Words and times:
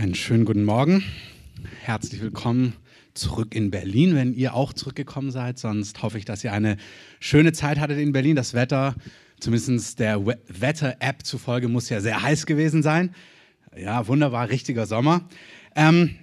Einen 0.00 0.14
schönen 0.14 0.46
guten 0.46 0.64
Morgen. 0.64 1.04
Herzlich 1.82 2.22
willkommen 2.22 2.72
zurück 3.12 3.54
in 3.54 3.70
Berlin, 3.70 4.14
wenn 4.14 4.32
ihr 4.32 4.54
auch 4.54 4.72
zurückgekommen 4.72 5.30
seid. 5.30 5.58
Sonst 5.58 6.02
hoffe 6.02 6.16
ich, 6.16 6.24
dass 6.24 6.42
ihr 6.42 6.54
eine 6.54 6.78
schöne 7.18 7.52
Zeit 7.52 7.78
hattet 7.78 7.98
in 7.98 8.10
Berlin. 8.10 8.34
Das 8.34 8.54
Wetter, 8.54 8.94
zumindest 9.40 9.98
der 9.98 10.24
Wetter-App 10.24 11.26
zufolge, 11.26 11.68
muss 11.68 11.90
ja 11.90 12.00
sehr 12.00 12.22
heiß 12.22 12.46
gewesen 12.46 12.82
sein. 12.82 13.14
Ja, 13.76 14.06
wunderbar, 14.06 14.48
richtiger 14.48 14.86
Sommer. 14.86 15.28
Ähm, 15.76 16.16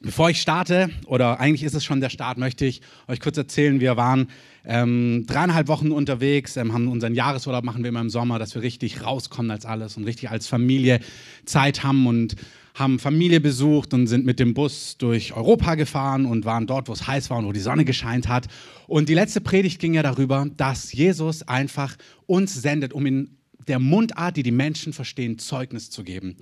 bevor 0.00 0.28
ich 0.28 0.40
starte, 0.40 0.90
oder 1.06 1.38
eigentlich 1.38 1.62
ist 1.62 1.74
es 1.74 1.84
schon 1.84 2.00
der 2.00 2.10
Start, 2.10 2.38
möchte 2.38 2.64
ich 2.64 2.82
euch 3.06 3.20
kurz 3.20 3.36
erzählen, 3.36 3.78
wir 3.78 3.96
waren 3.96 4.30
ähm, 4.64 5.26
dreieinhalb 5.28 5.68
Wochen 5.68 5.92
unterwegs, 5.92 6.56
ähm, 6.56 6.72
haben 6.72 6.88
unseren 6.88 7.14
Jahresurlaub, 7.14 7.62
machen 7.62 7.84
wir 7.84 7.90
immer 7.90 8.00
im 8.00 8.10
Sommer, 8.10 8.40
dass 8.40 8.56
wir 8.56 8.62
richtig 8.62 9.04
rauskommen 9.04 9.52
als 9.52 9.64
alles 9.64 9.96
und 9.96 10.02
richtig 10.02 10.30
als 10.30 10.48
Familie 10.48 10.98
Zeit 11.44 11.84
haben 11.84 12.08
und 12.08 12.34
haben 12.74 12.98
Familie 12.98 13.40
besucht 13.40 13.92
und 13.92 14.06
sind 14.06 14.24
mit 14.24 14.40
dem 14.40 14.54
Bus 14.54 14.96
durch 14.98 15.34
Europa 15.34 15.74
gefahren 15.74 16.26
und 16.26 16.44
waren 16.44 16.66
dort, 16.66 16.88
wo 16.88 16.92
es 16.92 17.06
heiß 17.06 17.30
war 17.30 17.38
und 17.38 17.46
wo 17.46 17.52
die 17.52 17.60
Sonne 17.60 17.84
gescheint 17.84 18.28
hat. 18.28 18.48
Und 18.86 19.08
die 19.08 19.14
letzte 19.14 19.40
Predigt 19.40 19.78
ging 19.80 19.94
ja 19.94 20.02
darüber, 20.02 20.46
dass 20.56 20.92
Jesus 20.92 21.42
einfach 21.42 21.96
uns 22.26 22.54
sendet, 22.54 22.92
um 22.92 23.06
in 23.06 23.36
der 23.68 23.78
Mundart, 23.78 24.36
die 24.36 24.42
die 24.42 24.50
Menschen 24.50 24.92
verstehen, 24.92 25.38
Zeugnis 25.38 25.90
zu 25.90 26.02
geben. 26.02 26.36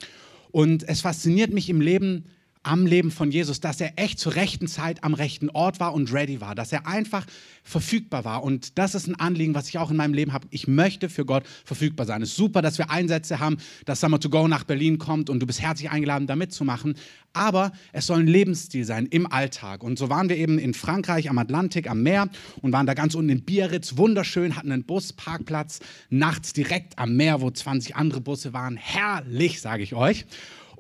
Und 0.51 0.89
es 0.89 1.01
fasziniert 1.01 1.53
mich 1.53 1.69
im 1.69 1.81
Leben, 1.81 2.25
am 2.63 2.85
Leben 2.85 3.11
von 3.11 3.31
Jesus, 3.31 3.61
dass 3.61 3.81
er 3.81 3.93
echt 3.97 4.19
zur 4.19 4.35
rechten 4.35 4.67
Zeit 4.67 5.03
am 5.03 5.15
rechten 5.15 5.49
Ort 5.49 5.81
war 5.81 5.95
und 5.95 6.13
ready 6.13 6.43
war, 6.43 6.55
dass 6.55 6.73
er 6.73 6.87
einfach 6.87 7.25
verfügbar 7.63 8.25
war. 8.27 8.43
Und 8.43 8.77
das 8.79 8.95
ist 8.95 9.07
ein 9.07 9.19
Anliegen, 9.19 9.55
was 9.55 9.69
ich 9.69 9.79
auch 9.79 9.91
in 9.91 9.97
meinem 9.97 10.13
Leben 10.13 10.35
habe. 10.35 10.47
Ich 10.51 10.69
möchte 10.69 11.09
für 11.09 11.25
Gott 11.25 11.45
verfügbar 11.65 12.05
sein. 12.05 12.21
Es 12.21 12.31
ist 12.31 12.37
super, 12.37 12.61
dass 12.61 12.77
wir 12.77 12.91
Einsätze 12.91 13.41
haben, 13.41 13.57
dass 13.87 14.01
Summer 14.01 14.21
to 14.21 14.29
Go 14.29 14.47
nach 14.47 14.65
Berlin 14.65 14.99
kommt 14.99 15.31
und 15.31 15.41
du 15.41 15.47
bist 15.47 15.63
herzlich 15.63 15.91
eingeladen, 15.91 16.27
da 16.27 16.37
mitzumachen. 16.37 16.97
Aber 17.33 17.73
es 17.93 18.07
soll 18.07 18.21
ein 18.21 18.27
Lebensstil 18.27 18.85
sein 18.85 19.07
im 19.07 19.31
Alltag. 19.31 19.83
Und 19.83 19.99
so 19.99 20.11
waren 20.11 20.29
wir 20.29 20.37
eben 20.37 20.59
in 20.59 20.75
Frankreich 20.75 21.31
am 21.31 21.39
Atlantik, 21.39 21.89
am 21.89 22.03
Meer 22.03 22.29
und 22.61 22.73
waren 22.73 22.87
da 22.87 22.93
ganz 22.93 23.15
unten 23.15 23.31
in 23.31 23.45
Biarritz, 23.45 23.97
wunderschön, 23.97 24.57
hatten 24.57 24.73
einen 24.73 24.85
Busparkplatz 24.85 25.81
nachts 26.11 26.53
direkt 26.53 26.99
am 26.99 27.17
Meer, 27.17 27.41
wo 27.41 27.51
20 27.51 27.97
andere 27.97 28.21
Busse 28.21 28.53
waren. 28.53 28.77
Herrlich, 28.77 29.63
sage 29.63 29.83
ich 29.83 29.95
euch. 29.95 30.27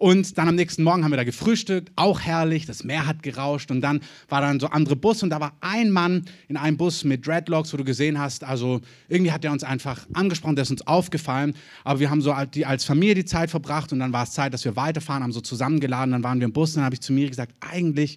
Und 0.00 0.38
dann 0.38 0.48
am 0.48 0.54
nächsten 0.54 0.82
Morgen 0.82 1.04
haben 1.04 1.12
wir 1.12 1.18
da 1.18 1.24
gefrühstückt, 1.24 1.92
auch 1.94 2.20
herrlich, 2.20 2.64
das 2.64 2.84
Meer 2.84 3.06
hat 3.06 3.22
gerauscht. 3.22 3.70
Und 3.70 3.82
dann 3.82 4.00
war 4.30 4.40
dann 4.40 4.58
so 4.58 4.68
andere 4.68 4.96
Bus 4.96 5.22
und 5.22 5.28
da 5.28 5.40
war 5.40 5.52
ein 5.60 5.90
Mann 5.90 6.24
in 6.48 6.56
einem 6.56 6.78
Bus 6.78 7.04
mit 7.04 7.26
Dreadlocks, 7.26 7.70
wo 7.74 7.76
du 7.76 7.84
gesehen 7.84 8.18
hast, 8.18 8.42
also 8.42 8.80
irgendwie 9.10 9.30
hat 9.30 9.44
er 9.44 9.52
uns 9.52 9.62
einfach 9.62 10.06
angesprochen, 10.14 10.56
der 10.56 10.62
ist 10.62 10.70
uns 10.70 10.86
aufgefallen, 10.86 11.54
aber 11.84 12.00
wir 12.00 12.08
haben 12.08 12.22
so 12.22 12.32
als 12.32 12.84
Familie 12.86 13.14
die 13.14 13.26
Zeit 13.26 13.50
verbracht. 13.50 13.92
Und 13.92 13.98
dann 13.98 14.10
war 14.14 14.22
es 14.22 14.30
Zeit, 14.30 14.54
dass 14.54 14.64
wir 14.64 14.74
weiterfahren, 14.74 15.22
haben 15.22 15.32
so 15.32 15.42
zusammengeladen, 15.42 16.12
dann 16.12 16.24
waren 16.24 16.40
wir 16.40 16.46
im 16.46 16.54
Bus. 16.54 16.70
Und 16.70 16.76
dann 16.76 16.86
habe 16.86 16.94
ich 16.94 17.02
zu 17.02 17.12
mir 17.12 17.28
gesagt, 17.28 17.52
eigentlich 17.60 18.16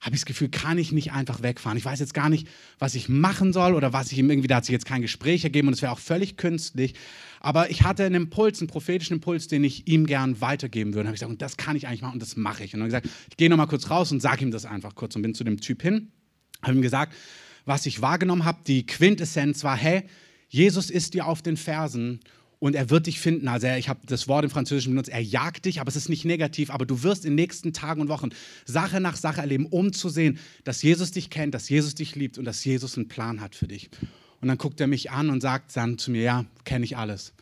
habe 0.00 0.14
ich 0.14 0.20
das 0.20 0.26
Gefühl, 0.26 0.48
kann 0.48 0.78
ich 0.78 0.92
nicht 0.92 1.12
einfach 1.12 1.42
wegfahren. 1.42 1.76
Ich 1.76 1.84
weiß 1.84 1.98
jetzt 1.98 2.14
gar 2.14 2.28
nicht, 2.28 2.46
was 2.78 2.94
ich 2.94 3.08
machen 3.08 3.52
soll 3.52 3.74
oder 3.74 3.92
was 3.92 4.12
ich 4.12 4.18
ihm 4.18 4.30
irgendwie, 4.30 4.46
da 4.46 4.56
hat 4.56 4.64
sich 4.64 4.72
jetzt 4.72 4.86
kein 4.86 5.02
Gespräch 5.02 5.42
ergeben 5.42 5.68
und 5.68 5.74
es 5.74 5.82
wäre 5.82 5.92
auch 5.92 5.98
völlig 5.98 6.36
künstlich. 6.36 6.94
Aber 7.40 7.70
ich 7.70 7.82
hatte 7.82 8.04
einen 8.04 8.14
Impuls, 8.14 8.60
einen 8.60 8.68
prophetischen 8.68 9.14
Impuls, 9.14 9.48
den 9.48 9.64
ich 9.64 9.88
ihm 9.88 10.06
gern 10.06 10.40
weitergeben 10.40 10.92
würde. 10.92 11.00
Und 11.00 11.06
habe 11.08 11.14
ich 11.14 11.20
gesagt, 11.20 11.32
und 11.32 11.42
das 11.42 11.56
kann 11.56 11.76
ich 11.76 11.88
eigentlich 11.88 12.02
machen 12.02 12.14
und 12.14 12.22
das 12.22 12.36
mache 12.36 12.64
ich. 12.64 12.74
Und 12.74 12.80
dann 12.80 12.92
habe 12.92 12.98
ich 12.98 13.02
gesagt, 13.02 13.26
ich 13.30 13.36
gehe 13.36 13.50
nochmal 13.50 13.66
kurz 13.66 13.90
raus 13.90 14.12
und 14.12 14.20
sage 14.20 14.44
ihm 14.44 14.50
das 14.50 14.64
einfach 14.64 14.94
kurz 14.94 15.16
und 15.16 15.22
bin 15.22 15.34
zu 15.34 15.44
dem 15.44 15.60
Typ 15.60 15.82
hin. 15.82 16.12
Habe 16.62 16.74
ihm 16.74 16.82
gesagt, 16.82 17.14
was 17.64 17.86
ich 17.86 18.00
wahrgenommen 18.00 18.44
habe, 18.44 18.60
die 18.66 18.86
Quintessenz 18.86 19.64
war, 19.64 19.76
hey, 19.76 20.04
Jesus 20.48 20.90
ist 20.90 21.14
dir 21.14 21.26
auf 21.26 21.42
den 21.42 21.56
Fersen 21.56 22.20
und 22.58 22.74
er 22.74 22.90
wird 22.90 23.06
dich 23.06 23.20
finden. 23.20 23.48
Also 23.48 23.68
ich 23.68 23.88
habe 23.88 24.00
das 24.06 24.28
Wort 24.28 24.44
im 24.44 24.50
Französischen 24.50 24.92
benutzt, 24.92 25.10
er 25.10 25.20
jagt 25.20 25.64
dich, 25.64 25.80
aber 25.80 25.88
es 25.88 25.96
ist 25.96 26.08
nicht 26.08 26.24
negativ, 26.24 26.70
aber 26.70 26.86
du 26.86 27.02
wirst 27.02 27.24
in 27.24 27.32
den 27.32 27.36
nächsten 27.36 27.72
Tagen 27.72 28.00
und 28.00 28.08
Wochen 28.08 28.30
Sache 28.64 29.00
nach 29.00 29.16
Sache 29.16 29.40
erleben, 29.40 29.66
um 29.66 29.92
zu 29.92 30.08
sehen, 30.08 30.38
dass 30.64 30.82
Jesus 30.82 31.10
dich 31.10 31.30
kennt, 31.30 31.54
dass 31.54 31.68
Jesus 31.68 31.94
dich 31.94 32.14
liebt 32.14 32.38
und 32.38 32.44
dass 32.44 32.64
Jesus 32.64 32.96
einen 32.96 33.08
Plan 33.08 33.40
hat 33.40 33.54
für 33.54 33.68
dich. 33.68 33.90
Und 34.40 34.48
dann 34.48 34.58
guckt 34.58 34.80
er 34.80 34.86
mich 34.86 35.10
an 35.10 35.30
und 35.30 35.40
sagt 35.40 35.76
dann 35.76 35.98
zu 35.98 36.10
mir, 36.10 36.22
ja, 36.22 36.44
kenne 36.64 36.84
ich 36.84 36.96
alles 36.96 37.32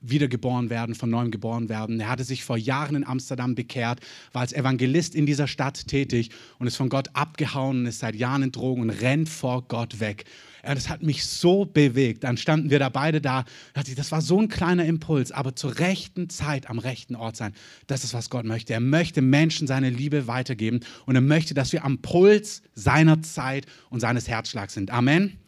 wiedergeboren 0.00 0.70
werden, 0.70 0.94
von 0.94 1.10
neuem 1.10 1.30
geboren 1.30 1.68
werden. 1.68 2.00
Er 2.00 2.08
hatte 2.08 2.24
sich 2.24 2.44
vor 2.44 2.56
Jahren 2.56 2.96
in 2.96 3.06
Amsterdam 3.06 3.54
bekehrt, 3.54 4.00
war 4.32 4.42
als 4.42 4.52
Evangelist 4.52 5.14
in 5.14 5.26
dieser 5.26 5.46
Stadt 5.46 5.86
tätig 5.86 6.30
und 6.58 6.66
ist 6.66 6.76
von 6.76 6.88
Gott 6.88 7.10
abgehauen 7.12 7.80
und 7.80 7.86
ist 7.86 8.00
seit 8.00 8.16
Jahren 8.16 8.42
in 8.42 8.52
Drogen 8.52 8.82
und 8.82 8.90
rennt 8.90 9.28
vor 9.28 9.62
Gott 9.62 10.00
weg. 10.00 10.24
Ja, 10.64 10.74
das 10.74 10.88
hat 10.88 11.02
mich 11.02 11.24
so 11.24 11.64
bewegt. 11.64 12.24
Dann 12.24 12.36
standen 12.36 12.70
wir 12.70 12.78
da 12.78 12.88
beide 12.88 13.20
da. 13.20 13.44
Das 13.96 14.12
war 14.12 14.20
so 14.20 14.40
ein 14.40 14.48
kleiner 14.48 14.84
Impuls, 14.84 15.32
aber 15.32 15.54
zur 15.54 15.78
rechten 15.78 16.28
Zeit 16.30 16.68
am 16.68 16.78
rechten 16.78 17.14
Ort 17.16 17.36
sein. 17.36 17.54
Das 17.86 18.04
ist, 18.04 18.14
was 18.14 18.30
Gott 18.30 18.44
möchte. 18.44 18.72
Er 18.72 18.80
möchte 18.80 19.22
Menschen 19.22 19.66
seine 19.66 19.90
Liebe 19.90 20.26
weitergeben 20.26 20.80
und 21.06 21.14
er 21.14 21.20
möchte, 21.20 21.54
dass 21.54 21.72
wir 21.72 21.84
am 21.84 21.98
Puls 21.98 22.62
seiner 22.74 23.22
Zeit 23.22 23.66
und 23.90 24.00
seines 24.00 24.28
Herzschlags 24.28 24.74
sind. 24.74 24.90
Amen. 24.90 25.38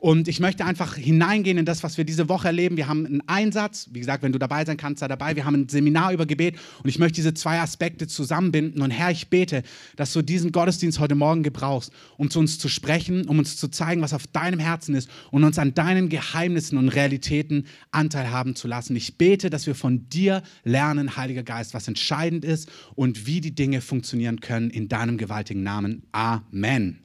Und 0.00 0.28
ich 0.28 0.38
möchte 0.38 0.64
einfach 0.64 0.94
hineingehen 0.94 1.58
in 1.58 1.64
das, 1.64 1.82
was 1.82 1.98
wir 1.98 2.04
diese 2.04 2.28
Woche 2.28 2.46
erleben. 2.46 2.76
Wir 2.76 2.86
haben 2.86 3.04
einen 3.04 3.22
Einsatz, 3.26 3.88
wie 3.90 3.98
gesagt, 3.98 4.22
wenn 4.22 4.30
du 4.30 4.38
dabei 4.38 4.64
sein 4.64 4.76
kannst, 4.76 5.00
sei 5.00 5.08
dabei. 5.08 5.34
Wir 5.34 5.44
haben 5.44 5.56
ein 5.56 5.68
Seminar 5.68 6.12
über 6.12 6.24
Gebet 6.24 6.54
und 6.84 6.88
ich 6.88 7.00
möchte 7.00 7.16
diese 7.16 7.34
zwei 7.34 7.58
Aspekte 7.58 8.06
zusammenbinden. 8.06 8.80
Und 8.80 8.92
Herr, 8.92 9.10
ich 9.10 9.26
bete, 9.26 9.64
dass 9.96 10.12
du 10.12 10.22
diesen 10.22 10.52
Gottesdienst 10.52 11.00
heute 11.00 11.16
Morgen 11.16 11.42
gebrauchst, 11.42 11.90
um 12.16 12.30
zu 12.30 12.38
uns 12.38 12.60
zu 12.60 12.68
sprechen, 12.68 13.26
um 13.26 13.40
uns 13.40 13.56
zu 13.56 13.66
zeigen, 13.66 14.00
was 14.00 14.14
auf 14.14 14.28
deinem 14.28 14.60
Herzen 14.60 14.94
ist 14.94 15.10
und 15.32 15.42
uns 15.42 15.58
an 15.58 15.74
deinen 15.74 16.08
Geheimnissen 16.08 16.78
und 16.78 16.90
Realitäten 16.90 17.66
Anteil 17.90 18.30
haben 18.30 18.54
zu 18.54 18.68
lassen. 18.68 18.94
Ich 18.94 19.18
bete, 19.18 19.50
dass 19.50 19.66
wir 19.66 19.74
von 19.74 20.08
dir 20.08 20.44
lernen, 20.62 21.16
Heiliger 21.16 21.42
Geist, 21.42 21.74
was 21.74 21.88
entscheidend 21.88 22.44
ist 22.44 22.70
und 22.94 23.26
wie 23.26 23.40
die 23.40 23.52
Dinge 23.52 23.80
funktionieren 23.80 24.38
können 24.38 24.70
in 24.70 24.88
deinem 24.88 25.18
gewaltigen 25.18 25.64
Namen. 25.64 26.04
Amen. 26.12 27.00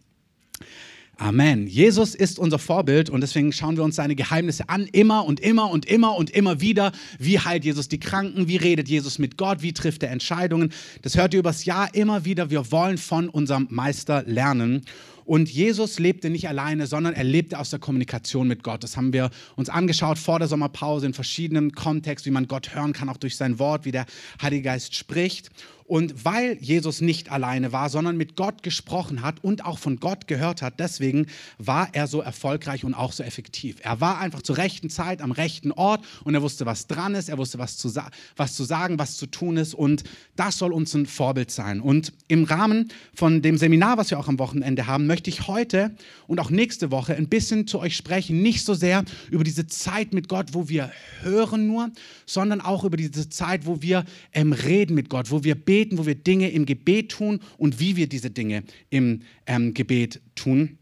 Amen. 1.17 1.67
Jesus 1.67 2.15
ist 2.15 2.39
unser 2.39 2.57
Vorbild 2.57 3.09
und 3.11 3.21
deswegen 3.21 3.51
schauen 3.51 3.77
wir 3.77 3.83
uns 3.83 3.97
seine 3.97 4.15
Geheimnisse 4.15 4.67
an, 4.67 4.87
immer 4.91 5.25
und 5.25 5.39
immer 5.39 5.69
und 5.69 5.85
immer 5.85 6.15
und 6.15 6.31
immer 6.31 6.59
wieder. 6.59 6.91
Wie 7.19 7.39
heilt 7.39 7.65
Jesus 7.65 7.87
die 7.87 7.99
Kranken? 7.99 8.47
Wie 8.47 8.57
redet 8.57 8.89
Jesus 8.89 9.19
mit 9.19 9.37
Gott? 9.37 9.61
Wie 9.61 9.73
trifft 9.73 10.01
er 10.01 10.09
Entscheidungen? 10.09 10.73
Das 11.03 11.15
hört 11.15 11.33
ihr 11.35 11.39
übers 11.39 11.65
Jahr 11.65 11.93
immer 11.93 12.25
wieder. 12.25 12.49
Wir 12.49 12.71
wollen 12.71 12.97
von 12.97 13.29
unserem 13.29 13.67
Meister 13.69 14.23
lernen. 14.25 14.81
Und 15.25 15.49
Jesus 15.49 15.99
lebte 15.99 16.29
nicht 16.29 16.49
alleine, 16.49 16.87
sondern 16.87 17.13
er 17.13 17.23
lebte 17.23 17.57
aus 17.57 17.69
der 17.69 17.79
Kommunikation 17.79 18.47
mit 18.47 18.63
Gott. 18.63 18.83
Das 18.83 18.97
haben 18.97 19.13
wir 19.13 19.29
uns 19.55 19.69
angeschaut 19.69 20.17
vor 20.17 20.39
der 20.39 20.47
Sommerpause 20.47 21.05
in 21.05 21.13
verschiedenen 21.13 21.73
Kontexten, 21.73 22.31
wie 22.31 22.33
man 22.33 22.47
Gott 22.47 22.75
hören 22.75 22.91
kann, 22.91 23.07
auch 23.07 23.17
durch 23.17 23.37
sein 23.37 23.59
Wort, 23.59 23.85
wie 23.85 23.91
der 23.91 24.05
Heilige 24.41 24.63
Geist 24.63 24.95
spricht. 24.95 25.51
Und 25.93 26.25
weil 26.25 26.57
Jesus 26.59 27.01
nicht 27.01 27.31
alleine 27.31 27.71
war, 27.71 27.87
sondern 27.87 28.17
mit 28.17 28.35
Gott 28.35 28.63
gesprochen 28.63 29.21
hat 29.21 29.43
und 29.43 29.63
auch 29.63 29.77
von 29.77 29.97
Gott 29.97 30.25
gehört 30.27 30.63
hat, 30.63 30.79
deswegen 30.79 31.27
war 31.59 31.89
er 31.91 32.07
so 32.07 32.19
erfolgreich 32.19 32.83
und 32.83 32.95
auch 32.95 33.11
so 33.11 33.21
effektiv. 33.21 33.75
Er 33.83 34.01
war 34.01 34.19
einfach 34.19 34.41
zur 34.41 34.57
rechten 34.57 34.89
Zeit 34.89 35.21
am 35.21 35.31
rechten 35.31 35.71
Ort 35.71 36.03
und 36.23 36.33
er 36.33 36.41
wusste, 36.41 36.65
was 36.65 36.87
dran 36.87 37.13
ist, 37.13 37.29
er 37.29 37.37
wusste, 37.37 37.59
was 37.59 37.77
zu, 37.77 37.93
was 38.35 38.55
zu 38.55 38.63
sagen, 38.63 38.97
was 38.97 39.17
zu 39.17 39.27
tun 39.27 39.55
ist 39.55 39.75
und 39.75 40.03
das 40.35 40.57
soll 40.57 40.73
uns 40.73 40.95
ein 40.95 41.05
Vorbild 41.05 41.51
sein. 41.51 41.79
Und 41.79 42.11
im 42.27 42.45
Rahmen 42.45 42.89
von 43.13 43.43
dem 43.43 43.59
Seminar, 43.59 43.99
was 43.99 44.09
wir 44.09 44.17
auch 44.17 44.27
am 44.27 44.39
Wochenende 44.39 44.87
haben, 44.87 45.05
möchte 45.05 45.29
ich 45.29 45.47
heute 45.47 45.95
und 46.25 46.39
auch 46.39 46.49
nächste 46.49 46.89
Woche 46.89 47.13
ein 47.13 47.27
bisschen 47.27 47.67
zu 47.67 47.79
euch 47.79 47.95
sprechen, 47.95 48.41
nicht 48.41 48.65
so 48.65 48.73
sehr 48.73 49.05
über 49.29 49.43
diese 49.43 49.67
Zeit 49.67 50.11
mit 50.11 50.27
Gott, 50.27 50.55
wo 50.55 50.69
wir 50.69 50.91
hören 51.21 51.67
nur, 51.67 51.91
sondern 52.25 52.61
auch 52.61 52.83
über 52.83 52.97
diese 52.97 53.29
Zeit, 53.29 53.67
wo 53.67 53.83
wir 53.83 54.05
ähm, 54.31 54.53
reden 54.53 54.95
mit 54.95 55.09
Gott, 55.09 55.29
wo 55.29 55.43
wir 55.43 55.53
beten 55.53 55.82
beten, 55.83 55.97
wo 55.97 56.05
wir 56.05 56.15
Dinge 56.15 56.49
im 56.49 56.65
Gebet 56.65 57.11
tun 57.11 57.39
und 57.57 57.79
wie 57.79 57.95
wir 57.95 58.07
diese 58.07 58.29
Dinge 58.29 58.63
im 58.89 59.21
ähm, 59.45 59.73
Gebet 59.73 60.21
tun. 60.35 60.77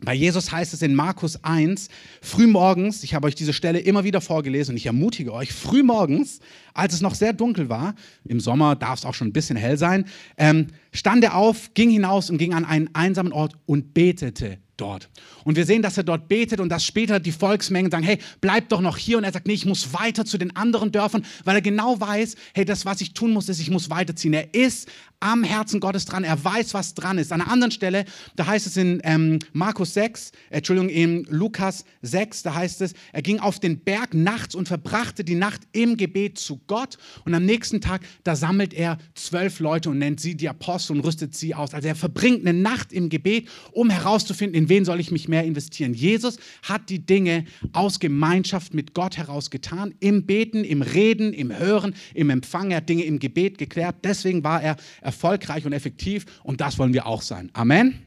Bei 0.00 0.12
Jesus 0.14 0.52
heißt 0.52 0.74
es 0.74 0.82
in 0.82 0.94
Markus 0.94 1.42
1, 1.42 1.88
frühmorgens, 2.20 3.04
ich 3.04 3.14
habe 3.14 3.26
euch 3.26 3.34
diese 3.34 3.52
Stelle 3.52 3.78
immer 3.78 4.04
wieder 4.04 4.20
vorgelesen 4.20 4.72
und 4.72 4.76
ich 4.76 4.86
ermutige 4.86 5.32
euch, 5.32 5.52
frühmorgens, 5.52 6.40
als 6.74 6.92
es 6.92 7.00
noch 7.00 7.14
sehr 7.14 7.32
dunkel 7.32 7.68
war, 7.68 7.94
im 8.24 8.40
Sommer 8.40 8.76
darf 8.76 8.98
es 8.98 9.04
auch 9.04 9.14
schon 9.14 9.28
ein 9.28 9.32
bisschen 9.32 9.56
hell 9.56 9.78
sein, 9.78 10.04
ähm, 10.36 10.66
stand 10.92 11.24
er 11.24 11.36
auf, 11.36 11.72
ging 11.74 11.90
hinaus 11.90 12.30
und 12.30 12.38
ging 12.38 12.52
an 12.52 12.64
einen 12.64 12.94
einsamen 12.94 13.32
Ort 13.32 13.54
und 13.64 13.94
betete 13.94 14.58
dort. 14.82 15.08
Und 15.44 15.56
wir 15.56 15.64
sehen, 15.64 15.80
dass 15.80 15.96
er 15.96 16.02
dort 16.02 16.28
betet 16.28 16.60
und 16.60 16.68
dass 16.68 16.84
später 16.84 17.20
die 17.20 17.32
Volksmengen 17.32 17.90
sagen, 17.90 18.04
hey, 18.04 18.18
bleib 18.40 18.68
doch 18.68 18.80
noch 18.80 18.98
hier. 18.98 19.18
Und 19.18 19.24
er 19.24 19.32
sagt, 19.32 19.46
nee, 19.46 19.54
ich 19.54 19.64
muss 19.64 19.94
weiter 19.94 20.24
zu 20.24 20.38
den 20.38 20.54
anderen 20.56 20.90
Dörfern, 20.92 21.24
weil 21.44 21.56
er 21.56 21.62
genau 21.62 22.00
weiß, 22.00 22.34
hey, 22.52 22.64
das, 22.64 22.84
was 22.84 23.00
ich 23.00 23.14
tun 23.14 23.32
muss, 23.32 23.48
ist, 23.48 23.60
ich 23.60 23.70
muss 23.70 23.88
weiterziehen. 23.88 24.34
Er 24.34 24.52
ist 24.52 24.88
am 25.22 25.44
Herzen 25.44 25.80
Gottes 25.80 26.04
dran. 26.04 26.24
Er 26.24 26.42
weiß, 26.42 26.74
was 26.74 26.94
dran 26.94 27.18
ist. 27.18 27.32
An 27.32 27.40
einer 27.40 27.50
anderen 27.50 27.70
Stelle, 27.70 28.04
da 28.34 28.46
heißt 28.46 28.66
es 28.66 28.76
in 28.76 29.00
ähm, 29.04 29.38
Markus 29.52 29.94
6, 29.94 30.32
Entschuldigung, 30.50 30.90
in 30.90 31.24
Lukas 31.30 31.84
6, 32.02 32.42
da 32.42 32.54
heißt 32.54 32.80
es, 32.82 32.94
er 33.12 33.22
ging 33.22 33.38
auf 33.38 33.60
den 33.60 33.78
Berg 33.78 34.14
nachts 34.14 34.54
und 34.54 34.66
verbrachte 34.66 35.22
die 35.22 35.36
Nacht 35.36 35.62
im 35.72 35.96
Gebet 35.96 36.38
zu 36.38 36.60
Gott. 36.66 36.98
Und 37.24 37.34
am 37.34 37.44
nächsten 37.44 37.80
Tag, 37.80 38.02
da 38.24 38.34
sammelt 38.34 38.74
er 38.74 38.98
zwölf 39.14 39.60
Leute 39.60 39.90
und 39.90 39.98
nennt 39.98 40.20
sie 40.20 40.36
die 40.36 40.48
Apostel 40.48 40.96
und 40.96 41.04
rüstet 41.04 41.36
sie 41.36 41.54
aus. 41.54 41.72
Also 41.72 41.86
er 41.86 41.94
verbringt 41.94 42.44
eine 42.44 42.58
Nacht 42.58 42.92
im 42.92 43.08
Gebet, 43.08 43.48
um 43.70 43.90
herauszufinden, 43.90 44.60
in 44.60 44.68
wen 44.72 44.86
soll 44.86 45.00
ich 45.00 45.10
mich 45.10 45.28
mehr 45.28 45.44
investieren? 45.44 45.92
Jesus 45.92 46.38
hat 46.62 46.88
die 46.88 47.04
Dinge 47.04 47.44
aus 47.74 48.00
Gemeinschaft 48.00 48.72
mit 48.72 48.94
Gott 48.94 49.18
heraus 49.18 49.50
getan, 49.50 49.94
im 50.00 50.24
Beten, 50.24 50.64
im 50.64 50.80
Reden, 50.80 51.34
im 51.34 51.54
Hören, 51.54 51.94
im 52.14 52.30
Empfang. 52.30 52.70
Er 52.70 52.78
hat 52.78 52.88
Dinge 52.88 53.04
im 53.04 53.18
Gebet 53.18 53.58
geklärt. 53.58 53.96
Deswegen 54.02 54.42
war 54.44 54.62
er 54.62 54.76
erfolgreich 55.02 55.66
und 55.66 55.74
effektiv 55.74 56.24
und 56.42 56.62
das 56.62 56.78
wollen 56.78 56.94
wir 56.94 57.06
auch 57.06 57.20
sein. 57.22 57.50
Amen 57.52 57.98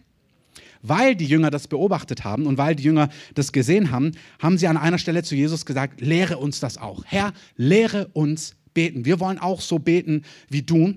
weil 0.88 1.16
die 1.16 1.26
Jünger 1.26 1.50
das 1.50 1.68
beobachtet 1.68 2.24
haben 2.24 2.46
und 2.46 2.60
weil 2.60 2.76
die 2.76 2.84
Jünger 2.84 3.10
das 3.34 3.52
gesehen 3.52 3.90
haben, 3.90 4.12
haben 4.38 4.60
sie 4.60 4.68
an 4.68 4.78
einer 4.78 5.00
Stelle 5.00 5.24
zu 5.24 5.34
Jesus 5.34 5.66
gesagt, 5.66 6.00
lehre 6.00 6.38
uns 6.38 6.60
das 6.60 6.78
auch. 6.78 7.04
Herr, 7.06 7.34
lehre 7.56 8.10
uns 8.14 8.56
beten. 8.76 9.04
Wir 9.04 9.20
wollen 9.20 9.40
auch 9.40 9.62
so 9.62 9.80
beten 9.80 10.22
wie 10.48 10.62
du. 10.62 10.94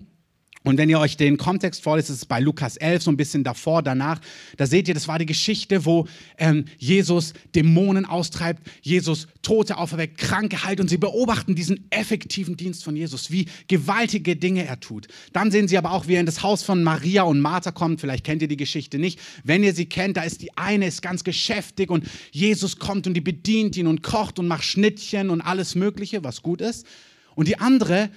Und 0.65 0.77
wenn 0.77 0.89
ihr 0.89 0.99
euch 0.99 1.17
den 1.17 1.37
Kontext 1.37 1.83
vorlest, 1.83 2.11
ist 2.11 2.17
es 2.17 2.27
bei 2.27 2.41
Lukas 2.41 2.77
11, 2.77 3.03
so 3.05 3.11
ein 3.11 3.17
bisschen 3.17 3.45
davor, 3.45 3.83
danach, 3.83 4.21
da 4.57 4.67
seht 4.67 4.89
ihr, 4.89 4.95
das 4.95 5.07
war 5.07 5.19
die 5.19 5.27
Geschichte, 5.27 5.85
wo 5.85 6.07
ähm, 6.37 6.65
Jesus 6.79 7.33
Dämonen 7.55 8.05
austreibt, 8.05 8.69
Jesus 8.83 9.29
Tote 9.43 9.77
auferweckt, 9.77 10.19
Kranke 10.19 10.65
heilt 10.65 10.81
und 10.81 10.91
sie 10.91 10.99
beobachten 10.99 11.55
diesen 11.55 11.87
effektiven 11.91 12.57
Dienst 12.57 12.83
von 12.83 12.97
Jesus, 12.97 13.31
wie 13.31 13.47
gewaltige 13.69 14.37
Dinge 14.37 14.67
er 14.67 14.81
tut. 14.81 15.07
Dann 15.33 15.51
sehen 15.51 15.69
sie 15.69 15.79
aber 15.79 15.93
auch, 15.93 16.09
wie 16.09 16.15
er 16.15 16.21
in 16.21 16.27
das 16.27 16.43
Haus 16.43 16.63
von 16.63 16.83
Maria 16.83 17.23
und 17.23 17.41
Martha 17.41 17.71
kommt. 17.71 18.01
Vielleicht 18.01 18.25
kennt 18.25 18.43
ihr 18.43 18.49
die 18.49 18.57
Geschichte 18.57 18.99
nicht. 18.99 19.21
Wenn 19.45 19.63
ihr 19.63 19.75
sie 19.75 19.87
kennt, 19.87 20.17
da 20.17 20.23
ist 20.23 20.43
die 20.43 20.57
eine 20.57 20.87
ist 20.87 21.03
ganz 21.03 21.23
geschäftig 21.25 21.91
und 21.91 22.05
Jesus 22.33 22.79
kommt 22.79 23.07
und 23.07 23.15
die 23.15 23.21
bedient 23.21 23.77
ihn 23.77 23.87
und 23.87 24.03
kocht 24.03 24.39
und 24.39 24.49
macht 24.49 24.65
Schnittchen 24.65 25.31
und 25.31 25.41
alles 25.41 25.75
Mögliche, 25.75 26.25
was 26.25 26.43
gut 26.43 26.61
ist. 26.61 26.87
Und 27.35 27.47
die 27.47 27.59
andere, 27.59 28.11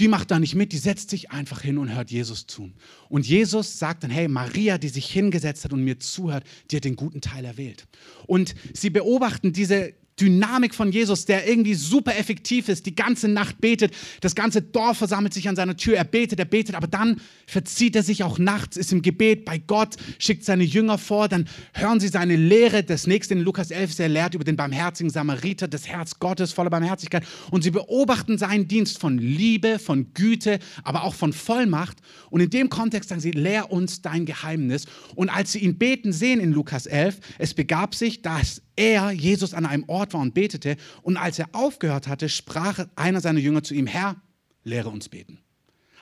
die 0.00 0.08
macht 0.08 0.30
da 0.30 0.38
nicht 0.38 0.54
mit, 0.54 0.72
die 0.72 0.78
setzt 0.78 1.10
sich 1.10 1.30
einfach 1.30 1.60
hin 1.60 1.78
und 1.78 1.94
hört 1.94 2.10
Jesus 2.10 2.46
zu. 2.46 2.70
Und 3.08 3.26
Jesus 3.26 3.78
sagt 3.78 4.04
dann, 4.04 4.10
hey, 4.10 4.28
Maria, 4.28 4.78
die 4.78 4.88
sich 4.88 5.10
hingesetzt 5.10 5.64
hat 5.64 5.72
und 5.72 5.82
mir 5.82 5.98
zuhört, 5.98 6.44
die 6.70 6.76
hat 6.76 6.84
den 6.84 6.96
guten 6.96 7.20
Teil 7.20 7.44
erwählt. 7.44 7.86
Und 8.26 8.54
sie 8.74 8.90
beobachten 8.90 9.52
diese 9.52 9.94
Dynamik 10.20 10.74
von 10.74 10.92
Jesus, 10.92 11.24
der 11.24 11.48
irgendwie 11.48 11.74
super 11.74 12.16
effektiv 12.16 12.68
ist, 12.68 12.86
die 12.86 12.94
ganze 12.94 13.28
Nacht 13.28 13.60
betet, 13.60 13.94
das 14.20 14.34
ganze 14.34 14.62
Dorf 14.62 14.98
versammelt 14.98 15.32
sich 15.32 15.48
an 15.48 15.56
seiner 15.56 15.76
Tür, 15.76 15.96
er 15.96 16.04
betet, 16.04 16.38
er 16.38 16.44
betet, 16.44 16.74
aber 16.74 16.86
dann 16.86 17.20
verzieht 17.46 17.96
er 17.96 18.02
sich 18.02 18.22
auch 18.22 18.38
nachts, 18.38 18.76
ist 18.76 18.92
im 18.92 19.02
Gebet 19.02 19.44
bei 19.44 19.58
Gott, 19.58 19.96
schickt 20.18 20.44
seine 20.44 20.64
Jünger 20.64 20.98
vor, 20.98 21.28
dann 21.28 21.48
hören 21.72 22.00
sie 22.00 22.08
seine 22.08 22.36
Lehre, 22.36 22.82
das 22.82 23.06
nächste 23.06 23.34
in 23.34 23.40
Lukas 23.40 23.70
11 23.70 23.90
ist 23.90 24.00
er 24.00 24.08
lehrt 24.08 24.34
über 24.34 24.44
den 24.44 24.56
barmherzigen 24.56 25.10
Samariter, 25.10 25.68
das 25.68 25.86
Herz 25.86 26.18
Gottes 26.18 26.52
voller 26.52 26.70
Barmherzigkeit. 26.70 27.24
Und 27.50 27.62
sie 27.62 27.70
beobachten 27.70 28.38
seinen 28.38 28.68
Dienst 28.68 28.98
von 28.98 29.18
Liebe, 29.18 29.78
von 29.78 30.12
Güte, 30.14 30.58
aber 30.82 31.04
auch 31.04 31.14
von 31.14 31.32
Vollmacht. 31.32 31.98
Und 32.30 32.40
in 32.40 32.50
dem 32.50 32.68
Kontext 32.68 33.08
sagen 33.08 33.20
sie, 33.20 33.30
lehr 33.30 33.70
uns 33.70 34.02
dein 34.02 34.26
Geheimnis. 34.26 34.86
Und 35.14 35.28
als 35.28 35.52
sie 35.52 35.60
ihn 35.60 35.78
beten 35.78 36.12
sehen 36.12 36.40
in 36.40 36.52
Lukas 36.52 36.86
11, 36.86 37.18
es 37.38 37.54
begab 37.54 37.94
sich, 37.94 38.22
dass 38.22 38.62
er, 38.78 39.10
Jesus, 39.10 39.52
an 39.52 39.66
einem 39.66 39.84
Ort 39.88 40.14
war 40.14 40.20
und 40.20 40.34
betete. 40.34 40.76
Und 41.02 41.16
als 41.16 41.38
er 41.38 41.48
aufgehört 41.52 42.08
hatte, 42.08 42.28
sprach 42.28 42.86
einer 42.96 43.20
seiner 43.20 43.40
Jünger 43.40 43.62
zu 43.62 43.74
ihm, 43.74 43.86
Herr, 43.86 44.16
lehre 44.64 44.88
uns 44.88 45.08
beten. 45.08 45.38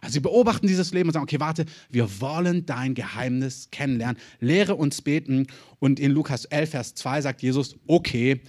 Also 0.02 0.14
sie 0.14 0.20
beobachten 0.20 0.66
dieses 0.66 0.92
Leben 0.92 1.08
und 1.08 1.14
sagen, 1.14 1.24
okay, 1.24 1.40
warte, 1.40 1.64
wir 1.90 2.20
wollen 2.20 2.66
dein 2.66 2.94
Geheimnis 2.94 3.70
kennenlernen. 3.70 4.18
Lehre 4.40 4.76
uns 4.76 5.02
beten. 5.02 5.46
Und 5.78 5.98
in 5.98 6.12
Lukas 6.12 6.44
11, 6.44 6.70
Vers 6.70 6.94
2 6.94 7.22
sagt 7.22 7.42
Jesus, 7.42 7.76
okay, 7.86 8.40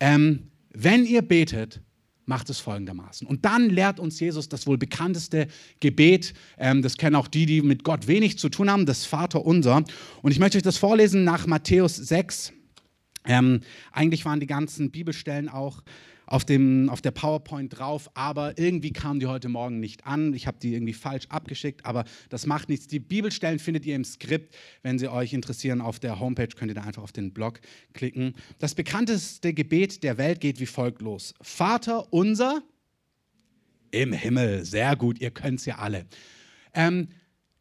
ähm, 0.00 0.50
wenn 0.72 1.06
ihr 1.06 1.22
betet, 1.22 1.80
macht 2.26 2.50
es 2.50 2.58
folgendermaßen. 2.58 3.26
Und 3.26 3.44
dann 3.44 3.70
lehrt 3.70 4.00
uns 4.00 4.18
Jesus 4.18 4.48
das 4.48 4.66
wohl 4.66 4.76
bekannteste 4.76 5.46
Gebet. 5.80 6.34
Ähm, 6.58 6.82
das 6.82 6.96
kennen 6.96 7.16
auch 7.16 7.28
die, 7.28 7.46
die 7.46 7.62
mit 7.62 7.84
Gott 7.84 8.08
wenig 8.08 8.38
zu 8.38 8.48
tun 8.48 8.68
haben, 8.68 8.84
das 8.84 9.04
Vater 9.04 9.46
unser. 9.46 9.84
Und 10.22 10.32
ich 10.32 10.40
möchte 10.40 10.58
euch 10.58 10.64
das 10.64 10.76
vorlesen 10.76 11.22
nach 11.22 11.46
Matthäus 11.46 11.96
6, 11.96 12.52
ähm, 13.26 13.60
eigentlich 13.92 14.24
waren 14.24 14.40
die 14.40 14.46
ganzen 14.46 14.90
Bibelstellen 14.90 15.48
auch 15.48 15.82
auf, 16.26 16.44
dem, 16.44 16.88
auf 16.90 17.00
der 17.00 17.12
PowerPoint 17.12 17.78
drauf, 17.78 18.10
aber 18.14 18.58
irgendwie 18.58 18.92
kamen 18.92 19.20
die 19.20 19.26
heute 19.26 19.48
Morgen 19.48 19.78
nicht 19.78 20.06
an. 20.06 20.34
Ich 20.34 20.46
habe 20.46 20.58
die 20.60 20.74
irgendwie 20.74 20.92
falsch 20.92 21.26
abgeschickt, 21.28 21.84
aber 21.86 22.04
das 22.28 22.46
macht 22.46 22.68
nichts. 22.68 22.88
Die 22.88 22.98
Bibelstellen 22.98 23.58
findet 23.58 23.86
ihr 23.86 23.94
im 23.94 24.04
Skript. 24.04 24.54
Wenn 24.82 24.98
sie 24.98 25.08
euch 25.08 25.32
interessieren, 25.32 25.80
auf 25.80 26.00
der 26.00 26.18
Homepage 26.18 26.48
könnt 26.48 26.70
ihr 26.70 26.74
da 26.74 26.82
einfach 26.82 27.02
auf 27.02 27.12
den 27.12 27.32
Blog 27.32 27.60
klicken. 27.94 28.34
Das 28.58 28.74
bekannteste 28.74 29.54
Gebet 29.54 30.02
der 30.02 30.18
Welt 30.18 30.40
geht 30.40 30.60
wie 30.60 30.66
folgt 30.66 31.00
los. 31.00 31.34
Vater 31.40 32.12
unser 32.12 32.62
im 33.92 34.12
Himmel. 34.12 34.64
Sehr 34.64 34.96
gut, 34.96 35.20
ihr 35.20 35.30
könnt 35.30 35.60
es 35.60 35.66
ja 35.66 35.76
alle. 35.78 36.06
Ähm, 36.74 37.08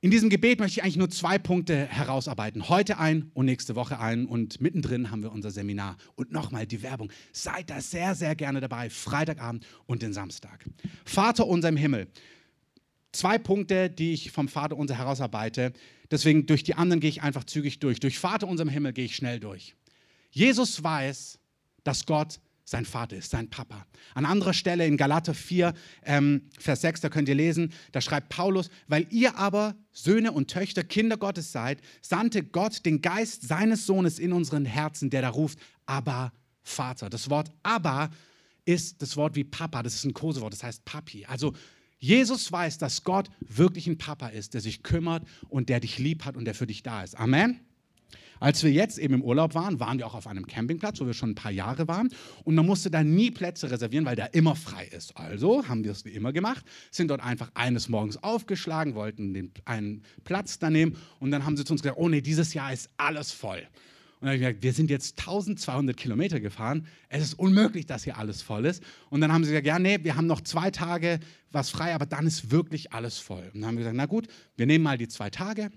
in 0.06 0.12
diesem 0.12 0.30
Gebet 0.30 0.60
möchte 0.60 0.78
ich 0.80 0.84
eigentlich 0.84 0.98
nur 0.98 1.10
zwei 1.10 1.40
Punkte 1.40 1.88
herausarbeiten. 1.88 2.70
Heute 2.70 3.00
ein 3.00 3.32
und 3.34 3.48
nächste 3.48 3.76
Woche 3.76 4.00
ein. 4.00 4.28
Und 4.28 4.62
mittendrin 4.62 5.10
haben 5.10 5.24
wir 5.24 5.32
unser 5.32 5.50
Seminar. 5.50 5.98
Und 6.14 6.32
nochmal 6.32 6.68
die 6.68 6.84
Werbung. 6.84 7.12
Seid 7.32 7.72
da 7.72 7.82
sehr, 7.82 8.14
sehr 8.14 8.36
gerne 8.36 8.62
dabei. 8.62 8.92
Freitagabend 8.92 9.66
und 9.88 10.04
den 10.04 10.14
Samstag. 10.14 10.64
Vater 11.06 11.48
unser 11.48 11.70
im 11.70 11.76
Himmel. 11.76 12.08
Zwei 13.14 13.40
Punkte, 13.40 13.90
die 13.90 14.14
ich 14.14 14.30
vom 14.30 14.48
Vater 14.48 14.78
unser 14.78 14.96
herausarbeite. 14.96 15.74
Deswegen 16.12 16.46
durch 16.46 16.62
die 16.62 16.76
anderen 16.76 17.00
gehe 17.00 17.10
ich 17.10 17.24
einfach 17.24 17.44
zügig 17.44 17.80
durch. 17.80 18.00
Durch 18.00 18.20
Vater 18.20 18.48
unser 18.48 18.62
im 18.62 18.70
Himmel 18.70 18.94
gehe 18.94 19.06
ich 19.06 19.16
schnell 19.16 19.40
durch. 19.40 19.76
Jesus 20.30 20.84
weiß, 20.84 21.40
dass 21.84 22.06
Gott 22.06 22.40
sein 22.66 22.84
Vater 22.84 23.16
ist, 23.16 23.32
sein 23.32 23.50
Papa. 23.50 23.86
An 24.16 24.26
anderer 24.26 24.54
Stelle 24.54 24.86
in 24.86 24.98
Galater 24.98 25.34
4, 25.34 25.74
ähm, 26.04 26.42
Vers 26.60 26.82
6, 26.82 27.02
da 27.02 27.10
könnt 27.10 27.30
ihr 27.30 27.36
lesen, 27.36 27.72
da 27.92 28.02
schreibt 28.02 28.30
Paulus, 28.30 28.70
weil 28.88 29.06
ihr 29.12 29.38
aber 29.38 29.76
Söhne 29.92 30.32
und 30.32 30.50
Töchter, 30.50 30.84
Kinder 30.84 31.16
Gottes 31.16 31.52
seid, 31.52 31.80
sandte 32.02 32.44
Gott 32.44 32.86
den 32.86 33.02
Geist 33.02 33.48
seines 33.48 33.86
Sohnes 33.86 34.20
in 34.20 34.34
unseren 34.34 34.66
Herzen, 34.66 35.12
der 35.12 35.22
da 35.22 35.30
ruft, 35.30 35.60
aber 35.86 36.34
Vater. 36.64 37.10
Das 37.10 37.30
Wort 37.30 37.52
aber 37.62 38.10
ist 38.66 39.02
das 39.02 39.16
Wort 39.16 39.36
wie 39.36 39.44
Papa, 39.44 39.84
das 39.84 39.94
ist 39.94 40.04
ein 40.04 40.14
Kosewort, 40.14 40.52
das 40.52 40.64
heißt 40.64 40.84
Papi. 40.86 41.26
Also 41.28 41.54
Jesus 42.00 42.52
weiß, 42.52 42.80
dass 42.80 43.04
Gott 43.04 43.30
wirklich 43.40 43.88
ein 43.88 44.00
Papa 44.00 44.28
ist, 44.28 44.56
der 44.56 44.62
sich 44.62 44.82
kümmert 44.82 45.24
und 45.50 45.70
der 45.70 45.80
dich 45.80 46.00
lieb 46.00 46.26
hat 46.26 46.36
und 46.36 46.46
der 46.46 46.56
für 46.56 46.68
dich 46.68 46.84
da 46.84 47.04
ist. 47.04 47.16
Amen. 47.16 47.60
Als 48.40 48.64
wir 48.64 48.72
jetzt 48.72 48.98
eben 48.98 49.14
im 49.14 49.22
Urlaub 49.22 49.56
waren, 49.56 49.80
waren 49.80 49.98
wir 49.98 50.08
auch 50.08 50.16
auf 50.16 50.28
einem 50.28 50.46
Campingplatz, 50.48 51.00
wo 51.00 51.06
wir 51.06 51.14
schon 51.14 51.32
ein 51.32 51.36
paar 51.36 51.52
Jahre 51.52 51.88
waren. 51.88 52.10
Und 52.44 52.56
man 52.56 52.66
musste 52.66 52.92
da 52.92 53.04
nie 53.04 53.32
Plätze 53.32 53.72
reservieren, 53.72 54.06
weil 54.06 54.16
der 54.16 54.34
immer 54.34 54.56
frei 54.56 54.86
ist. 54.86 55.16
Also 55.18 55.68
haben 55.68 55.84
wir 55.84 55.92
es 55.92 56.06
wie 56.06 56.12
immer 56.12 56.34
gemacht, 56.34 56.66
sind 56.92 57.10
dort 57.10 57.22
einfach 57.22 57.52
eines 57.54 57.90
Morgens 57.90 58.22
aufgeschlagen, 58.22 58.96
wollten 58.96 59.34
den, 59.34 59.52
einen 59.66 60.04
Platz 60.24 60.60
da 60.60 60.70
nehmen. 60.70 60.98
Und 61.20 61.32
dann 61.32 61.46
haben 61.46 61.58
sie 61.58 61.66
zu 61.66 61.74
uns 61.74 61.82
gesagt, 61.82 62.00
oh 62.00 62.10
nee, 62.10 62.22
dieses 62.22 62.54
Jahr 62.54 62.74
ist 62.74 62.90
alles 62.98 63.32
voll. 63.32 63.62
Und 64.20 64.28
dann 64.28 64.30
habe 64.30 64.36
ich 64.38 64.42
gesagt, 64.42 64.64
wir 64.64 64.74
sind 64.74 64.90
jetzt 64.90 65.20
1200 65.20 65.96
Kilometer 65.96 66.40
gefahren. 66.40 66.88
Es 67.10 67.22
ist 67.22 67.34
unmöglich, 67.38 67.86
dass 67.86 68.06
hier 68.06 68.18
alles 68.18 68.42
voll 68.42 68.66
ist. 68.66 68.82
Und 69.10 69.22
dann 69.22 69.32
haben 69.32 69.44
sie 69.44 69.52
gesagt, 69.52 69.68
ja, 69.68 69.78
nee, 69.78 70.00
wir 70.04 70.16
haben 70.16 70.26
noch 70.26 70.42
zwei 70.42 70.72
Tage 70.72 71.20
was 71.52 71.70
frei, 71.70 71.94
aber 71.94 72.06
dann 72.06 72.26
ist 72.26 72.50
wirklich 72.50 72.94
alles 72.94 73.18
voll. 73.18 73.52
Und 73.54 73.62
dann 73.62 73.68
haben 73.68 73.76
wir 73.76 73.84
gesagt, 73.84 73.98
na 73.98 74.06
gut, 74.06 74.28
wir 74.56 74.66
nehmen 74.66 74.84
mal 74.84 74.98
die 74.98 75.08
zwei 75.10 75.30
Tage, 75.30 75.70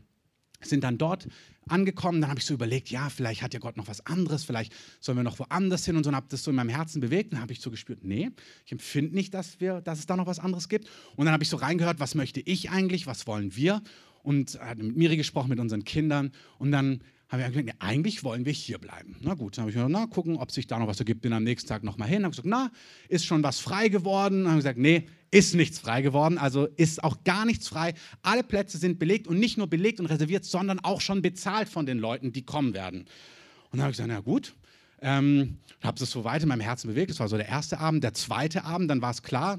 sind 0.60 0.84
dann 0.84 0.98
dort 0.98 1.28
angekommen. 1.68 2.20
Dann 2.20 2.30
habe 2.30 2.40
ich 2.40 2.46
so 2.46 2.54
überlegt, 2.54 2.90
ja, 2.90 3.08
vielleicht 3.10 3.42
hat 3.42 3.54
ja 3.54 3.60
Gott 3.60 3.76
noch 3.76 3.88
was 3.88 4.04
anderes, 4.06 4.44
vielleicht 4.44 4.72
sollen 5.00 5.18
wir 5.18 5.22
noch 5.22 5.38
woanders 5.38 5.84
hin 5.84 5.96
und 5.96 6.04
so. 6.04 6.10
Und 6.10 6.16
habe 6.16 6.26
das 6.28 6.42
so 6.42 6.50
in 6.50 6.56
meinem 6.56 6.70
Herzen 6.70 7.00
bewegt. 7.00 7.32
Dann 7.32 7.40
habe 7.40 7.52
ich 7.52 7.60
so 7.60 7.70
gespürt, 7.70 8.04
nee, 8.04 8.30
ich 8.64 8.72
empfinde 8.72 9.14
nicht, 9.14 9.34
dass, 9.34 9.60
wir, 9.60 9.80
dass 9.80 9.98
es 9.98 10.06
da 10.06 10.16
noch 10.16 10.26
was 10.26 10.38
anderes 10.38 10.68
gibt. 10.68 10.88
Und 11.16 11.26
dann 11.26 11.32
habe 11.32 11.42
ich 11.42 11.48
so 11.48 11.56
reingehört, 11.56 12.00
was 12.00 12.14
möchte 12.14 12.40
ich 12.40 12.70
eigentlich, 12.70 13.06
was 13.06 13.26
wollen 13.26 13.54
wir? 13.54 13.82
Und 14.22 14.58
hatte 14.60 14.82
mit 14.82 14.96
Miri 14.96 15.16
gesprochen, 15.16 15.48
mit 15.48 15.60
unseren 15.60 15.84
Kindern. 15.84 16.32
Und 16.58 16.72
dann 16.72 17.00
habe 17.28 17.42
ich 17.42 17.52
gedacht, 17.52 17.76
eigentlich 17.80 18.24
wollen 18.24 18.46
wir 18.46 18.52
hier 18.52 18.78
bleiben. 18.78 19.16
Na 19.20 19.34
gut, 19.34 19.56
dann 19.56 19.62
habe 19.62 19.70
ich 19.70 19.74
gesagt, 19.76 19.92
na, 19.92 20.06
gucken, 20.06 20.36
ob 20.36 20.50
sich 20.50 20.66
da 20.66 20.78
noch 20.78 20.86
was 20.86 20.98
ergibt. 20.98 21.20
Bin 21.20 21.32
am 21.32 21.44
nächsten 21.44 21.68
Tag 21.68 21.84
nochmal 21.84 22.08
hin, 22.08 22.24
habe 22.24 22.30
gesagt, 22.30 22.48
na, 22.48 22.70
ist 23.08 23.26
schon 23.26 23.42
was 23.42 23.58
frei 23.60 23.88
geworden? 23.88 24.44
Dann 24.44 24.52
habe 24.52 24.60
ich 24.60 24.64
gesagt, 24.64 24.78
nee, 24.78 25.06
ist 25.30 25.54
nichts 25.54 25.78
frei 25.78 26.00
geworden, 26.00 26.38
also 26.38 26.66
ist 26.76 27.04
auch 27.04 27.22
gar 27.24 27.44
nichts 27.44 27.68
frei. 27.68 27.92
Alle 28.22 28.42
Plätze 28.42 28.78
sind 28.78 28.98
belegt 28.98 29.26
und 29.26 29.38
nicht 29.38 29.58
nur 29.58 29.66
belegt 29.66 30.00
und 30.00 30.06
reserviert, 30.06 30.46
sondern 30.46 30.78
auch 30.80 31.02
schon 31.02 31.20
bezahlt 31.20 31.68
von 31.68 31.84
den 31.84 31.98
Leuten, 31.98 32.32
die 32.32 32.46
kommen 32.46 32.72
werden. 32.72 33.00
Und 33.00 33.78
dann 33.78 33.82
habe 33.82 33.90
ich 33.90 33.98
gesagt, 33.98 34.10
na 34.10 34.20
gut, 34.20 34.54
ähm, 35.02 35.58
habe 35.82 36.02
es 36.02 36.10
so 36.10 36.24
weit 36.24 36.42
in 36.42 36.48
meinem 36.48 36.60
Herzen 36.60 36.88
bewegt. 36.88 37.10
Das 37.10 37.20
war 37.20 37.28
so 37.28 37.36
der 37.36 37.48
erste 37.48 37.78
Abend. 37.78 38.02
Der 38.02 38.14
zweite 38.14 38.64
Abend, 38.64 38.90
dann 38.90 39.02
war 39.02 39.10
es 39.10 39.22
klar, 39.22 39.58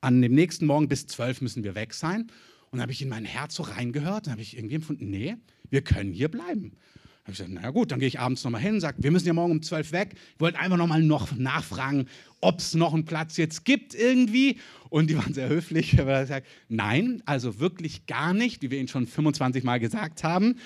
an 0.00 0.20
dem 0.20 0.34
nächsten 0.34 0.66
Morgen 0.66 0.88
bis 0.88 1.06
zwölf 1.06 1.40
müssen 1.40 1.64
wir 1.64 1.74
weg 1.74 1.94
sein. 1.94 2.30
Und 2.70 2.78
dann 2.78 2.82
habe 2.82 2.92
ich 2.92 3.00
in 3.00 3.08
mein 3.08 3.24
Herz 3.24 3.54
so 3.54 3.62
reingehört, 3.62 4.26
dann 4.26 4.32
habe 4.32 4.42
ich 4.42 4.56
irgendwie 4.56 4.74
empfunden, 4.76 5.08
nee, 5.08 5.36
wir 5.70 5.82
können 5.82 6.12
hier 6.12 6.28
bleiben 6.28 6.72
habe 7.28 7.34
ich 7.34 7.38
gesagt, 7.40 7.60
na 7.62 7.70
gut, 7.70 7.92
dann 7.92 7.98
gehe 7.98 8.08
ich 8.08 8.18
abends 8.18 8.42
nochmal 8.42 8.62
hin 8.62 8.76
und 8.76 8.80
sage, 8.80 9.02
wir 9.02 9.10
müssen 9.10 9.26
ja 9.26 9.34
morgen 9.34 9.52
um 9.52 9.62
12 9.62 9.92
weg. 9.92 10.14
Ich 10.14 10.40
wollte 10.40 10.58
einfach 10.58 10.78
nochmal 10.78 11.02
noch 11.02 11.36
nachfragen, 11.36 12.06
ob 12.40 12.60
es 12.60 12.72
noch 12.72 12.94
einen 12.94 13.04
Platz 13.04 13.36
jetzt 13.36 13.66
gibt 13.66 13.94
irgendwie. 13.94 14.56
Und 14.88 15.10
die 15.10 15.18
waren 15.18 15.34
sehr 15.34 15.50
höflich. 15.50 16.00
Aber 16.00 16.22
gesagt, 16.22 16.46
nein, 16.70 17.22
also 17.26 17.60
wirklich 17.60 18.06
gar 18.06 18.32
nicht, 18.32 18.62
wie 18.62 18.70
wir 18.70 18.78
Ihnen 18.78 18.88
schon 18.88 19.06
25 19.06 19.62
Mal 19.62 19.78
gesagt 19.78 20.24
haben. 20.24 20.56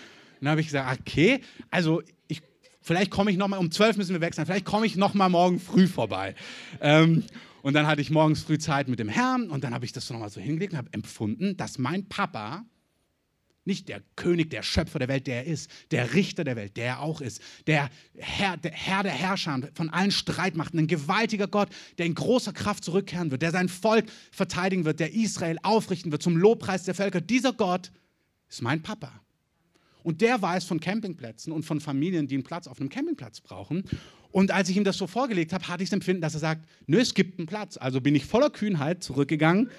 dann 0.41 0.51
habe 0.51 0.61
ich 0.61 0.69
gesagt, 0.69 1.01
okay, 1.01 1.41
also 1.73 2.01
ich, 2.29 2.43
vielleicht 2.81 3.11
komme 3.11 3.33
ich 3.33 3.37
nochmal, 3.37 3.59
um 3.59 3.73
12 3.73 3.97
müssen 3.97 4.13
wir 4.13 4.21
weg 4.21 4.35
sein, 4.35 4.47
vielleicht 4.47 4.65
komme 4.65 4.87
ich 4.87 4.95
nochmal 4.95 5.31
morgen 5.31 5.59
früh 5.59 5.89
vorbei. 5.89 6.37
Ähm, 6.81 7.25
und 7.63 7.75
dann 7.75 7.89
hatte 7.89 8.03
ich 8.03 8.11
morgens 8.11 8.45
früh 8.45 8.59
Zeit 8.59 8.87
mit 8.87 9.01
dem 9.01 9.09
Herrn 9.09 9.51
und 9.51 9.65
dann 9.65 9.75
habe 9.75 9.85
ich 9.85 9.93
das 9.93 10.09
nochmal 10.11 10.31
so 10.31 10.41
hingelegt 10.41 10.75
und 10.75 10.79
habe 10.79 10.93
empfunden, 10.93 11.57
dass 11.57 11.79
mein 11.79 12.09
Papa 12.09 12.65
Nicht 13.65 13.89
der 13.89 14.03
König, 14.17 14.51
der 14.51 14.63
Schöpfer 14.65 14.99
der 14.99 15.07
Welt, 15.07 15.29
der 15.29 15.45
er 15.45 15.47
ist, 15.47 15.71
der 15.93 16.15
Richter 16.15 16.43
der 16.43 16.57
Welt, 16.57 16.77
der 16.77 16.87
er 16.87 17.01
auch 17.01 17.21
ist, 17.21 17.41
der 17.69 17.91
Herr, 18.17 18.57
der 18.57 18.73
Herr 18.73 19.05
der 19.05 19.13
Herrscher 19.13 19.61
von 19.75 19.89
allen 19.91 20.11
Streitmachten, 20.11 20.81
ein 20.81 20.89
gewaltiger 20.89 21.47
Gott, 21.47 21.69
der 21.97 22.07
in 22.07 22.15
großer 22.15 22.53
Kraft 22.53 22.83
zurückkehren 22.83 23.31
wird, 23.31 23.43
der 23.43 23.53
sein 23.53 23.69
Volk 23.69 24.07
verteidigen 24.33 24.85
wird, 24.85 24.99
der 24.99 25.15
Israel 25.15 25.59
aufrichten 25.63 26.11
wird 26.11 26.23
zum 26.23 26.37
Lobpreis 26.37 26.83
der 26.83 26.95
Völker. 26.95 27.21
Dieser 27.21 27.53
Gott 27.53 27.93
ist 28.49 28.63
mein 28.63 28.83
Papa. 28.83 29.13
Und 30.03 30.21
der 30.21 30.43
weiß 30.43 30.65
von 30.65 30.81
Campingplätzen 30.81 31.53
und 31.53 31.63
von 31.63 31.81
Familien, 31.81 32.27
die 32.27 32.35
einen 32.35 32.43
Platz 32.43 32.67
auf 32.67 32.81
einem 32.81 32.89
Campingplatz 32.89 33.41
brauchen. 33.41 33.85
Und 34.33 34.51
als 34.51 34.69
ich 34.71 34.77
ihm 34.77 34.83
das 34.83 34.97
so 34.97 35.07
vorgelegt 35.07 35.53
habe, 35.53 35.69
hatte 35.69 35.85
ich 35.85 35.91
das 35.91 35.95
Empfinden, 35.95 36.23
dass 36.23 36.35
er 36.35 36.41
sagt, 36.41 36.69
nö, 36.87 36.99
es 36.99 37.15
gibt 37.15 37.39
einen 37.39 37.47
Platz. 37.47 37.77
Also 37.77 38.01
bin 38.01 38.17
ich 38.17 38.25
voller 38.25 38.51
Kühnheit 38.51 39.05
zurückgegangen 39.05 39.71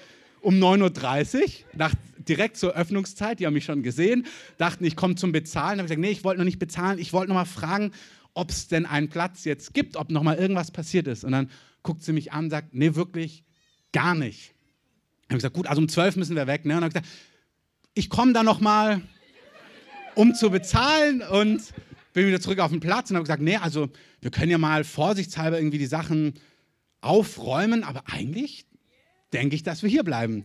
um 0.44 0.54
9.30 0.54 1.42
Uhr, 1.42 1.48
nach, 1.74 1.94
direkt 2.18 2.56
zur 2.56 2.74
Öffnungszeit, 2.74 3.40
die 3.40 3.46
haben 3.46 3.54
mich 3.54 3.64
schon 3.64 3.82
gesehen, 3.82 4.26
dachten, 4.58 4.84
ich 4.84 4.96
komme 4.96 5.14
zum 5.14 5.32
Bezahlen. 5.32 5.78
Habe 5.78 5.82
ich 5.82 5.88
gesagt, 5.88 6.00
nee, 6.00 6.10
ich 6.10 6.24
wollte 6.24 6.38
noch 6.38 6.44
nicht 6.44 6.58
bezahlen, 6.58 6.98
ich 6.98 7.12
wollte 7.12 7.28
noch 7.28 7.36
mal 7.36 7.44
fragen, 7.44 7.92
ob 8.34 8.50
es 8.50 8.68
denn 8.68 8.86
einen 8.86 9.08
Platz 9.08 9.44
jetzt 9.44 9.74
gibt, 9.74 9.96
ob 9.96 10.10
noch 10.10 10.22
mal 10.22 10.36
irgendwas 10.36 10.70
passiert 10.70 11.06
ist. 11.06 11.24
Und 11.24 11.32
dann 11.32 11.50
guckt 11.82 12.02
sie 12.02 12.12
mich 12.12 12.32
an 12.32 12.44
und 12.44 12.50
sagt, 12.50 12.74
nee, 12.74 12.94
wirklich 12.94 13.44
gar 13.92 14.14
nicht. 14.14 14.54
Dann 15.28 15.36
habe 15.36 15.36
ich 15.36 15.38
gesagt, 15.38 15.54
gut, 15.54 15.66
also 15.66 15.80
um 15.80 15.88
12 15.88 16.16
müssen 16.16 16.36
wir 16.36 16.46
weg. 16.46 16.64
Ne? 16.64 16.74
Und 16.74 16.82
dann 16.82 16.84
habe 16.84 16.98
ich 16.98 17.02
gesagt, 17.02 17.20
ich 17.94 18.10
komme 18.10 18.32
da 18.32 18.42
noch 18.42 18.60
mal, 18.60 19.00
um 20.14 20.34
zu 20.34 20.50
bezahlen 20.50 21.22
und 21.22 21.62
bin 22.12 22.26
wieder 22.26 22.40
zurück 22.40 22.58
auf 22.58 22.70
den 22.70 22.80
Platz 22.80 23.10
und 23.10 23.16
habe 23.16 23.24
gesagt, 23.24 23.42
nee, 23.42 23.56
also 23.56 23.88
wir 24.20 24.30
können 24.30 24.50
ja 24.50 24.58
mal 24.58 24.84
vorsichtshalber 24.84 25.58
irgendwie 25.58 25.78
die 25.78 25.86
Sachen 25.86 26.34
aufräumen, 27.00 27.84
aber 27.84 28.04
eigentlich 28.06 28.66
denke 29.32 29.56
ich, 29.56 29.62
dass 29.62 29.82
wir 29.82 29.90
hier 29.90 30.04
bleiben. 30.04 30.44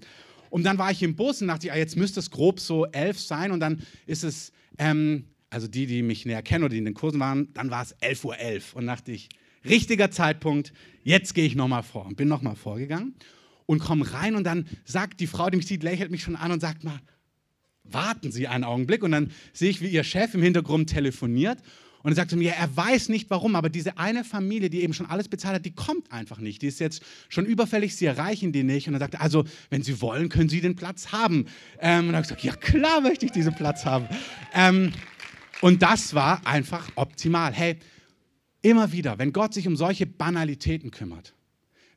Und 0.50 0.64
dann 0.64 0.78
war 0.78 0.92
ich 0.92 1.04
im 1.04 1.16
Bus 1.16 1.42
und 1.42 1.48
dachte, 1.48 1.68
ja, 1.68 1.76
jetzt 1.76 1.96
müsste 1.96 2.20
es 2.20 2.32
grob 2.32 2.60
so 2.60 2.86
elf 2.88 3.20
sein. 3.20 3.52
Und 3.52 3.60
dann 3.60 3.84
ist 4.06 4.24
es, 4.24 4.52
ähm, 4.78 5.26
also 5.50 5.68
die, 5.68 5.86
die 5.86 6.02
mich 6.02 6.26
näher 6.26 6.42
kennen 6.42 6.64
oder 6.64 6.72
die 6.72 6.80
in 6.80 6.86
den 6.86 6.94
Kursen 6.94 7.20
waren, 7.20 7.54
dann 7.54 7.70
war 7.70 7.84
es 7.84 7.96
11.11 7.98 8.26
Uhr. 8.26 8.36
.11. 8.36 8.74
Und 8.74 8.88
dachte 8.88 9.12
ich, 9.12 9.30
richtiger 9.66 10.12
Zeitpunkt, 10.12 10.74
jetzt 11.04 11.34
gehe 11.36 11.46
ich 11.46 11.56
nochmal 11.56 11.84
vor. 11.84 12.06
Und 12.06 12.18
bin 12.18 12.28
nochmal 12.28 12.56
vorgegangen 12.56 13.16
und 13.66 13.80
komme 13.80 14.12
rein. 14.14 14.36
Und 14.36 14.44
dann 14.44 14.68
sagt 14.86 15.20
die 15.20 15.28
Frau, 15.28 15.50
die 15.50 15.58
mich 15.58 15.68
sieht, 15.68 15.84
lächelt 15.84 16.12
mich 16.12 16.24
schon 16.24 16.36
an 16.36 16.52
und 16.52 16.60
sagt 16.60 16.84
mal, 16.84 17.00
warten 17.84 18.32
Sie 18.32 18.48
einen 18.48 18.64
Augenblick. 18.64 19.04
Und 19.04 19.12
dann 19.12 19.32
sehe 19.54 19.70
ich, 19.70 19.82
wie 19.82 19.90
ihr 19.90 20.04
Chef 20.04 20.34
im 20.34 20.42
Hintergrund 20.42 20.90
telefoniert. 20.90 21.60
Und 22.02 22.12
er 22.12 22.16
sagte 22.16 22.38
mir, 22.38 22.54
er 22.54 22.76
weiß 22.76 23.10
nicht 23.10 23.30
warum, 23.30 23.56
aber 23.56 23.70
diese 23.70 23.98
eine 23.98 24.24
Familie, 24.24 24.70
die 24.70 24.84
eben 24.84 24.94
schon 24.94 25.06
alles 25.06 25.28
bezahlt 25.28 25.56
hat, 25.56 25.66
die 25.66 25.74
kommt 25.74 26.12
einfach 26.12 26.38
nicht. 26.38 26.62
Die 26.62 26.68
ist 26.68 26.80
jetzt 26.80 27.04
schon 27.28 27.46
überfällig, 27.46 27.96
sie 27.96 28.06
erreichen 28.06 28.52
die 28.52 28.64
nicht. 28.64 28.88
Und 28.88 28.94
er 28.94 29.00
sagte, 29.00 29.20
also, 29.20 29.44
wenn 29.70 29.84
Sie 29.84 30.00
wollen, 30.02 30.30
können 30.30 30.50
Sie 30.50 30.62
den 30.62 30.76
Platz 30.76 31.12
haben. 31.12 31.46
Ähm, 31.80 32.08
und 32.08 32.14
er 32.14 32.18
hat 32.18 32.24
gesagt, 32.24 32.44
ja 32.44 32.56
klar 32.56 33.02
möchte 33.02 33.26
ich 33.26 33.32
diesen 33.32 33.54
Platz 33.54 33.86
haben. 33.86 34.08
Ähm, 34.54 34.94
und 35.62 35.82
das 35.82 36.14
war 36.14 36.46
einfach 36.48 36.88
optimal. 36.96 37.52
Hey, 37.54 37.78
immer 38.62 38.92
wieder, 38.92 39.18
wenn 39.20 39.34
Gott 39.34 39.54
sich 39.54 39.68
um 39.68 39.76
solche 39.76 40.06
Banalitäten 40.06 40.92
kümmert, 40.92 41.34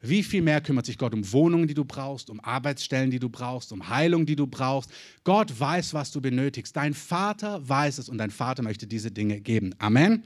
wie 0.02 0.22
viel 0.22 0.42
mehr 0.42 0.60
kümmert 0.60 0.86
sich 0.86 0.98
Gott 0.98 1.14
um 1.14 1.32
Wohnungen, 1.32 1.68
die 1.68 1.74
du 1.74 1.84
brauchst, 1.84 2.28
um 2.28 2.40
Arbeitsstellen, 2.40 3.10
die 3.10 3.20
du 3.20 3.28
brauchst, 3.28 3.72
um 3.72 3.88
Heilung, 3.88 4.26
die 4.26 4.36
du 4.36 4.46
brauchst. 4.46 4.90
Gott 5.24 5.58
weiß, 5.58 5.94
was 5.94 6.10
du 6.10 6.20
benötigst. 6.20 6.76
Dein 6.76 6.92
Vater 6.92 7.66
weiß 7.66 7.98
es 7.98 8.08
und 8.08 8.18
dein 8.18 8.30
Vater 8.30 8.62
möchte 8.62 8.86
diese 8.86 9.10
Dinge 9.10 9.40
geben. 9.40 9.74
Amen. 9.78 10.24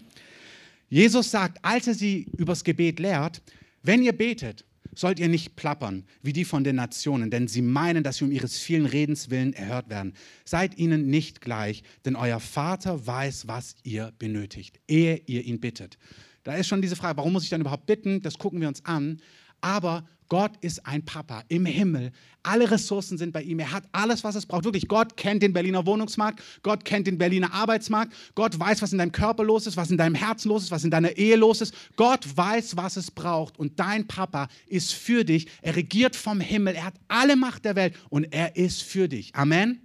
Jesus 0.89 1.31
sagt, 1.31 1.59
als 1.63 1.87
er 1.87 1.95
sie 1.95 2.27
übers 2.37 2.65
Gebet 2.65 3.01
lehrt, 3.01 3.43
wenn 3.83 4.03
ihr 4.03 4.13
betet, 4.13 4.65
sollt 4.95 5.19
ihr 5.19 5.29
nicht 5.29 5.57
plappern 5.57 6.05
wie 6.23 6.33
die 6.33 6.45
von 6.45 6.65
den 6.65 6.77
Nationen, 6.77 7.31
denn 7.31 7.49
sie 7.49 7.63
meinen, 7.63 8.03
dass 8.03 8.17
sie 8.17 8.25
um 8.25 8.33
ihres 8.33 8.59
vielen 8.59 8.87
Redens 8.87 9.31
willen 9.31 9.53
erhört 9.53 9.91
werden. 9.91 10.15
Seid 10.45 10.79
ihnen 10.79 11.09
nicht 11.09 11.41
gleich, 11.41 11.83
denn 12.05 12.17
euer 12.17 12.41
Vater 12.41 13.07
weiß, 13.07 13.47
was 13.47 13.77
ihr 13.83 14.13
benötigt, 14.19 14.81
ehe 14.89 15.21
ihr 15.27 15.45
ihn 15.45 15.61
bittet. 15.61 15.99
Da 16.45 16.55
ist 16.55 16.69
schon 16.69 16.81
diese 16.81 16.97
Frage, 16.97 17.17
warum 17.19 17.33
muss 17.33 17.43
ich 17.43 17.51
dann 17.51 17.61
überhaupt 17.61 17.87
bitten? 17.87 18.23
Das 18.23 18.39
gucken 18.39 18.61
wir 18.61 18.69
uns 18.69 18.85
an. 18.85 19.21
Aber 19.61 20.05
Gott 20.29 20.53
ist 20.61 20.85
ein 20.87 21.05
Papa 21.05 21.45
im 21.49 21.67
Himmel. 21.67 22.11
Alle 22.43 22.71
Ressourcen 22.71 23.17
sind 23.17 23.33
bei 23.33 23.43
ihm. 23.43 23.61
Er 23.61 23.71
hat 23.71 23.85
alles, 23.93 24.25
was 24.25 24.35
es 24.35 24.47
braucht. 24.47 24.65
Wirklich, 24.65 24.89
Gott 24.89 25.17
kennt 25.17 25.43
den 25.43 25.53
Berliner 25.53 25.87
Wohnungsmarkt. 25.87 26.43
Gott 26.63 26.85
kennt 26.85 27.07
den 27.07 27.19
Berliner 27.19 27.53
Arbeitsmarkt. 27.53 28.13
Gott 28.35 28.59
weiß, 28.59 28.83
was 28.83 28.93
in 28.93 28.99
deinem 28.99 29.13
Körper 29.13 29.45
los 29.45 29.67
ist, 29.67 29.77
was 29.77 29.91
in 29.91 29.97
deinem 29.97 30.15
Herzen 30.15 30.49
los 30.49 30.65
ist, 30.65 30.71
was 30.71 30.85
in 30.85 30.91
deiner 30.91 31.17
Ehe 31.17 31.37
los 31.37 31.61
ist. 31.61 31.75
Gott 31.95 32.27
weiß, 32.37 32.77
was 32.77 32.97
es 32.97 33.11
braucht. 33.11 33.59
Und 33.59 33.79
dein 33.79 34.07
Papa 34.07 34.49
ist 34.67 34.95
für 34.95 35.25
dich. 35.25 35.47
Er 35.63 35.77
regiert 35.77 36.17
vom 36.17 36.41
Himmel. 36.41 36.75
Er 36.75 36.87
hat 36.87 36.95
alle 37.09 37.37
Macht 37.37 37.65
der 37.65 37.77
Welt 37.77 37.95
und 38.09 38.25
er 38.33 38.57
ist 38.57 38.83
für 38.83 39.09
dich. 39.09 39.35
Amen. 39.35 39.83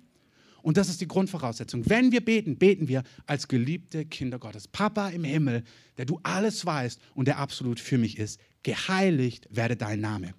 Und 0.64 0.78
das 0.78 0.90
ist 0.90 1.02
die 1.02 1.08
Grundvoraussetzung. 1.08 1.90
Wenn 1.90 2.12
wir 2.12 2.24
beten, 2.24 2.58
beten 2.58 2.88
wir 2.88 3.04
als 3.26 3.48
geliebte 3.48 4.06
Kinder 4.06 4.38
Gottes. 4.38 4.68
Papa 4.68 5.10
im 5.10 5.24
Himmel, 5.24 5.64
der 5.98 6.06
du 6.06 6.20
alles 6.22 6.66
weißt 6.66 7.00
und 7.16 7.28
der 7.28 7.40
absolut 7.40 7.80
für 7.80 7.98
mich 7.98 8.18
ist 8.18 8.40
geheiligt 8.64 9.48
werde 9.50 9.76
dein 9.76 10.00
Name. 10.00 10.34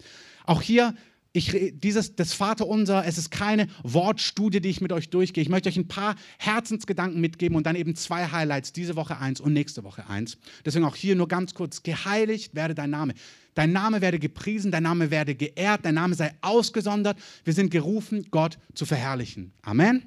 Auch 0.44 0.62
hier, 0.62 0.94
ich, 1.34 1.72
dieses, 1.74 2.14
das 2.14 2.34
Vaterunser, 2.34 3.06
es 3.06 3.16
ist 3.16 3.30
keine 3.30 3.68
Wortstudie, 3.82 4.60
die 4.60 4.68
ich 4.68 4.82
mit 4.82 4.92
euch 4.92 5.08
durchgehe. 5.08 5.40
Ich 5.40 5.48
möchte 5.48 5.70
euch 5.70 5.78
ein 5.78 5.88
paar 5.88 6.16
Herzensgedanken 6.38 7.20
mitgeben 7.20 7.56
und 7.56 7.64
dann 7.64 7.74
eben 7.74 7.96
zwei 7.96 8.26
Highlights, 8.26 8.72
diese 8.72 8.96
Woche 8.96 9.18
eins 9.18 9.40
und 9.40 9.54
nächste 9.54 9.82
Woche 9.82 10.06
eins. 10.08 10.36
Deswegen 10.64 10.84
auch 10.84 10.94
hier 10.94 11.16
nur 11.16 11.28
ganz 11.28 11.54
kurz, 11.54 11.82
geheiligt 11.82 12.54
werde 12.54 12.74
dein 12.74 12.90
Name. 12.90 13.14
Dein 13.54 13.72
Name 13.72 14.02
werde 14.02 14.18
gepriesen, 14.18 14.70
dein 14.70 14.82
Name 14.82 15.10
werde 15.10 15.34
geehrt, 15.34 15.84
dein 15.84 15.94
Name 15.94 16.14
sei 16.14 16.34
ausgesondert. 16.42 17.18
Wir 17.44 17.54
sind 17.54 17.70
gerufen, 17.70 18.26
Gott 18.30 18.58
zu 18.74 18.84
verherrlichen. 18.84 19.52
Amen. 19.62 20.02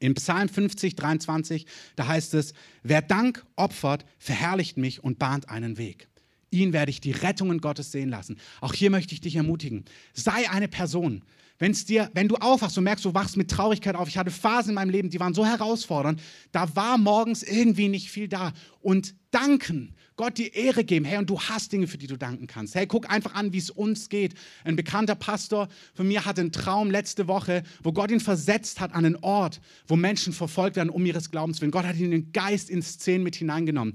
In 0.00 0.14
Psalm 0.14 0.48
50, 0.48 0.94
23, 0.94 1.66
da 1.96 2.06
heißt 2.06 2.34
es, 2.34 2.54
wer 2.82 3.02
Dank 3.02 3.44
opfert, 3.56 4.06
verherrlicht 4.18 4.76
mich 4.76 5.02
und 5.02 5.18
bahnt 5.18 5.50
einen 5.50 5.76
Weg. 5.76 6.08
Ihn 6.50 6.72
werde 6.72 6.90
ich 6.90 7.00
die 7.00 7.12
Rettungen 7.12 7.60
Gottes 7.60 7.92
sehen 7.92 8.08
lassen. 8.08 8.38
Auch 8.60 8.72
hier 8.72 8.90
möchte 8.90 9.14
ich 9.14 9.20
dich 9.20 9.36
ermutigen. 9.36 9.84
Sei 10.14 10.48
eine 10.50 10.68
Person. 10.68 11.22
Wenn's 11.58 11.84
dir, 11.84 12.08
wenn 12.14 12.28
du 12.28 12.36
aufwachst 12.36 12.78
und 12.78 12.84
merkst, 12.84 13.04
du 13.04 13.14
wachst 13.14 13.36
mit 13.36 13.50
Traurigkeit 13.50 13.96
auf. 13.96 14.08
Ich 14.08 14.16
hatte 14.16 14.30
Phasen 14.30 14.70
in 14.70 14.74
meinem 14.76 14.90
Leben, 14.90 15.10
die 15.10 15.18
waren 15.18 15.34
so 15.34 15.44
herausfordernd. 15.44 16.20
Da 16.52 16.74
war 16.76 16.98
morgens 16.98 17.42
irgendwie 17.42 17.88
nicht 17.88 18.10
viel 18.10 18.28
da. 18.28 18.52
Und 18.80 19.16
danken, 19.32 19.94
Gott 20.16 20.38
die 20.38 20.52
Ehre 20.52 20.84
geben. 20.84 21.04
Hey, 21.04 21.18
und 21.18 21.28
du 21.28 21.40
hast 21.40 21.72
Dinge, 21.72 21.88
für 21.88 21.98
die 21.98 22.06
du 22.06 22.16
danken 22.16 22.46
kannst. 22.46 22.76
Hey, 22.76 22.86
guck 22.86 23.10
einfach 23.10 23.34
an, 23.34 23.52
wie 23.52 23.58
es 23.58 23.70
uns 23.70 24.08
geht. 24.08 24.34
Ein 24.62 24.76
bekannter 24.76 25.16
Pastor 25.16 25.68
von 25.94 26.06
mir 26.06 26.24
hatte 26.24 26.42
einen 26.42 26.52
Traum 26.52 26.92
letzte 26.92 27.26
Woche, 27.26 27.64
wo 27.82 27.92
Gott 27.92 28.12
ihn 28.12 28.20
versetzt 28.20 28.78
hat 28.78 28.94
an 28.94 29.04
einen 29.04 29.16
Ort, 29.16 29.60
wo 29.88 29.96
Menschen 29.96 30.32
verfolgt 30.32 30.76
werden 30.76 30.90
um 30.90 31.04
ihres 31.04 31.30
Glaubens 31.30 31.60
willen. 31.60 31.72
Gott 31.72 31.84
hat 31.84 31.96
ihn 31.96 32.12
den 32.12 32.32
Geist 32.32 32.70
ins 32.70 32.92
Szenen 32.92 33.24
mit 33.24 33.34
hineingenommen 33.34 33.94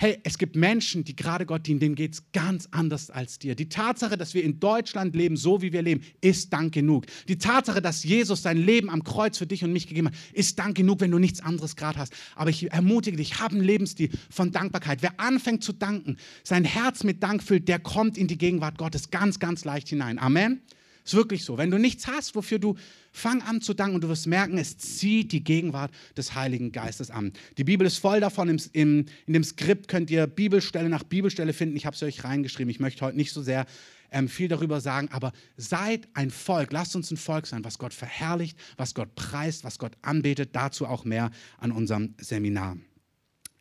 hey, 0.00 0.20
es 0.22 0.38
gibt 0.38 0.54
Menschen, 0.54 1.02
die 1.02 1.16
gerade 1.16 1.44
Gott 1.44 1.66
dienen, 1.66 1.80
denen 1.80 1.96
geht 1.96 2.14
es 2.14 2.30
ganz 2.30 2.68
anders 2.70 3.10
als 3.10 3.40
dir. 3.40 3.56
Die 3.56 3.68
Tatsache, 3.68 4.16
dass 4.16 4.32
wir 4.32 4.44
in 4.44 4.60
Deutschland 4.60 5.16
leben, 5.16 5.36
so 5.36 5.60
wie 5.60 5.72
wir 5.72 5.82
leben, 5.82 6.04
ist 6.20 6.52
Dank 6.52 6.72
genug. 6.72 7.06
Die 7.26 7.36
Tatsache, 7.36 7.82
dass 7.82 8.04
Jesus 8.04 8.42
sein 8.42 8.58
Leben 8.58 8.90
am 8.90 9.02
Kreuz 9.02 9.38
für 9.38 9.46
dich 9.46 9.64
und 9.64 9.72
mich 9.72 9.88
gegeben 9.88 10.06
hat, 10.06 10.14
ist 10.32 10.56
Dank 10.60 10.76
genug, 10.76 11.00
wenn 11.00 11.10
du 11.10 11.18
nichts 11.18 11.40
anderes 11.40 11.74
gerade 11.74 11.98
hast. 11.98 12.12
Aber 12.36 12.48
ich 12.48 12.70
ermutige 12.70 13.16
dich, 13.16 13.40
hab 13.40 13.50
einen 13.50 13.64
Lebensstil 13.64 14.10
von 14.30 14.52
Dankbarkeit. 14.52 15.02
Wer 15.02 15.18
anfängt 15.18 15.64
zu 15.64 15.72
danken, 15.72 16.16
sein 16.44 16.62
Herz 16.62 17.02
mit 17.02 17.20
Dank 17.24 17.42
füllt, 17.42 17.66
der 17.66 17.80
kommt 17.80 18.16
in 18.16 18.28
die 18.28 18.38
Gegenwart 18.38 18.78
Gottes 18.78 19.10
ganz, 19.10 19.40
ganz 19.40 19.64
leicht 19.64 19.88
hinein. 19.88 20.20
Amen. 20.20 20.62
Ist 21.08 21.14
wirklich 21.14 21.42
so. 21.42 21.56
Wenn 21.56 21.70
du 21.70 21.78
nichts 21.78 22.06
hast, 22.06 22.34
wofür 22.34 22.58
du 22.58 22.76
fang 23.12 23.40
an 23.40 23.62
zu 23.62 23.72
danken 23.72 23.94
und 23.94 24.04
du 24.04 24.10
wirst 24.10 24.26
merken, 24.26 24.58
es 24.58 24.76
zieht 24.76 25.32
die 25.32 25.42
Gegenwart 25.42 25.90
des 26.18 26.34
Heiligen 26.34 26.70
Geistes 26.70 27.10
an. 27.10 27.32
Die 27.56 27.64
Bibel 27.64 27.86
ist 27.86 27.96
voll 27.96 28.20
davon. 28.20 28.50
Im, 28.50 28.60
im, 28.74 29.06
in 29.24 29.32
dem 29.32 29.42
Skript 29.42 29.88
könnt 29.88 30.10
ihr 30.10 30.26
Bibelstelle 30.26 30.90
nach 30.90 31.04
Bibelstelle 31.04 31.54
finden. 31.54 31.76
Ich 31.76 31.86
habe 31.86 31.96
es 31.96 32.02
euch 32.02 32.24
reingeschrieben. 32.24 32.70
Ich 32.70 32.78
möchte 32.78 33.06
heute 33.06 33.16
nicht 33.16 33.32
so 33.32 33.40
sehr 33.40 33.64
ähm, 34.10 34.28
viel 34.28 34.48
darüber 34.48 34.82
sagen, 34.82 35.08
aber 35.10 35.32
seid 35.56 36.06
ein 36.12 36.30
Volk. 36.30 36.74
Lasst 36.74 36.94
uns 36.94 37.10
ein 37.10 37.16
Volk 37.16 37.46
sein, 37.46 37.64
was 37.64 37.78
Gott 37.78 37.94
verherrlicht, 37.94 38.58
was 38.76 38.92
Gott 38.92 39.14
preist, 39.14 39.64
was 39.64 39.78
Gott 39.78 39.92
anbetet. 40.02 40.50
Dazu 40.52 40.86
auch 40.86 41.06
mehr 41.06 41.30
an 41.56 41.72
unserem 41.72 42.16
Seminar. 42.20 42.76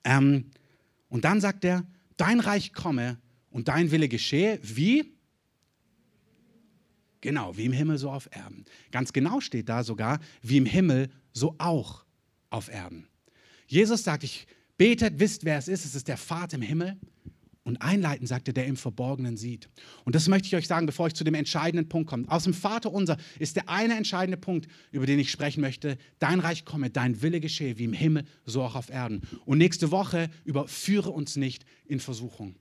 Ähm, 0.03 0.51
und 1.07 1.23
dann 1.23 1.39
sagt 1.39 1.63
er, 1.63 1.85
dein 2.17 2.41
Reich 2.41 2.73
komme 2.73 3.19
und 3.51 3.69
dein 3.69 3.89
Wille 3.91 4.09
geschehe. 4.09 4.59
Wie? 4.61 5.16
Genau, 7.21 7.57
wie 7.57 7.65
im 7.65 7.73
Himmel 7.73 7.97
so 7.97 8.11
auf 8.11 8.29
Erden. 8.31 8.65
Ganz 8.91 9.13
genau 9.13 9.39
steht 9.39 9.69
da 9.69 9.83
sogar, 9.83 10.19
wie 10.41 10.57
im 10.57 10.65
Himmel 10.65 11.09
so 11.33 11.55
auch 11.57 12.05
auf 12.49 12.69
Erden. 12.69 13.07
Jesus 13.67 14.03
sagt, 14.03 14.23
ich 14.23 14.47
betet, 14.77 15.19
wisst, 15.19 15.43
wer 15.43 15.57
es 15.57 15.67
ist, 15.67 15.85
es 15.85 15.95
ist 15.95 16.07
der 16.07 16.17
Vater 16.17 16.55
im 16.55 16.61
Himmel. 16.61 16.97
Und 17.63 17.81
einleiten 17.81 18.25
sagte, 18.25 18.53
der 18.53 18.65
im 18.65 18.77
Verborgenen 18.77 19.35
sieht. 19.35 19.67
Und 20.05 20.15
das 20.15 20.29
möchte 20.29 20.47
ich 20.47 20.55
euch 20.55 20.67
sagen, 20.67 20.85
bevor 20.85 21.07
ich 21.07 21.15
zu 21.15 21.25
dem 21.25 21.33
entscheidenden 21.33 21.89
Punkt 21.89 22.09
komme. 22.09 22.23
Aus 22.29 22.45
dem 22.45 22.53
Vater 22.53 22.93
unser 22.93 23.17
ist 23.39 23.57
der 23.57 23.67
eine 23.67 23.97
entscheidende 23.97 24.37
Punkt, 24.37 24.69
über 24.91 25.05
den 25.05 25.19
ich 25.19 25.29
sprechen 25.29 25.59
möchte. 25.59 25.97
Dein 26.19 26.39
Reich 26.39 26.63
komme, 26.63 26.89
dein 26.89 27.21
Wille 27.21 27.41
geschehe, 27.41 27.77
wie 27.77 27.83
im 27.83 27.91
Himmel, 27.91 28.23
so 28.45 28.63
auch 28.63 28.75
auf 28.75 28.89
Erden. 28.89 29.21
Und 29.43 29.57
nächste 29.57 29.91
Woche 29.91 30.29
überführe 30.45 31.09
uns 31.09 31.35
nicht 31.35 31.65
in 31.85 31.99
Versuchung. 31.99 32.55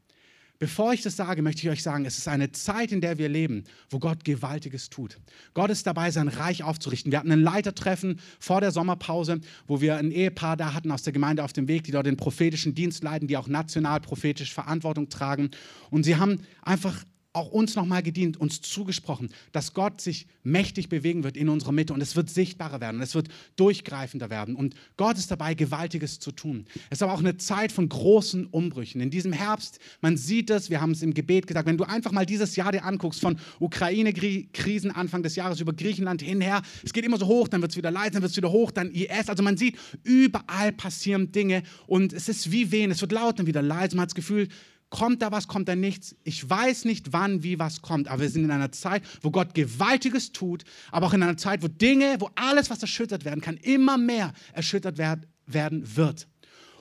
Bevor 0.58 0.94
ich 0.94 1.02
das 1.02 1.16
sage, 1.16 1.42
möchte 1.42 1.62
ich 1.62 1.68
euch 1.68 1.82
sagen, 1.82 2.06
es 2.06 2.16
ist 2.16 2.28
eine 2.28 2.50
Zeit, 2.52 2.90
in 2.90 3.00
der 3.02 3.18
wir 3.18 3.28
leben, 3.28 3.64
wo 3.90 3.98
Gott 3.98 4.24
Gewaltiges 4.24 4.88
tut. 4.88 5.18
Gott 5.52 5.70
ist 5.70 5.86
dabei, 5.86 6.10
sein 6.10 6.28
Reich 6.28 6.62
aufzurichten. 6.62 7.12
Wir 7.12 7.18
hatten 7.18 7.32
ein 7.32 7.42
Leitertreffen 7.42 8.20
vor 8.38 8.60
der 8.60 8.70
Sommerpause, 8.70 9.40
wo 9.66 9.80
wir 9.80 9.96
ein 9.96 10.10
Ehepaar 10.10 10.56
da 10.56 10.72
hatten 10.72 10.90
aus 10.90 11.02
der 11.02 11.12
Gemeinde 11.12 11.44
auf 11.44 11.52
dem 11.52 11.68
Weg, 11.68 11.84
die 11.84 11.92
dort 11.92 12.06
den 12.06 12.16
prophetischen 12.16 12.74
Dienst 12.74 13.04
leiten, 13.04 13.28
die 13.28 13.36
auch 13.36 13.48
national 13.48 14.00
prophetisch 14.00 14.54
Verantwortung 14.54 15.10
tragen. 15.10 15.50
Und 15.90 16.04
sie 16.04 16.16
haben 16.16 16.40
einfach 16.62 17.04
auch 17.36 17.50
uns 17.50 17.76
nochmal 17.76 18.02
gedient, 18.02 18.38
uns 18.38 18.60
zugesprochen, 18.62 19.30
dass 19.52 19.74
Gott 19.74 20.00
sich 20.00 20.26
mächtig 20.42 20.88
bewegen 20.88 21.22
wird 21.22 21.36
in 21.36 21.48
unserer 21.48 21.72
Mitte 21.72 21.92
und 21.92 22.00
es 22.00 22.16
wird 22.16 22.30
sichtbarer 22.30 22.80
werden, 22.80 23.00
es 23.02 23.14
wird 23.14 23.28
durchgreifender 23.56 24.30
werden 24.30 24.56
und 24.56 24.74
Gott 24.96 25.18
ist 25.18 25.30
dabei, 25.30 25.54
Gewaltiges 25.54 26.18
zu 26.18 26.32
tun. 26.32 26.66
Es 26.90 26.98
ist 26.98 27.02
aber 27.02 27.12
auch 27.12 27.20
eine 27.20 27.36
Zeit 27.36 27.72
von 27.72 27.88
großen 27.88 28.46
Umbrüchen. 28.46 29.00
In 29.00 29.10
diesem 29.10 29.32
Herbst, 29.32 29.78
man 30.00 30.16
sieht 30.16 30.50
es, 30.50 30.70
wir 30.70 30.80
haben 30.80 30.92
es 30.92 31.02
im 31.02 31.14
Gebet 31.14 31.46
gesagt, 31.46 31.66
wenn 31.66 31.76
du 31.76 31.84
einfach 31.84 32.12
mal 32.12 32.26
dieses 32.26 32.56
Jahr 32.56 32.72
dir 32.72 32.84
anguckst, 32.84 33.20
von 33.20 33.38
Ukraine-Krisen 33.60 34.90
Anfang 34.90 35.22
des 35.22 35.36
Jahres 35.36 35.60
über 35.60 35.72
Griechenland 35.72 36.22
hinher, 36.22 36.62
es 36.84 36.92
geht 36.92 37.04
immer 37.04 37.18
so 37.18 37.26
hoch, 37.26 37.48
dann 37.48 37.60
wird 37.60 37.72
es 37.72 37.76
wieder 37.76 37.90
leid, 37.90 38.14
dann 38.14 38.22
wird 38.22 38.30
es 38.30 38.36
wieder 38.36 38.50
hoch, 38.50 38.70
dann 38.70 38.90
IS, 38.90 39.28
also 39.28 39.42
man 39.42 39.56
sieht, 39.56 39.76
überall 40.04 40.72
passieren 40.72 41.32
Dinge 41.32 41.62
und 41.86 42.12
es 42.12 42.28
ist 42.28 42.50
wie 42.50 42.70
Wehen, 42.70 42.90
es 42.90 43.00
wird 43.02 43.12
laut, 43.12 43.38
dann 43.38 43.46
wieder 43.46 43.62
leise, 43.62 43.94
man 43.96 44.02
hat 44.02 44.10
das 44.10 44.14
Gefühl, 44.14 44.48
Kommt 44.88 45.20
da 45.20 45.32
was, 45.32 45.48
kommt 45.48 45.68
da 45.68 45.74
nichts? 45.74 46.14
Ich 46.22 46.48
weiß 46.48 46.84
nicht, 46.84 47.12
wann, 47.12 47.42
wie 47.42 47.58
was 47.58 47.82
kommt, 47.82 48.08
aber 48.08 48.22
wir 48.22 48.30
sind 48.30 48.44
in 48.44 48.50
einer 48.52 48.70
Zeit, 48.70 49.02
wo 49.20 49.30
Gott 49.30 49.54
Gewaltiges 49.54 50.32
tut, 50.32 50.64
aber 50.92 51.06
auch 51.06 51.14
in 51.14 51.22
einer 51.22 51.36
Zeit, 51.36 51.62
wo 51.62 51.68
Dinge, 51.68 52.16
wo 52.20 52.30
alles, 52.36 52.70
was 52.70 52.82
erschüttert 52.82 53.24
werden 53.24 53.40
kann, 53.40 53.56
immer 53.56 53.98
mehr 53.98 54.32
erschüttert 54.52 54.98
werden 54.98 55.96
wird. 55.96 56.28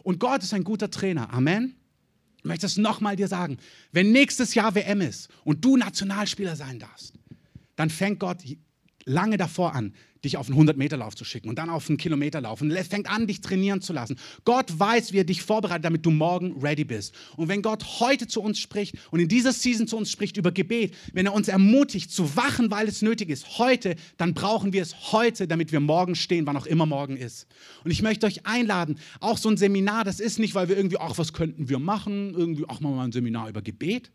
Und 0.03 0.19
Gott 0.19 0.43
ist 0.43 0.53
ein 0.53 0.63
guter 0.63 0.91
Trainer. 0.91 1.33
Amen. 1.33 1.75
Ich 2.37 2.45
möchte 2.45 2.67
es 2.67 2.77
nochmal 2.77 3.15
dir 3.15 3.27
sagen. 3.27 3.57
Wenn 3.91 4.11
nächstes 4.11 4.53
Jahr 4.53 4.75
WM 4.75 5.01
ist 5.01 5.29
und 5.43 5.65
du 5.65 5.77
Nationalspieler 5.77 6.55
sein 6.55 6.77
darfst, 6.77 7.15
dann 7.75 7.89
fängt 7.89 8.19
Gott 8.19 8.37
lange 9.05 9.37
davor 9.37 9.73
an, 9.73 9.95
dich 10.25 10.37
auf 10.37 10.49
einen 10.49 10.59
100-Meter-Lauf 10.59 11.15
zu 11.15 11.23
schicken 11.23 11.47
und 11.49 11.57
dann 11.57 11.69
auf 11.69 11.87
einen 11.89 11.97
Kilometerlauf 11.97 12.61
und 12.61 12.73
fängt 12.73 13.09
an, 13.09 13.27
dich 13.27 13.41
trainieren 13.41 13.81
zu 13.81 13.93
lassen. 13.93 14.17
Gott 14.43 14.77
weiß, 14.77 15.13
wie 15.13 15.19
er 15.19 15.23
dich 15.23 15.41
vorbereitet, 15.41 15.85
damit 15.85 16.05
du 16.05 16.11
morgen 16.11 16.61
ready 16.61 16.83
bist. 16.83 17.15
Und 17.37 17.47
wenn 17.47 17.61
Gott 17.61 17.99
heute 17.99 18.27
zu 18.27 18.41
uns 18.41 18.59
spricht 18.59 18.95
und 19.11 19.19
in 19.19 19.27
dieser 19.27 19.53
Season 19.53 19.87
zu 19.87 19.97
uns 19.97 20.11
spricht 20.11 20.37
über 20.37 20.51
Gebet, 20.51 20.93
wenn 21.13 21.25
er 21.25 21.33
uns 21.33 21.47
ermutigt 21.47 22.11
zu 22.11 22.35
wachen, 22.35 22.69
weil 22.71 22.87
es 22.87 23.01
nötig 23.01 23.29
ist, 23.29 23.57
heute, 23.57 23.95
dann 24.17 24.33
brauchen 24.33 24.73
wir 24.73 24.81
es 24.81 25.11
heute, 25.11 25.47
damit 25.47 25.71
wir 25.71 25.79
morgen 25.79 26.15
stehen, 26.15 26.45
wann 26.45 26.57
auch 26.57 26.65
immer 26.65 26.85
morgen 26.85 27.15
ist. 27.17 27.47
Und 27.83 27.91
ich 27.91 28.01
möchte 28.01 28.25
euch 28.25 28.45
einladen, 28.45 28.99
auch 29.19 29.37
so 29.37 29.49
ein 29.49 29.57
Seminar, 29.57 30.03
das 30.03 30.19
ist 30.19 30.39
nicht, 30.39 30.55
weil 30.55 30.67
wir 30.67 30.75
irgendwie, 30.75 30.97
ach, 30.99 31.17
was 31.17 31.33
könnten 31.33 31.69
wir 31.69 31.79
machen, 31.79 32.33
irgendwie, 32.35 32.65
ach, 32.67 32.79
machen 32.79 32.93
wir 32.93 32.97
mal 32.97 33.05
ein 33.05 33.11
Seminar 33.11 33.49
über 33.49 33.61
Gebet, 33.61 34.11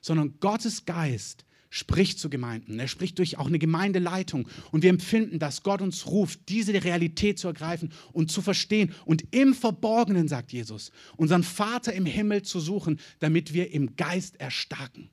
sondern 0.00 0.34
Gottes 0.40 0.84
Geist 0.84 1.44
spricht 1.70 2.18
zu 2.18 2.28
Gemeinden. 2.28 2.78
Er 2.78 2.88
spricht 2.88 3.18
durch 3.18 3.38
auch 3.38 3.46
eine 3.46 3.60
Gemeindeleitung. 3.60 4.48
Und 4.72 4.82
wir 4.82 4.90
empfinden, 4.90 5.38
dass 5.38 5.62
Gott 5.62 5.80
uns 5.80 6.06
ruft, 6.06 6.40
diese 6.48 6.74
Realität 6.84 7.38
zu 7.38 7.46
ergreifen 7.46 7.92
und 8.12 8.30
zu 8.30 8.42
verstehen 8.42 8.92
und 9.04 9.24
im 9.30 9.54
Verborgenen, 9.54 10.28
sagt 10.28 10.52
Jesus, 10.52 10.90
unseren 11.16 11.44
Vater 11.44 11.92
im 11.92 12.06
Himmel 12.06 12.42
zu 12.42 12.58
suchen, 12.58 12.98
damit 13.20 13.54
wir 13.54 13.72
im 13.72 13.94
Geist 13.96 14.38
erstarken. 14.40 15.10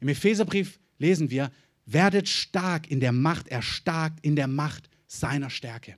Im 0.00 0.08
Epheserbrief 0.08 0.78
lesen 0.98 1.30
wir, 1.30 1.50
werdet 1.86 2.28
stark 2.28 2.90
in 2.90 3.00
der 3.00 3.12
Macht, 3.12 3.48
erstarkt 3.48 4.24
in 4.24 4.36
der 4.36 4.48
Macht 4.48 4.88
seiner 5.06 5.50
Stärke. 5.50 5.96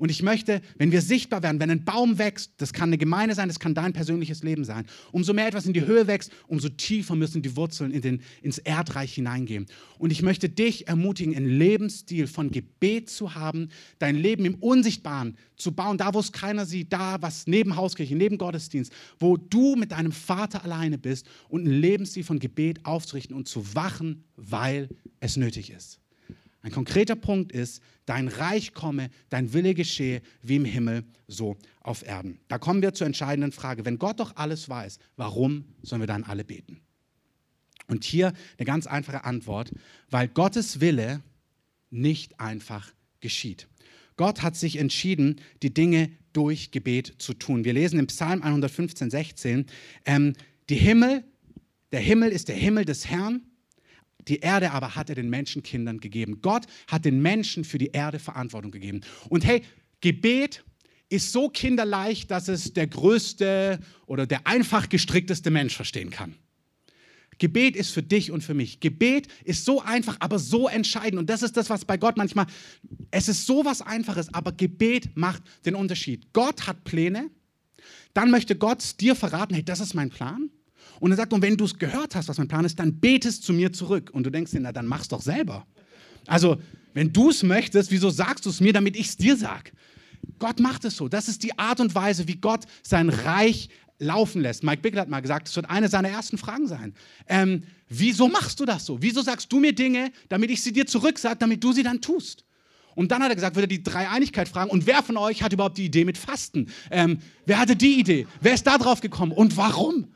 Und 0.00 0.08
ich 0.10 0.22
möchte, 0.22 0.62
wenn 0.78 0.92
wir 0.92 1.02
sichtbar 1.02 1.42
werden, 1.42 1.60
wenn 1.60 1.70
ein 1.70 1.84
Baum 1.84 2.16
wächst, 2.16 2.52
das 2.56 2.72
kann 2.72 2.88
eine 2.88 2.96
Gemeinde 2.96 3.34
sein, 3.34 3.48
das 3.48 3.60
kann 3.60 3.74
dein 3.74 3.92
persönliches 3.92 4.42
Leben 4.42 4.64
sein, 4.64 4.86
umso 5.12 5.34
mehr 5.34 5.46
etwas 5.46 5.66
in 5.66 5.74
die 5.74 5.84
Höhe 5.84 6.06
wächst, 6.06 6.32
umso 6.46 6.70
tiefer 6.70 7.16
müssen 7.16 7.42
die 7.42 7.54
Wurzeln 7.54 7.92
in 7.92 8.00
den, 8.00 8.22
ins 8.40 8.56
Erdreich 8.56 9.12
hineingehen. 9.12 9.66
Und 9.98 10.10
ich 10.10 10.22
möchte 10.22 10.48
dich 10.48 10.88
ermutigen, 10.88 11.36
einen 11.36 11.50
Lebensstil 11.50 12.28
von 12.28 12.50
Gebet 12.50 13.10
zu 13.10 13.34
haben, 13.34 13.68
dein 13.98 14.16
Leben 14.16 14.46
im 14.46 14.54
Unsichtbaren 14.54 15.36
zu 15.56 15.72
bauen, 15.72 15.98
da 15.98 16.14
wo 16.14 16.20
es 16.20 16.32
keiner 16.32 16.64
sieht, 16.64 16.94
da 16.94 17.20
was 17.20 17.46
neben 17.46 17.76
Hauskirche, 17.76 18.16
neben 18.16 18.38
Gottesdienst, 18.38 18.90
wo 19.18 19.36
du 19.36 19.76
mit 19.76 19.92
deinem 19.92 20.12
Vater 20.12 20.64
alleine 20.64 20.96
bist 20.96 21.28
und 21.50 21.66
einen 21.66 21.78
Lebensstil 21.78 22.24
von 22.24 22.38
Gebet 22.38 22.86
aufzurichten 22.86 23.36
und 23.36 23.48
zu 23.48 23.74
wachen, 23.74 24.24
weil 24.36 24.88
es 25.20 25.36
nötig 25.36 25.68
ist. 25.68 26.00
Ein 26.62 26.72
konkreter 26.72 27.16
Punkt 27.16 27.52
ist, 27.52 27.82
dein 28.04 28.28
Reich 28.28 28.74
komme, 28.74 29.10
dein 29.30 29.52
Wille 29.52 29.74
geschehe, 29.74 30.20
wie 30.42 30.56
im 30.56 30.64
Himmel, 30.64 31.04
so 31.26 31.56
auf 31.80 32.06
Erden. 32.06 32.38
Da 32.48 32.58
kommen 32.58 32.82
wir 32.82 32.92
zur 32.92 33.06
entscheidenden 33.06 33.52
Frage. 33.52 33.84
Wenn 33.84 33.98
Gott 33.98 34.20
doch 34.20 34.36
alles 34.36 34.68
weiß, 34.68 34.98
warum 35.16 35.64
sollen 35.82 36.02
wir 36.02 36.06
dann 36.06 36.24
alle 36.24 36.44
beten? 36.44 36.80
Und 37.86 38.04
hier 38.04 38.32
eine 38.58 38.66
ganz 38.66 38.86
einfache 38.86 39.24
Antwort, 39.24 39.72
weil 40.10 40.28
Gottes 40.28 40.80
Wille 40.80 41.22
nicht 41.90 42.38
einfach 42.38 42.92
geschieht. 43.20 43.66
Gott 44.16 44.42
hat 44.42 44.54
sich 44.54 44.76
entschieden, 44.76 45.40
die 45.62 45.72
Dinge 45.72 46.10
durch 46.32 46.70
Gebet 46.70 47.14
zu 47.18 47.34
tun. 47.34 47.64
Wir 47.64 47.72
lesen 47.72 47.98
im 47.98 48.06
Psalm 48.06 48.42
115, 48.42 49.10
16, 49.10 49.66
ähm, 50.04 50.34
die 50.68 50.76
Himmel, 50.76 51.24
der 51.90 52.00
Himmel 52.00 52.30
ist 52.30 52.48
der 52.48 52.56
Himmel 52.56 52.84
des 52.84 53.08
Herrn 53.08 53.42
die 54.30 54.38
Erde 54.38 54.70
aber 54.70 54.94
hat 54.94 55.08
er 55.08 55.16
den 55.16 55.28
Menschenkindern 55.28 56.00
gegeben. 56.00 56.40
Gott 56.40 56.66
hat 56.86 57.04
den 57.04 57.20
Menschen 57.20 57.64
für 57.64 57.78
die 57.78 57.88
Erde 57.88 58.18
Verantwortung 58.18 58.70
gegeben. 58.70 59.00
Und 59.28 59.44
hey, 59.44 59.62
Gebet 60.00 60.64
ist 61.08 61.32
so 61.32 61.48
kinderleicht, 61.48 62.30
dass 62.30 62.48
es 62.48 62.72
der 62.72 62.86
größte 62.86 63.80
oder 64.06 64.26
der 64.26 64.46
einfach 64.46 64.88
gestrickteste 64.88 65.50
Mensch 65.50 65.74
verstehen 65.74 66.10
kann. 66.10 66.36
Gebet 67.38 67.74
ist 67.74 67.90
für 67.90 68.02
dich 68.02 68.30
und 68.30 68.44
für 68.44 68.54
mich. 68.54 68.80
Gebet 68.80 69.26
ist 69.44 69.64
so 69.64 69.80
einfach, 69.80 70.16
aber 70.20 70.38
so 70.38 70.68
entscheidend. 70.68 71.18
Und 71.18 71.30
das 71.30 71.42
ist 71.42 71.56
das, 71.56 71.70
was 71.70 71.84
bei 71.84 71.96
Gott 71.96 72.16
manchmal, 72.16 72.46
es 73.10 73.28
ist 73.28 73.46
so 73.46 73.64
was 73.64 73.82
Einfaches, 73.82 74.32
aber 74.32 74.52
Gebet 74.52 75.16
macht 75.16 75.42
den 75.64 75.74
Unterschied. 75.74 76.32
Gott 76.32 76.66
hat 76.66 76.84
Pläne, 76.84 77.30
dann 78.14 78.30
möchte 78.30 78.56
Gott 78.56 79.00
dir 79.00 79.16
verraten, 79.16 79.54
hey, 79.54 79.64
das 79.64 79.80
ist 79.80 79.94
mein 79.94 80.10
Plan. 80.10 80.50
Und 81.00 81.10
er 81.10 81.16
sagt, 81.16 81.32
und 81.32 81.42
wenn 81.42 81.56
du 81.56 81.64
es 81.64 81.78
gehört 81.78 82.14
hast, 82.14 82.28
was 82.28 82.38
mein 82.38 82.46
Plan 82.46 82.64
ist, 82.64 82.78
dann 82.78 83.00
betest 83.00 83.42
zu 83.42 83.52
mir 83.52 83.72
zurück. 83.72 84.10
Und 84.12 84.24
du 84.24 84.30
denkst 84.30 84.52
dir, 84.52 84.60
na 84.60 84.70
dann 84.70 84.86
mach's 84.86 85.08
doch 85.08 85.22
selber. 85.22 85.66
Also, 86.26 86.58
wenn 86.92 87.12
du 87.12 87.30
es 87.30 87.42
möchtest, 87.42 87.90
wieso 87.90 88.10
sagst 88.10 88.46
du 88.46 88.50
es 88.50 88.60
mir, 88.60 88.72
damit 88.72 88.96
ich 88.96 89.08
es 89.08 89.16
dir 89.16 89.36
sag? 89.36 89.72
Gott 90.38 90.60
macht 90.60 90.84
es 90.84 90.96
so. 90.96 91.08
Das 91.08 91.28
ist 91.28 91.42
die 91.42 91.58
Art 91.58 91.80
und 91.80 91.94
Weise, 91.94 92.28
wie 92.28 92.36
Gott 92.36 92.64
sein 92.82 93.08
Reich 93.08 93.70
laufen 93.98 94.42
lässt. 94.42 94.62
Mike 94.62 94.82
Bickle 94.82 95.00
hat 95.00 95.08
mal 95.08 95.20
gesagt, 95.20 95.48
das 95.48 95.56
wird 95.56 95.68
eine 95.70 95.88
seiner 95.88 96.08
ersten 96.08 96.38
Fragen 96.38 96.66
sein. 96.66 96.94
Ähm, 97.28 97.62
wieso 97.88 98.28
machst 98.28 98.60
du 98.60 98.64
das 98.64 98.86
so? 98.86 99.00
Wieso 99.00 99.22
sagst 99.22 99.52
du 99.52 99.60
mir 99.60 99.74
Dinge, 99.74 100.10
damit 100.28 100.50
ich 100.50 100.62
sie 100.62 100.72
dir 100.72 100.86
zurücksage, 100.86 101.36
damit 101.38 101.62
du 101.62 101.72
sie 101.72 101.82
dann 101.82 102.00
tust? 102.00 102.44
Und 102.94 103.12
dann 103.12 103.22
hat 103.22 103.30
er 103.30 103.34
gesagt, 103.34 103.56
wird 103.56 103.64
er 103.64 103.68
die 103.68 103.82
Dreieinigkeit 103.82 104.48
fragen. 104.48 104.70
Und 104.70 104.86
wer 104.86 105.02
von 105.02 105.16
euch 105.16 105.42
hat 105.42 105.52
überhaupt 105.52 105.78
die 105.78 105.84
Idee 105.84 106.04
mit 106.04 106.18
Fasten? 106.18 106.70
Ähm, 106.90 107.18
wer 107.46 107.58
hatte 107.58 107.76
die 107.76 108.00
Idee? 108.00 108.26
Wer 108.40 108.54
ist 108.54 108.66
da 108.66 108.78
drauf 108.78 109.00
gekommen? 109.00 109.32
Und 109.32 109.56
warum? 109.56 110.08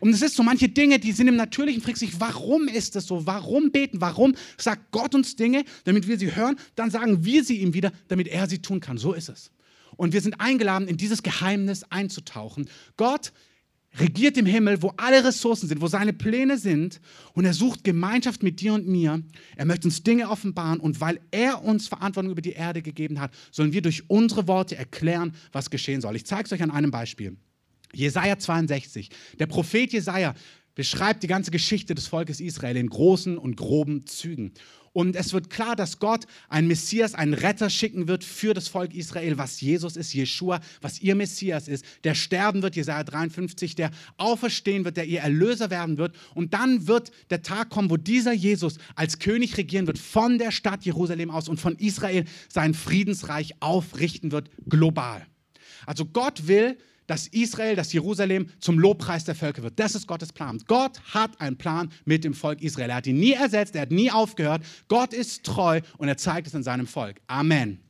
Und 0.00 0.10
es 0.10 0.22
ist 0.22 0.36
so, 0.36 0.42
manche 0.42 0.68
Dinge, 0.68 0.98
die 0.98 1.12
sind 1.12 1.28
im 1.28 1.36
Natürlichen, 1.36 1.82
fragt 1.82 1.98
sich, 1.98 2.20
warum 2.20 2.68
ist 2.68 2.96
das 2.96 3.06
so? 3.06 3.26
Warum 3.26 3.70
beten? 3.70 4.00
Warum 4.00 4.34
sagt 4.56 4.90
Gott 4.90 5.14
uns 5.14 5.36
Dinge, 5.36 5.64
damit 5.84 6.08
wir 6.08 6.18
sie 6.18 6.34
hören? 6.34 6.56
Dann 6.74 6.90
sagen 6.90 7.24
wir 7.24 7.44
sie 7.44 7.58
ihm 7.58 7.74
wieder, 7.74 7.92
damit 8.08 8.28
er 8.28 8.48
sie 8.48 8.60
tun 8.60 8.80
kann. 8.80 8.98
So 8.98 9.12
ist 9.12 9.28
es. 9.28 9.50
Und 9.96 10.12
wir 10.12 10.20
sind 10.20 10.40
eingeladen, 10.40 10.88
in 10.88 10.96
dieses 10.96 11.22
Geheimnis 11.22 11.84
einzutauchen. 11.84 12.68
Gott 12.96 13.32
regiert 13.98 14.36
im 14.38 14.46
Himmel, 14.46 14.82
wo 14.82 14.92
alle 14.96 15.24
Ressourcen 15.24 15.68
sind, 15.68 15.80
wo 15.80 15.86
seine 15.86 16.12
Pläne 16.12 16.58
sind. 16.58 17.00
Und 17.34 17.44
er 17.44 17.54
sucht 17.54 17.84
Gemeinschaft 17.84 18.42
mit 18.42 18.60
dir 18.60 18.74
und 18.74 18.88
mir. 18.88 19.22
Er 19.56 19.66
möchte 19.66 19.86
uns 19.86 20.02
Dinge 20.02 20.30
offenbaren. 20.30 20.80
Und 20.80 21.00
weil 21.00 21.20
er 21.30 21.62
uns 21.62 21.88
Verantwortung 21.88 22.32
über 22.32 22.42
die 22.42 22.52
Erde 22.52 22.82
gegeben 22.82 23.20
hat, 23.20 23.32
sollen 23.50 23.72
wir 23.72 23.82
durch 23.82 24.08
unsere 24.08 24.48
Worte 24.48 24.76
erklären, 24.76 25.34
was 25.52 25.70
geschehen 25.70 26.00
soll. 26.00 26.16
Ich 26.16 26.26
zeige 26.26 26.44
es 26.44 26.52
euch 26.52 26.62
an 26.62 26.70
einem 26.70 26.90
Beispiel. 26.90 27.36
Jesaja 27.94 28.38
62. 28.38 29.10
Der 29.38 29.46
Prophet 29.46 29.92
Jesaja 29.92 30.34
beschreibt 30.74 31.22
die 31.22 31.28
ganze 31.28 31.50
Geschichte 31.50 31.94
des 31.94 32.06
Volkes 32.06 32.40
Israel 32.40 32.76
in 32.76 32.88
großen 32.88 33.36
und 33.36 33.56
groben 33.56 34.06
Zügen. 34.06 34.52
Und 34.92 35.16
es 35.16 35.32
wird 35.32 35.48
klar, 35.48 35.74
dass 35.74 35.98
Gott 35.98 36.26
einen 36.50 36.68
Messias, 36.68 37.14
einen 37.14 37.32
Retter 37.32 37.70
schicken 37.70 38.08
wird 38.08 38.24
für 38.24 38.52
das 38.52 38.68
Volk 38.68 38.94
Israel, 38.94 39.38
was 39.38 39.60
Jesus 39.60 39.96
ist, 39.96 40.12
Jeshua, 40.12 40.60
was 40.82 41.00
ihr 41.00 41.14
Messias 41.14 41.66
ist, 41.66 41.84
der 42.04 42.14
sterben 42.14 42.62
wird, 42.62 42.76
Jesaja 42.76 43.02
53, 43.02 43.74
der 43.74 43.90
auferstehen 44.18 44.84
wird, 44.84 44.98
der 44.98 45.06
ihr 45.06 45.20
Erlöser 45.20 45.70
werden 45.70 45.96
wird. 45.96 46.14
Und 46.34 46.52
dann 46.52 46.86
wird 46.86 47.10
der 47.30 47.42
Tag 47.42 47.70
kommen, 47.70 47.88
wo 47.88 47.96
dieser 47.96 48.32
Jesus 48.32 48.76
als 48.94 49.18
König 49.18 49.56
regieren 49.56 49.86
wird 49.86 49.98
von 49.98 50.36
der 50.36 50.50
Stadt 50.50 50.84
Jerusalem 50.84 51.30
aus 51.30 51.48
und 51.48 51.58
von 51.58 51.76
Israel 51.76 52.24
sein 52.50 52.74
Friedensreich 52.74 53.54
aufrichten 53.60 54.30
wird, 54.30 54.50
global. 54.68 55.26
Also 55.86 56.04
Gott 56.04 56.46
will, 56.48 56.76
dass 57.06 57.26
Israel, 57.28 57.76
dass 57.76 57.92
Jerusalem 57.92 58.48
zum 58.60 58.78
Lobpreis 58.78 59.24
der 59.24 59.34
Völker 59.34 59.62
wird. 59.62 59.78
Das 59.78 59.94
ist 59.94 60.06
Gottes 60.06 60.32
Plan. 60.32 60.58
Gott 60.66 61.00
hat 61.12 61.40
einen 61.40 61.56
Plan 61.56 61.90
mit 62.04 62.24
dem 62.24 62.34
Volk 62.34 62.62
Israel. 62.62 62.90
Er 62.90 62.96
hat 62.96 63.06
ihn 63.06 63.18
nie 63.18 63.32
ersetzt, 63.32 63.74
er 63.74 63.82
hat 63.82 63.90
nie 63.90 64.10
aufgehört. 64.10 64.62
Gott 64.88 65.12
ist 65.12 65.44
treu 65.44 65.80
und 65.98 66.08
er 66.08 66.16
zeigt 66.16 66.46
es 66.46 66.54
in 66.54 66.62
seinem 66.62 66.86
Volk. 66.86 67.20
Amen. 67.26 67.80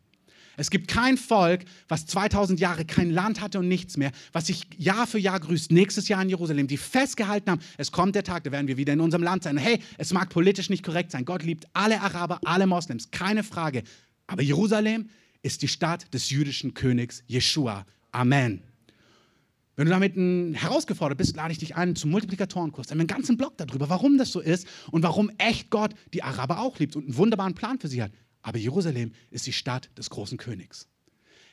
Es 0.57 0.71
gibt 0.71 0.89
kein 0.89 1.17
Volk, 1.17 1.65
was 1.89 2.07
2000 2.07 2.61
Jahre 2.61 2.85
kein 2.85 3.11
Land 3.11 3.41
hatte 3.41 3.59
und 3.59 3.69
nichts 3.69 3.97
mehr, 3.97 4.13
was 4.33 4.49
sich 4.49 4.67
Jahr 4.77 5.07
für 5.07 5.19
Jahr 5.19 5.41
grüßt, 5.41 5.73
nächstes 5.73 6.09
Jahr 6.09 6.23
in 6.23 6.29
Jerusalem, 6.29 6.67
die 6.67 6.77
festgehalten 6.77 7.51
haben, 7.51 7.61
es 7.79 7.91
kommt 7.91 8.15
der 8.15 8.25
Tag, 8.25 8.45
da 8.45 8.53
werden 8.53 8.69
wir 8.69 8.77
wieder 8.77 8.93
in 8.93 9.01
unserem 9.01 9.23
Land 9.23 9.45
sein. 9.45 9.57
Hey, 9.57 9.81
es 9.97 10.13
mag 10.13 10.29
politisch 10.29 10.69
nicht 10.69 10.85
korrekt 10.85 11.11
sein. 11.11 11.25
Gott 11.25 11.43
liebt 11.43 11.67
alle 11.73 12.01
Araber, 12.01 12.39
alle 12.45 12.67
Moslems, 12.67 13.11
keine 13.11 13.45
Frage. 13.45 13.83
Aber 14.27 14.43
Jerusalem 14.43 15.09
ist 15.43 15.63
die 15.63 15.69
Stadt 15.69 16.13
des 16.13 16.31
jüdischen 16.31 16.75
Königs 16.75 17.23
Jeshua. 17.27 17.87
Amen. 18.13 18.63
Wenn 19.75 19.87
du 19.87 19.91
damit 19.91 20.17
herausgefordert 20.61 21.17
bist, 21.17 21.35
lade 21.35 21.53
ich 21.53 21.59
dich 21.59 21.77
ein 21.77 21.97
zum 21.97 22.11
Multiplikatorenkurs. 22.11 22.87
Da 22.87 22.91
haben 22.93 22.99
wir 22.99 23.03
einen 23.03 23.09
ganzen 23.09 23.39
Blog 23.39 23.57
darüber, 23.57 23.89
warum 23.89 24.19
das 24.19 24.31
so 24.31 24.41
ist 24.41 24.67
und 24.91 25.03
warum 25.03 25.31
echt 25.39 25.71
Gott 25.71 25.95
die 26.13 26.23
Araber 26.23 26.61
auch 26.61 26.79
liebt 26.79 26.95
und 26.95 27.05
einen 27.05 27.17
wunderbaren 27.17 27.55
Plan 27.55 27.79
für 27.79 27.89
sie 27.89 28.03
hat. 28.03 28.13
Aber 28.43 28.59
Jerusalem 28.59 29.13
ist 29.31 29.47
die 29.47 29.53
Stadt 29.53 29.91
des 29.97 30.11
großen 30.11 30.37
Königs. 30.37 30.89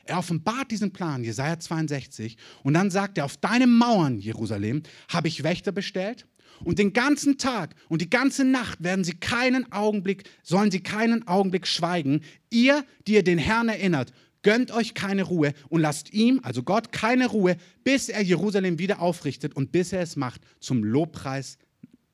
Er 0.04 0.18
offenbart 0.18 0.72
diesen 0.72 0.92
Plan, 0.92 1.24
Jesaja 1.24 1.60
62, 1.60 2.36
und 2.64 2.74
dann 2.74 2.90
sagt 2.90 3.18
er: 3.18 3.26
Auf 3.26 3.38
deine 3.38 3.68
Mauern, 3.68 4.20
Jerusalem, 4.20 4.84
habe 5.08 5.28
ich 5.28 5.44
Wächter 5.44 5.72
bestellt. 5.72 6.26
Und 6.64 6.78
den 6.78 6.92
ganzen 6.92 7.38
Tag 7.38 7.76
und 7.88 8.02
die 8.02 8.10
ganze 8.10 8.44
Nacht 8.44 8.84
werden 8.84 9.06
sie 9.06 9.14
keinen 9.14 9.72
Augenblick, 9.72 10.30
sollen 10.44 10.72
sie 10.72 10.82
keinen 10.82 11.26
Augenblick 11.26 11.66
schweigen. 11.68 12.22
Ihr, 12.50 12.84
die 13.08 13.14
ihr 13.14 13.24
den 13.24 13.38
Herrn 13.38 13.70
erinnert, 13.70 14.12
Gönnt 14.42 14.72
euch 14.72 14.94
keine 14.94 15.24
Ruhe 15.24 15.54
und 15.68 15.82
lasst 15.82 16.14
ihm, 16.14 16.40
also 16.44 16.64
Gott, 16.64 16.92
keine 16.92 17.28
Ruhe, 17.28 17.58
bis 17.84 18.10
er 18.10 18.22
Jerusalem 18.22 18.80
wieder 18.80 19.02
aufrichtet 19.02 19.56
und 19.56 19.72
bis 19.72 19.92
er 19.92 20.02
es 20.02 20.16
macht 20.16 20.42
zum 20.60 20.84
Lobpreis 20.84 21.58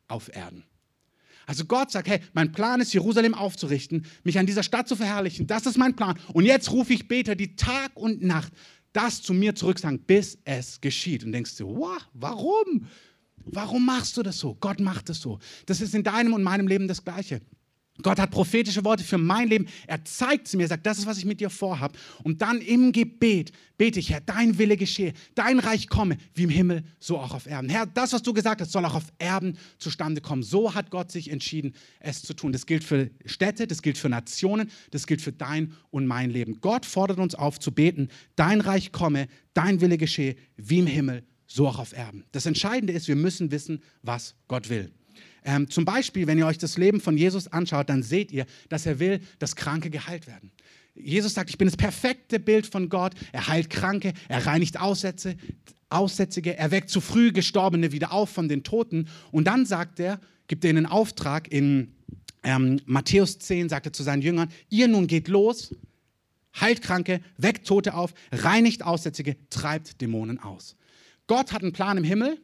auf 0.08 0.36
Erden. 0.36 0.64
Also 1.48 1.66
Gott 1.66 1.92
sagt, 1.92 2.08
hey, 2.08 2.20
mein 2.34 2.52
Plan 2.52 2.82
ist, 2.82 2.94
Jerusalem 2.94 3.36
aufzurichten, 3.36 4.06
mich 4.24 4.40
an 4.40 4.48
dieser 4.48 4.64
Stadt 4.64 4.88
zu 4.88 4.96
verherrlichen. 4.96 5.46
Das 5.46 5.68
ist 5.68 5.78
mein 5.78 5.96
Plan. 5.96 6.18
Und 6.34 6.46
jetzt 6.46 6.72
rufe 6.72 6.94
ich 6.94 7.08
Beter, 7.08 7.36
die 7.36 7.56
Tag 7.56 7.92
und 7.96 8.24
Nacht 8.24 8.52
das 8.96 9.22
zu 9.22 9.34
mir 9.34 9.56
zurück 9.56 9.78
sagen, 9.78 10.00
bis 10.00 10.38
es 10.46 10.80
geschieht. 10.80 11.24
Und 11.24 11.34
denkst 11.34 11.58
du, 11.58 11.68
wow, 11.68 11.98
warum? 12.14 12.88
Warum 13.46 13.86
machst 13.86 14.16
du 14.18 14.24
das 14.24 14.40
so? 14.40 14.56
Gott 14.56 14.80
macht 14.80 15.10
es 15.10 15.20
so. 15.20 15.40
Das 15.66 15.82
ist 15.82 15.94
in 15.94 16.04
deinem 16.04 16.34
und 16.34 16.44
meinem 16.44 16.68
Leben 16.68 16.88
das 16.88 17.04
Gleiche. 17.04 17.42
Gott 18.02 18.20
hat 18.20 18.32
prophetische 18.32 18.84
Worte 18.84 19.04
für 19.04 19.18
mein 19.18 19.48
Leben. 19.48 19.68
Er 19.88 20.04
zeigt 20.04 20.50
sie 20.50 20.58
mir, 20.58 20.68
sagt, 20.68 20.86
das 20.86 21.00
ist, 21.00 21.06
was 21.06 21.18
ich 21.18 21.26
mit 21.26 21.40
dir 21.40 21.50
vorhabe. 21.50 21.98
Und 22.24 22.42
dann 22.42 22.60
im 22.60 22.92
Gebet 22.92 23.54
bete 23.78 24.00
ich, 24.00 24.10
Herr, 24.10 24.20
dein 24.20 24.58
Wille 24.58 24.76
geschehe, 24.76 25.14
dein 25.34 25.60
Reich 25.60 25.88
komme, 25.88 26.18
wie 26.34 26.44
im 26.44 26.50
Himmel, 26.50 26.84
so 27.00 27.18
auch 27.18 27.34
auf 27.34 27.46
Erden. 27.46 27.70
Herr, 27.70 27.86
das, 27.86 28.12
was 28.12 28.22
du 28.22 28.34
gesagt 28.34 28.60
hast, 28.60 28.74
soll 28.74 28.84
auch 28.84 28.96
auf 28.96 29.14
Erden 29.18 29.58
zustande 29.78 30.20
kommen. 30.20 30.44
So 30.44 30.76
hat 30.76 30.92
Gott 30.92 31.10
sich 31.10 31.32
entschieden, 31.32 31.74
es 32.02 32.22
zu 32.22 32.34
tun. 32.34 32.52
Das 32.52 32.66
gilt 32.66 32.84
für 32.84 33.10
Städte, 33.26 33.66
das 33.66 33.82
gilt 33.82 33.98
für 33.98 34.10
Nationen, 34.10 34.70
das 34.92 35.08
gilt 35.08 35.22
für 35.22 35.32
dein 35.32 35.74
und 35.90 36.06
mein 36.06 36.32
Leben. 36.32 36.60
Gott 36.60 36.86
fordert 36.86 37.20
uns 37.20 37.34
auf 37.34 37.60
zu 37.60 37.72
beten, 37.72 38.10
dein 38.36 38.60
Reich 38.60 38.92
komme, 38.92 39.28
dein 39.54 39.80
Wille 39.80 39.98
geschehe, 39.98 40.36
wie 40.58 40.80
im 40.80 40.88
Himmel, 40.88 41.24
so 41.48 41.68
auch 41.68 41.80
auf 41.80 41.94
Erden. 41.94 42.26
Das 42.34 42.46
Entscheidende 42.46 42.92
ist, 42.92 43.08
wir 43.08 43.16
müssen 43.16 43.52
wissen, 43.52 43.82
was 44.02 44.36
Gott 44.50 44.70
will. 44.70 44.92
Ähm, 45.46 45.70
zum 45.70 45.86
Beispiel, 45.86 46.26
wenn 46.28 46.38
ihr 46.40 46.48
euch 46.48 46.58
das 46.58 46.78
Leben 46.78 47.00
von 47.00 47.18
Jesus 47.18 47.48
anschaut, 47.48 47.90
dann 47.90 48.04
seht 48.04 48.32
ihr, 48.32 48.46
dass 48.68 48.86
er 48.86 49.00
will, 49.00 49.22
dass 49.40 49.56
Kranke 49.56 49.92
geheilt 49.92 50.28
werden. 50.28 50.52
Jesus 50.96 51.34
sagt, 51.34 51.50
ich 51.50 51.58
bin 51.58 51.68
das 51.68 51.78
perfekte 51.78 52.40
Bild 52.40 52.66
von 52.66 52.90
Gott. 52.90 53.14
Er 53.32 53.48
heilt 53.48 53.70
Kranke, 53.70 54.14
er 54.28 54.46
reinigt 54.46 54.80
Aussätze, 54.80 55.36
Aussätzige, 55.90 56.58
er 56.58 56.72
weckt 56.72 56.90
zu 56.90 57.00
früh 57.00 57.32
Gestorbene 57.32 57.92
wieder 57.92 58.12
auf 58.12 58.30
von 58.30 58.50
den 58.50 58.64
Toten. 58.64 59.08
Und 59.32 59.46
dann 59.46 59.66
sagt 59.66 60.00
er, 60.00 60.20
gibt 60.48 60.66
er 60.66 60.72
einen 60.72 60.88
Auftrag 60.88 61.52
in 61.52 61.94
ähm, 62.44 62.82
Matthäus 62.86 63.38
10, 63.38 63.70
sagt 63.70 63.86
er 63.86 63.94
zu 63.94 64.04
seinen 64.04 64.24
Jüngern, 64.24 64.50
ihr 64.70 64.88
nun 64.88 65.06
geht 65.06 65.28
los, 65.28 65.76
heilt 66.60 66.82
Kranke, 66.82 67.22
weckt 67.38 67.68
Tote 67.68 67.94
auf, 67.94 68.14
reinigt 68.32 68.84
Aussätzige, 68.84 69.36
treibt 69.50 70.02
Dämonen 70.02 70.40
aus. 70.40 70.76
Gott 71.28 71.52
hat 71.52 71.62
einen 71.62 71.74
Plan 71.74 71.98
im 71.98 72.04
Himmel 72.04 72.40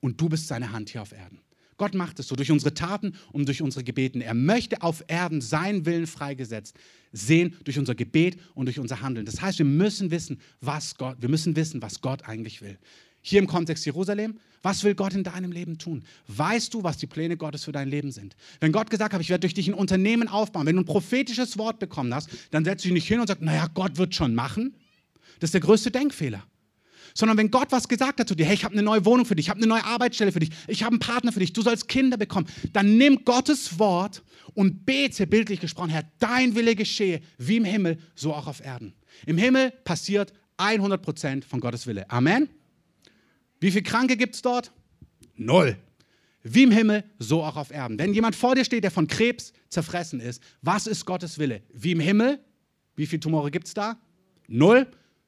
und 0.00 0.20
du 0.20 0.28
bist 0.28 0.46
seine 0.48 0.72
Hand 0.72 0.90
hier 0.90 1.02
auf 1.02 1.12
Erden. 1.12 1.40
Gott 1.76 1.94
macht 1.94 2.18
es 2.20 2.28
so 2.28 2.36
durch 2.36 2.50
unsere 2.50 2.74
Taten 2.74 3.14
und 3.32 3.46
durch 3.46 3.62
unsere 3.62 3.84
Gebeten. 3.84 4.20
Er 4.20 4.34
möchte 4.34 4.82
auf 4.82 5.04
Erden 5.08 5.40
seinen 5.40 5.86
Willen 5.86 6.06
freigesetzt 6.06 6.76
sehen 7.14 7.56
durch 7.64 7.78
unser 7.78 7.94
Gebet 7.94 8.38
und 8.54 8.66
durch 8.66 8.78
unser 8.78 9.00
Handeln. 9.00 9.24
Das 9.24 9.40
heißt, 9.40 9.58
wir 9.58 9.66
müssen 9.66 10.10
wissen, 10.10 10.40
was 10.60 10.96
Gott, 10.96 11.16
wir 11.20 11.28
müssen 11.28 11.56
wissen, 11.56 11.80
was 11.80 12.00
Gott 12.00 12.28
eigentlich 12.28 12.60
will. 12.60 12.76
Hier 13.22 13.38
im 13.38 13.46
Kontext 13.46 13.86
Jerusalem, 13.86 14.38
was 14.60 14.84
will 14.84 14.94
Gott 14.94 15.14
in 15.14 15.24
deinem 15.24 15.50
Leben 15.50 15.78
tun? 15.78 16.04
Weißt 16.26 16.74
du, 16.74 16.82
was 16.82 16.98
die 16.98 17.06
Pläne 17.06 17.38
Gottes 17.38 17.64
für 17.64 17.72
dein 17.72 17.88
Leben 17.88 18.12
sind? 18.12 18.36
Wenn 18.60 18.72
Gott 18.72 18.90
gesagt 18.90 19.14
hat, 19.14 19.20
ich 19.20 19.30
werde 19.30 19.42
durch 19.42 19.54
dich 19.54 19.68
ein 19.68 19.74
Unternehmen 19.74 20.28
aufbauen, 20.28 20.66
wenn 20.66 20.76
du 20.76 20.82
ein 20.82 20.86
prophetisches 20.86 21.56
Wort 21.56 21.78
bekommen 21.78 22.12
hast, 22.12 22.28
dann 22.50 22.64
setzt 22.64 22.84
du 22.84 22.88
dich 22.88 22.94
nicht 22.94 23.08
hin 23.08 23.20
und 23.20 23.28
sagst, 23.28 23.42
naja, 23.42 23.68
Gott 23.72 23.96
wird 23.96 24.14
schon 24.14 24.34
machen. 24.34 24.74
Das 25.38 25.48
ist 25.48 25.54
der 25.54 25.62
größte 25.62 25.90
Denkfehler 25.90 26.44
sondern 27.14 27.38
wenn 27.38 27.50
Gott 27.50 27.68
was 27.70 27.88
gesagt 27.88 28.20
hat 28.20 28.28
zu 28.28 28.34
dir, 28.34 28.44
hey, 28.44 28.54
ich 28.54 28.64
habe 28.64 28.74
eine 28.74 28.82
neue 28.82 29.04
Wohnung 29.04 29.24
für 29.24 29.36
dich, 29.36 29.46
ich 29.46 29.50
habe 29.50 29.58
eine 29.58 29.68
neue 29.68 29.84
Arbeitsstelle 29.84 30.32
für 30.32 30.40
dich, 30.40 30.50
ich 30.66 30.82
habe 30.82 30.92
einen 30.92 30.98
Partner 30.98 31.32
für 31.32 31.40
dich, 31.40 31.52
du 31.52 31.62
sollst 31.62 31.88
Kinder 31.88 32.16
bekommen, 32.16 32.46
dann 32.72 32.98
nimm 32.98 33.24
Gottes 33.24 33.78
Wort 33.78 34.22
und 34.54 34.84
bete, 34.84 35.26
bildlich 35.26 35.60
gesprochen, 35.60 35.90
Herr, 35.90 36.04
dein 36.18 36.54
Wille 36.56 36.74
geschehe, 36.74 37.20
wie 37.38 37.56
im 37.56 37.64
Himmel, 37.64 37.98
so 38.14 38.34
auch 38.34 38.48
auf 38.48 38.62
Erden. 38.62 38.94
Im 39.26 39.38
Himmel 39.38 39.70
passiert 39.84 40.32
100% 40.58 41.44
von 41.44 41.60
Gottes 41.60 41.86
Wille. 41.86 42.10
Amen. 42.10 42.48
Wie 43.60 43.70
viele 43.70 43.84
Kranke 43.84 44.16
gibt 44.16 44.34
es 44.34 44.42
dort? 44.42 44.72
Null. 45.36 45.76
Wie 46.42 46.64
im 46.64 46.72
Himmel, 46.72 47.04
so 47.18 47.42
auch 47.42 47.56
auf 47.56 47.70
Erden. 47.70 47.98
Wenn 47.98 48.12
jemand 48.12 48.36
vor 48.36 48.54
dir 48.54 48.64
steht, 48.64 48.84
der 48.84 48.90
von 48.90 49.06
Krebs 49.06 49.52
zerfressen 49.70 50.20
ist, 50.20 50.42
was 50.60 50.86
ist 50.86 51.06
Gottes 51.06 51.38
Wille? 51.38 51.62
Wie 51.72 51.92
im 51.92 52.00
Himmel? 52.00 52.40
Wie 52.96 53.06
viele 53.06 53.20
Tumore 53.20 53.50
gibt 53.50 53.66
es 53.66 53.74
da? 53.74 53.98
Null 54.46 54.86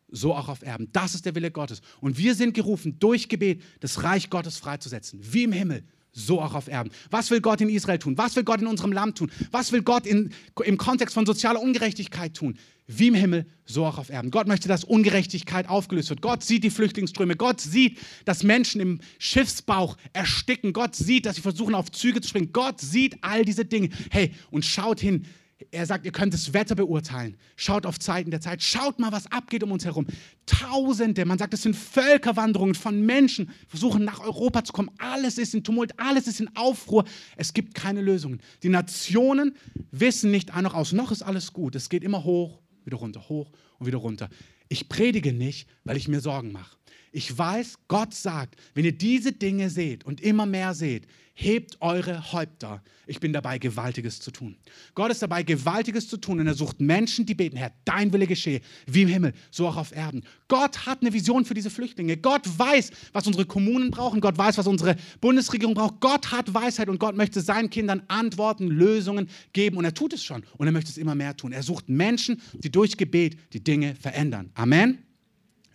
so 0.08 0.34
auch 0.34 0.48
auf 0.48 0.62
Erden. 0.62 0.88
Das 0.92 1.14
ist 1.14 1.26
der 1.26 1.34
Wille 1.34 1.50
Gottes. 1.50 1.80
Und 2.00 2.18
wir 2.18 2.34
sind 2.34 2.54
gerufen, 2.54 2.98
durch 2.98 3.28
Gebet 3.28 3.62
das 3.80 4.02
Reich 4.02 4.30
Gottes 4.30 4.58
freizusetzen, 4.58 5.20
wie 5.22 5.44
im 5.44 5.52
Himmel, 5.52 5.84
so 6.16 6.40
auch 6.40 6.54
auf 6.54 6.68
Erden. 6.68 6.90
Was 7.10 7.30
will 7.30 7.40
Gott 7.40 7.60
in 7.60 7.68
Israel 7.68 7.98
tun? 7.98 8.16
Was 8.16 8.34
will 8.36 8.44
Gott 8.44 8.60
in 8.60 8.66
unserem 8.66 8.92
Land 8.92 9.18
tun? 9.18 9.30
Was 9.50 9.70
will 9.70 9.82
Gott 9.82 10.06
in, 10.06 10.32
im 10.64 10.78
Kontext 10.78 11.14
von 11.14 11.26
sozialer 11.26 11.60
Ungerechtigkeit 11.60 12.34
tun? 12.34 12.56
Wie 12.86 13.08
im 13.08 13.14
Himmel, 13.14 13.46
so 13.66 13.84
auch 13.84 13.98
auf 13.98 14.10
Erden. 14.10 14.30
Gott 14.30 14.46
möchte, 14.46 14.68
dass 14.68 14.84
Ungerechtigkeit 14.84 15.68
aufgelöst 15.68 16.08
wird. 16.08 16.22
Gott 16.22 16.42
sieht 16.42 16.64
die 16.64 16.70
Flüchtlingsströme. 16.70 17.36
Gott 17.36 17.60
sieht, 17.60 17.98
dass 18.24 18.44
Menschen 18.44 18.80
im 18.80 19.00
Schiffsbauch 19.18 19.96
ersticken. 20.12 20.72
Gott 20.72 20.94
sieht, 20.94 21.26
dass 21.26 21.36
sie 21.36 21.42
versuchen, 21.42 21.74
auf 21.74 21.90
Züge 21.90 22.20
zu 22.20 22.28
springen. 22.28 22.52
Gott 22.52 22.80
sieht 22.80 23.18
all 23.22 23.44
diese 23.44 23.64
Dinge. 23.64 23.90
Hey, 24.10 24.32
und 24.50 24.64
schaut 24.64 25.00
hin, 25.00 25.26
er 25.70 25.86
sagt, 25.86 26.04
ihr 26.04 26.12
könnt 26.12 26.34
das 26.34 26.52
Wetter 26.52 26.74
beurteilen. 26.74 27.36
Schaut 27.56 27.86
auf 27.86 27.98
Zeiten 27.98 28.30
der 28.30 28.40
Zeit. 28.40 28.62
Schaut 28.62 28.98
mal, 28.98 29.10
was 29.10 29.30
abgeht 29.32 29.62
um 29.62 29.72
uns 29.72 29.86
herum. 29.86 30.06
Tausende, 30.44 31.24
man 31.24 31.38
sagt, 31.38 31.54
es 31.54 31.62
sind 31.62 31.74
Völkerwanderungen 31.74 32.74
von 32.74 33.04
Menschen, 33.04 33.50
versuchen 33.66 34.04
nach 34.04 34.20
Europa 34.20 34.64
zu 34.64 34.72
kommen. 34.72 34.90
Alles 34.98 35.38
ist 35.38 35.54
in 35.54 35.64
Tumult, 35.64 35.98
alles 35.98 36.26
ist 36.26 36.40
in 36.40 36.54
Aufruhr. 36.56 37.04
Es 37.36 37.54
gibt 37.54 37.74
keine 37.74 38.02
Lösungen. 38.02 38.40
Die 38.62 38.68
Nationen 38.68 39.56
wissen 39.90 40.30
nicht 40.30 40.52
ein 40.52 40.64
noch 40.64 40.74
aus, 40.74 40.92
noch 40.92 41.10
ist 41.10 41.22
alles 41.22 41.52
gut. 41.52 41.74
Es 41.74 41.88
geht 41.88 42.04
immer 42.04 42.24
hoch, 42.24 42.60
wieder 42.84 42.98
runter, 42.98 43.28
hoch 43.28 43.50
und 43.78 43.86
wieder 43.86 43.98
runter. 43.98 44.28
Ich 44.68 44.88
predige 44.88 45.32
nicht, 45.32 45.68
weil 45.84 45.96
ich 45.96 46.08
mir 46.08 46.20
Sorgen 46.20 46.52
mache. 46.52 46.76
Ich 47.12 47.36
weiß, 47.36 47.78
Gott 47.88 48.12
sagt, 48.12 48.56
wenn 48.74 48.84
ihr 48.84 48.96
diese 48.96 49.32
Dinge 49.32 49.70
seht 49.70 50.04
und 50.04 50.20
immer 50.20 50.44
mehr 50.44 50.74
seht, 50.74 51.06
hebt 51.38 51.76
eure 51.80 52.32
Häupter. 52.32 52.82
Ich 53.06 53.20
bin 53.20 53.34
dabei, 53.34 53.58
Gewaltiges 53.58 54.20
zu 54.20 54.30
tun. 54.30 54.56
Gott 54.94 55.10
ist 55.10 55.20
dabei, 55.20 55.42
Gewaltiges 55.42 56.08
zu 56.08 56.16
tun 56.16 56.40
und 56.40 56.46
er 56.46 56.54
sucht 56.54 56.80
Menschen, 56.80 57.26
die 57.26 57.34
beten, 57.34 57.58
Herr, 57.58 57.72
dein 57.84 58.10
Wille 58.12 58.26
geschehe, 58.26 58.62
wie 58.86 59.02
im 59.02 59.08
Himmel, 59.08 59.34
so 59.50 59.68
auch 59.68 59.76
auf 59.76 59.94
Erden. 59.94 60.24
Gott 60.48 60.86
hat 60.86 61.02
eine 61.02 61.12
Vision 61.12 61.44
für 61.44 61.52
diese 61.52 61.68
Flüchtlinge. 61.68 62.16
Gott 62.16 62.42
weiß, 62.46 62.90
was 63.12 63.26
unsere 63.26 63.44
Kommunen 63.44 63.90
brauchen. 63.90 64.22
Gott 64.22 64.38
weiß, 64.38 64.56
was 64.56 64.66
unsere 64.66 64.96
Bundesregierung 65.20 65.74
braucht. 65.74 66.00
Gott 66.00 66.32
hat 66.32 66.52
Weisheit 66.54 66.88
und 66.88 66.98
Gott 66.98 67.14
möchte 67.14 67.42
seinen 67.42 67.68
Kindern 67.68 68.02
Antworten, 68.08 68.68
Lösungen 68.68 69.28
geben 69.52 69.76
und 69.76 69.84
er 69.84 69.92
tut 69.92 70.14
es 70.14 70.24
schon 70.24 70.42
und 70.56 70.66
er 70.66 70.72
möchte 70.72 70.90
es 70.90 70.96
immer 70.96 71.14
mehr 71.14 71.36
tun. 71.36 71.52
Er 71.52 71.62
sucht 71.62 71.90
Menschen, 71.90 72.40
die 72.54 72.72
durch 72.72 72.96
Gebet 72.96 73.36
die 73.52 73.62
Dinge 73.62 73.94
verändern. 73.94 74.50
Amen. 74.54 75.02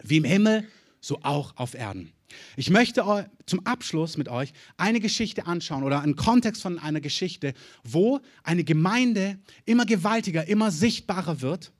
Wie 0.03 0.17
im 0.17 0.23
Himmel, 0.23 0.67
so 1.01 1.19
auch 1.21 1.55
auf 1.55 1.75
Erden. 1.75 2.11
Ich 2.55 2.69
möchte 2.69 3.29
zum 3.45 3.65
Abschluss 3.65 4.17
mit 4.17 4.29
euch 4.29 4.53
eine 4.77 4.99
Geschichte 4.99 5.45
anschauen 5.45 5.83
oder 5.83 6.01
einen 6.01 6.15
Kontext 6.15 6.61
von 6.61 6.79
einer 6.79 7.01
Geschichte, 7.01 7.53
wo 7.83 8.19
eine 8.43 8.63
Gemeinde 8.63 9.39
immer 9.65 9.85
gewaltiger, 9.85 10.47
immer 10.47 10.71
sichtbarer 10.71 11.41
wird 11.41 11.71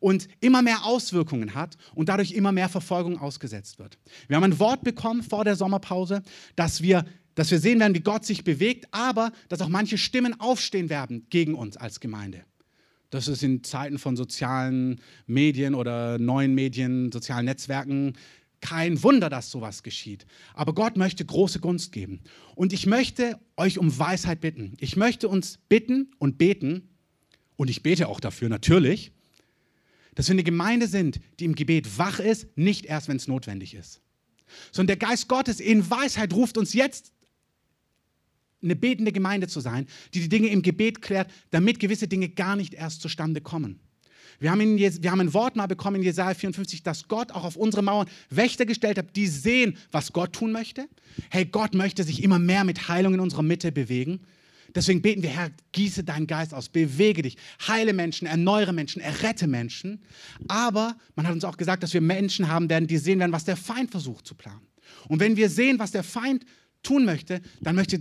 und 0.00 0.28
immer 0.40 0.62
mehr 0.62 0.84
Auswirkungen 0.84 1.54
hat 1.54 1.76
und 1.94 2.08
dadurch 2.08 2.32
immer 2.32 2.52
mehr 2.52 2.68
Verfolgung 2.68 3.18
ausgesetzt 3.18 3.78
wird. 3.78 3.98
Wir 4.28 4.36
haben 4.36 4.44
ein 4.44 4.58
Wort 4.58 4.82
bekommen 4.82 5.22
vor 5.22 5.44
der 5.44 5.56
Sommerpause, 5.56 6.22
dass 6.56 6.82
wir, 6.82 7.04
dass 7.34 7.50
wir 7.50 7.60
sehen 7.60 7.78
werden, 7.78 7.94
wie 7.94 8.00
Gott 8.00 8.24
sich 8.24 8.42
bewegt, 8.42 8.88
aber 8.90 9.32
dass 9.48 9.60
auch 9.60 9.68
manche 9.68 9.98
Stimmen 9.98 10.40
aufstehen 10.40 10.88
werden 10.88 11.26
gegen 11.30 11.54
uns 11.54 11.76
als 11.76 12.00
Gemeinde. 12.00 12.44
Das 13.10 13.26
ist 13.26 13.42
in 13.42 13.64
Zeiten 13.64 13.98
von 13.98 14.16
sozialen 14.16 15.00
Medien 15.26 15.74
oder 15.74 16.18
neuen 16.18 16.54
Medien, 16.54 17.10
sozialen 17.10 17.44
Netzwerken 17.44 18.14
kein 18.60 19.02
Wunder, 19.02 19.30
dass 19.30 19.50
sowas 19.50 19.82
geschieht. 19.82 20.26
Aber 20.54 20.74
Gott 20.74 20.96
möchte 20.96 21.24
große 21.24 21.60
Gunst 21.60 21.92
geben. 21.92 22.20
Und 22.54 22.72
ich 22.72 22.86
möchte 22.86 23.38
euch 23.56 23.78
um 23.78 23.98
Weisheit 23.98 24.40
bitten. 24.40 24.74
Ich 24.78 24.96
möchte 24.96 25.28
uns 25.28 25.58
bitten 25.68 26.12
und 26.18 26.38
beten, 26.38 26.88
und 27.56 27.68
ich 27.68 27.82
bete 27.82 28.08
auch 28.08 28.20
dafür 28.20 28.48
natürlich, 28.48 29.12
dass 30.14 30.28
wir 30.28 30.32
eine 30.32 30.44
Gemeinde 30.44 30.88
sind, 30.88 31.20
die 31.38 31.44
im 31.44 31.54
Gebet 31.54 31.98
wach 31.98 32.18
ist, 32.18 32.46
nicht 32.56 32.86
erst, 32.86 33.08
wenn 33.08 33.16
es 33.16 33.28
notwendig 33.28 33.74
ist. 33.74 34.00
Sondern 34.72 34.98
der 34.98 35.08
Geist 35.08 35.28
Gottes 35.28 35.60
in 35.60 35.88
Weisheit 35.90 36.32
ruft 36.32 36.56
uns 36.56 36.72
jetzt, 36.72 37.12
eine 38.62 38.76
betende 38.76 39.12
Gemeinde 39.12 39.48
zu 39.48 39.60
sein, 39.60 39.86
die 40.14 40.20
die 40.20 40.28
Dinge 40.28 40.48
im 40.48 40.62
Gebet 40.62 41.02
klärt, 41.02 41.30
damit 41.50 41.80
gewisse 41.80 42.08
Dinge 42.08 42.28
gar 42.28 42.56
nicht 42.56 42.74
erst 42.74 43.00
zustande 43.00 43.40
kommen. 43.40 43.80
Wir 44.40 44.50
haben, 44.50 44.60
in, 44.62 44.78
wir 44.78 45.10
haben 45.10 45.20
ein 45.20 45.34
Wort 45.34 45.54
mal 45.54 45.66
bekommen 45.66 45.96
in 45.96 46.02
Jesaja 46.02 46.34
54, 46.34 46.82
dass 46.82 47.08
Gott 47.08 47.30
auch 47.30 47.44
auf 47.44 47.56
unsere 47.56 47.82
Mauern 47.82 48.08
Wächter 48.30 48.64
gestellt 48.64 48.96
hat, 48.96 49.14
die 49.14 49.26
sehen, 49.26 49.76
was 49.92 50.12
Gott 50.12 50.32
tun 50.32 50.50
möchte. 50.50 50.88
Hey, 51.28 51.44
Gott 51.44 51.74
möchte 51.74 52.04
sich 52.04 52.22
immer 52.22 52.38
mehr 52.38 52.64
mit 52.64 52.88
Heilung 52.88 53.14
in 53.14 53.20
unserer 53.20 53.42
Mitte 53.42 53.70
bewegen. 53.70 54.20
Deswegen 54.74 55.02
beten 55.02 55.22
wir, 55.22 55.30
Herr, 55.30 55.50
gieße 55.72 56.04
deinen 56.04 56.26
Geist 56.26 56.54
aus, 56.54 56.68
bewege 56.68 57.22
dich, 57.22 57.36
heile 57.66 57.92
Menschen, 57.92 58.26
erneuere 58.26 58.72
Menschen, 58.72 59.02
errette 59.02 59.46
Menschen. 59.46 60.00
Aber 60.48 60.96
man 61.16 61.26
hat 61.26 61.34
uns 61.34 61.44
auch 61.44 61.56
gesagt, 61.56 61.82
dass 61.82 61.92
wir 61.92 62.00
Menschen 62.00 62.48
haben 62.48 62.70
werden, 62.70 62.86
die 62.86 62.98
sehen 62.98 63.18
werden, 63.18 63.32
was 63.32 63.44
der 63.44 63.56
Feind 63.56 63.90
versucht 63.90 64.26
zu 64.26 64.34
planen. 64.34 64.66
Und 65.08 65.20
wenn 65.20 65.36
wir 65.36 65.50
sehen, 65.50 65.78
was 65.78 65.90
der 65.90 66.02
Feind 66.02 66.46
tun 66.82 67.04
möchte, 67.04 67.42
dann 67.60 67.74
möchte 67.74 68.00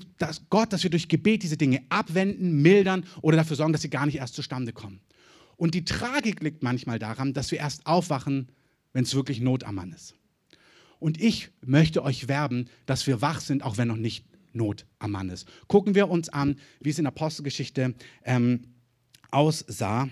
Gott, 0.50 0.72
dass 0.72 0.84
wir 0.84 0.90
durch 0.90 1.10
Gebet 1.10 1.44
diese 1.44 1.58
Dinge 1.58 1.82
abwenden, 1.90 2.62
mildern 2.62 3.04
oder 3.22 3.38
dafür 3.38 3.58
sorgen, 3.58 3.74
dass 3.74 3.82
sie 3.82 3.90
gar 3.90 4.06
nicht 4.06 4.18
erst 4.18 4.36
zustande 4.36 4.72
kommen. 4.72 5.02
Und 5.60 5.76
die 5.76 5.84
Tragik 5.84 6.42
liegt 6.42 6.64
manchmal 6.64 7.00
daran, 7.00 7.34
dass 7.34 7.52
wir 7.52 7.58
erst 7.58 7.86
aufwachen, 7.86 8.48
wenn 8.94 9.04
es 9.04 9.14
wirklich 9.14 9.42
Not 9.42 9.66
am 9.66 9.76
Mann 9.76 9.92
ist. 9.92 10.16
Und 11.00 11.20
ich 11.20 11.50
möchte 11.60 12.02
euch 12.02 12.30
werben, 12.30 12.70
dass 12.86 13.06
wir 13.08 13.22
wach 13.22 13.42
sind, 13.42 13.62
auch 13.62 13.78
wenn 13.78 13.90
noch 13.90 13.98
nicht 13.98 14.26
Not 14.54 14.86
am 15.00 15.12
Mann 15.12 15.30
ist. 15.30 15.50
Gucken 15.68 15.96
wir 15.96 16.10
uns 16.10 16.30
an, 16.30 16.56
wie 16.80 16.92
es 16.92 16.98
in 16.98 17.04
der 17.04 17.12
Apostelgeschichte 17.12 17.94
ähm, 18.24 18.68
aussah. 19.32 20.10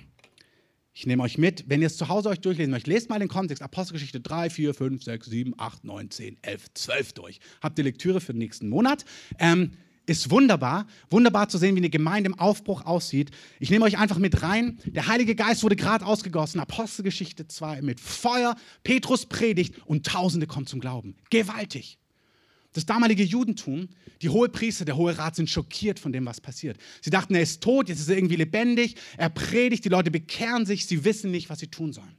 Ich 0.93 1.07
nehme 1.07 1.23
euch 1.23 1.37
mit, 1.37 1.63
wenn 1.69 1.79
ihr 1.79 1.87
es 1.87 1.95
zu 1.95 2.09
Hause 2.09 2.27
euch 2.27 2.41
durchlesen 2.41 2.71
möchtet, 2.71 2.93
lest 2.93 3.09
mal 3.09 3.19
den 3.19 3.29
Kontext, 3.29 3.63
Apostelgeschichte 3.63 4.19
3, 4.19 4.49
4, 4.49 4.73
5, 4.73 5.01
6, 5.01 5.27
7, 5.27 5.53
8, 5.57 5.85
9, 5.85 6.11
10, 6.11 6.37
11, 6.41 6.73
12 6.73 7.13
durch. 7.13 7.39
Habt 7.61 7.77
ihr 7.77 7.85
Lektüre 7.85 8.19
für 8.19 8.33
den 8.33 8.39
nächsten 8.39 8.67
Monat. 8.67 9.05
Ähm, 9.39 9.71
ist 10.07 10.31
wunderbar, 10.31 10.87
wunderbar 11.09 11.49
zu 11.49 11.57
sehen, 11.57 11.75
wie 11.75 11.79
eine 11.81 11.89
Gemeinde 11.89 12.29
im 12.29 12.39
Aufbruch 12.39 12.85
aussieht. 12.85 13.29
Ich 13.59 13.69
nehme 13.69 13.85
euch 13.85 13.97
einfach 13.97 14.17
mit 14.17 14.41
rein. 14.41 14.79
Der 14.85 15.07
Heilige 15.07 15.35
Geist 15.35 15.63
wurde 15.63 15.75
gerade 15.75 16.05
ausgegossen, 16.05 16.59
Apostelgeschichte 16.59 17.47
2, 17.47 17.81
mit 17.81 17.99
Feuer, 17.99 18.55
Petrus 18.83 19.25
predigt 19.25 19.75
und 19.85 20.05
Tausende 20.05 20.47
kommen 20.47 20.65
zum 20.65 20.79
Glauben. 20.79 21.15
Gewaltig. 21.29 21.99
Das 22.73 22.85
damalige 22.85 23.23
Judentum, 23.23 23.89
die 24.21 24.29
hohe 24.29 24.49
Priester, 24.49 24.85
der 24.85 24.97
Hohe 24.97 25.17
Rat 25.17 25.35
sind 25.35 25.49
schockiert 25.49 25.99
von 25.99 26.11
dem, 26.11 26.25
was 26.25 26.39
passiert. 26.39 26.77
Sie 27.01 27.09
dachten, 27.09 27.35
er 27.35 27.41
ist 27.41 27.61
tot, 27.61 27.89
jetzt 27.89 27.99
ist 27.99 28.09
er 28.09 28.17
irgendwie 28.17 28.35
lebendig, 28.35 28.95
er 29.17 29.29
predigt, 29.29 29.83
die 29.83 29.89
Leute 29.89 30.11
bekehren 30.11 30.65
sich, 30.65 30.85
sie 30.85 31.03
wissen 31.03 31.31
nicht, 31.31 31.49
was 31.49 31.59
sie 31.59 31.67
tun 31.67 31.91
sollen. 31.91 32.17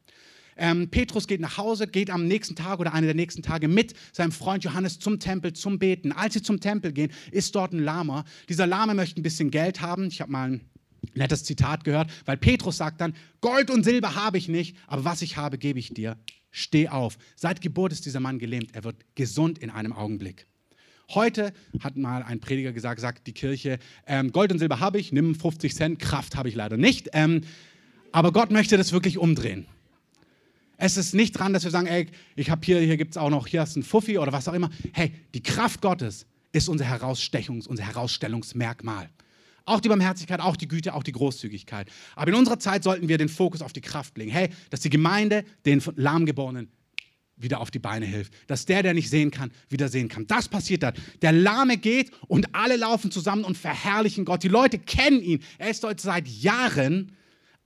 Ähm, 0.58 0.90
Petrus 0.90 1.26
geht 1.26 1.40
nach 1.40 1.56
Hause, 1.56 1.86
geht 1.86 2.10
am 2.10 2.26
nächsten 2.26 2.56
Tag 2.56 2.80
oder 2.80 2.92
einer 2.92 3.06
der 3.06 3.14
nächsten 3.14 3.42
Tage 3.42 3.68
mit 3.68 3.94
seinem 4.12 4.32
Freund 4.32 4.64
Johannes 4.64 4.98
zum 4.98 5.20
Tempel 5.20 5.52
zum 5.52 5.78
Beten. 5.78 6.12
Als 6.12 6.34
sie 6.34 6.42
zum 6.42 6.60
Tempel 6.60 6.92
gehen, 6.92 7.10
ist 7.30 7.54
dort 7.54 7.72
ein 7.72 7.78
Lama. 7.78 8.24
Dieser 8.48 8.66
Lama 8.66 8.94
möchte 8.94 9.20
ein 9.20 9.22
bisschen 9.22 9.50
Geld 9.50 9.80
haben. 9.80 10.08
Ich 10.08 10.20
habe 10.20 10.32
mal 10.32 10.50
ein 10.50 10.60
nettes 11.14 11.44
Zitat 11.44 11.84
gehört, 11.84 12.10
weil 12.24 12.36
Petrus 12.36 12.76
sagt 12.76 13.00
dann, 13.00 13.14
Gold 13.40 13.70
und 13.70 13.84
Silber 13.84 14.14
habe 14.14 14.36
ich 14.36 14.48
nicht, 14.48 14.76
aber 14.86 15.04
was 15.04 15.22
ich 15.22 15.36
habe, 15.36 15.58
gebe 15.58 15.78
ich 15.78 15.94
dir. 15.94 16.16
Steh 16.50 16.88
auf. 16.88 17.18
Seit 17.36 17.60
Geburt 17.60 17.92
ist 17.92 18.06
dieser 18.06 18.20
Mann 18.20 18.38
gelähmt. 18.38 18.74
Er 18.74 18.84
wird 18.84 18.96
gesund 19.14 19.58
in 19.58 19.70
einem 19.70 19.92
Augenblick. 19.92 20.46
Heute 21.10 21.52
hat 21.80 21.96
mal 21.96 22.22
ein 22.22 22.40
Prediger 22.40 22.72
gesagt, 22.72 23.00
sagt 23.00 23.26
die 23.26 23.32
Kirche, 23.32 23.78
ähm, 24.06 24.30
Gold 24.32 24.52
und 24.52 24.58
Silber 24.58 24.80
habe 24.80 24.98
ich, 24.98 25.12
nimm 25.12 25.34
50 25.34 25.74
Cent, 25.74 25.98
Kraft 25.98 26.36
habe 26.36 26.48
ich 26.48 26.54
leider 26.54 26.76
nicht. 26.76 27.08
Ähm, 27.12 27.42
aber 28.12 28.32
Gott 28.32 28.50
möchte 28.50 28.76
das 28.76 28.92
wirklich 28.92 29.18
umdrehen. 29.18 29.66
Es 30.80 30.96
ist 30.96 31.12
nicht 31.12 31.32
dran, 31.32 31.52
dass 31.52 31.64
wir 31.64 31.72
sagen, 31.72 31.88
ey, 31.88 32.06
ich 32.36 32.50
habe 32.50 32.64
hier, 32.64 32.80
hier 32.80 32.96
gibt 32.96 33.10
es 33.10 33.16
auch 33.16 33.30
noch, 33.30 33.48
hier 33.48 33.60
hast 33.60 33.74
du 33.74 33.80
ein 33.80 33.82
Fuffi 33.82 34.16
oder 34.16 34.32
was 34.32 34.46
auch 34.46 34.54
immer. 34.54 34.70
Hey, 34.92 35.12
die 35.34 35.42
Kraft 35.42 35.82
Gottes 35.82 36.24
ist 36.52 36.68
unser 36.68 36.84
Herausstechungs-, 36.84 37.66
unser 37.66 37.84
Herausstellungsmerkmal. 37.84 39.10
Auch 39.64 39.80
die 39.80 39.88
Barmherzigkeit, 39.88 40.40
auch 40.40 40.56
die 40.56 40.68
Güte, 40.68 40.94
auch 40.94 41.02
die 41.02 41.12
Großzügigkeit. 41.12 41.90
Aber 42.14 42.30
in 42.30 42.36
unserer 42.36 42.60
Zeit 42.60 42.84
sollten 42.84 43.08
wir 43.08 43.18
den 43.18 43.28
Fokus 43.28 43.60
auf 43.60 43.72
die 43.72 43.80
Kraft 43.80 44.16
legen. 44.16 44.30
Hey, 44.30 44.50
dass 44.70 44.80
die 44.80 44.88
Gemeinde 44.88 45.44
den 45.66 45.82
Lahmgeborenen 45.96 46.70
wieder 47.36 47.60
auf 47.60 47.72
die 47.72 47.80
Beine 47.80 48.06
hilft. 48.06 48.32
Dass 48.46 48.64
der, 48.64 48.84
der 48.84 48.94
nicht 48.94 49.10
sehen 49.10 49.32
kann, 49.32 49.50
wieder 49.68 49.88
sehen 49.88 50.08
kann. 50.08 50.28
Das 50.28 50.48
passiert 50.48 50.84
dann. 50.84 50.94
Der 51.22 51.32
Lahme 51.32 51.76
geht 51.76 52.12
und 52.28 52.54
alle 52.54 52.76
laufen 52.76 53.10
zusammen 53.10 53.44
und 53.44 53.58
verherrlichen 53.58 54.24
Gott. 54.24 54.44
Die 54.44 54.48
Leute 54.48 54.78
kennen 54.78 55.22
ihn. 55.22 55.42
Er 55.58 55.70
ist 55.70 55.82
dort 55.82 56.00
seit 56.00 56.28
Jahren 56.28 57.12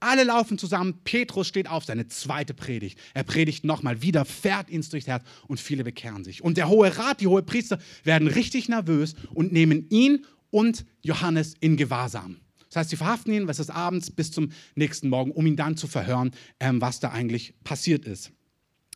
alle 0.03 0.23
laufen 0.23 0.57
zusammen. 0.57 0.99
Petrus 1.03 1.47
steht 1.47 1.67
auf, 1.67 1.85
seine 1.85 2.07
zweite 2.07 2.53
Predigt. 2.53 2.99
Er 3.13 3.23
predigt 3.23 3.63
nochmal 3.63 4.01
wieder, 4.01 4.25
fährt 4.25 4.69
ins 4.69 4.89
durchs 4.89 5.07
Herz 5.07 5.23
und 5.47 5.59
viele 5.59 5.83
bekehren 5.83 6.23
sich. 6.23 6.43
Und 6.43 6.57
der 6.57 6.69
Hohe 6.69 6.97
Rat, 6.97 7.21
die 7.21 7.27
Hohe 7.27 7.43
Priester 7.43 7.79
werden 8.03 8.27
richtig 8.27 8.69
nervös 8.69 9.15
und 9.33 9.51
nehmen 9.51 9.87
ihn 9.89 10.25
und 10.51 10.85
Johannes 11.01 11.55
in 11.59 11.77
Gewahrsam. 11.77 12.37
Das 12.69 12.77
heißt, 12.77 12.89
sie 12.89 12.95
verhaften 12.95 13.33
ihn, 13.33 13.47
was 13.47 13.59
ist 13.59 13.69
abends 13.69 14.09
bis 14.09 14.31
zum 14.31 14.51
nächsten 14.75 15.09
Morgen, 15.09 15.31
um 15.31 15.45
ihn 15.45 15.55
dann 15.55 15.77
zu 15.77 15.87
verhören, 15.87 16.31
ähm, 16.59 16.81
was 16.81 16.99
da 16.99 17.11
eigentlich 17.11 17.53
passiert 17.63 18.05
ist. 18.05 18.31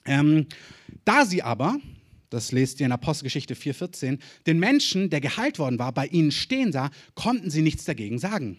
Ähm, 0.05 0.47
da 1.05 1.25
sie 1.25 1.43
aber, 1.43 1.77
das 2.29 2.51
lest 2.51 2.79
ihr 2.79 2.87
in 2.87 2.91
Apostelgeschichte 2.91 3.53
4,14, 3.53 4.19
den 4.47 4.59
Menschen, 4.59 5.09
der 5.09 5.21
geheilt 5.21 5.59
worden 5.59 5.77
war, 5.79 5.91
bei 5.91 6.07
ihnen 6.07 6.31
stehen 6.31 6.71
sah, 6.71 6.89
konnten 7.13 7.49
sie 7.49 7.61
nichts 7.61 7.85
dagegen 7.85 8.17
sagen. 8.17 8.57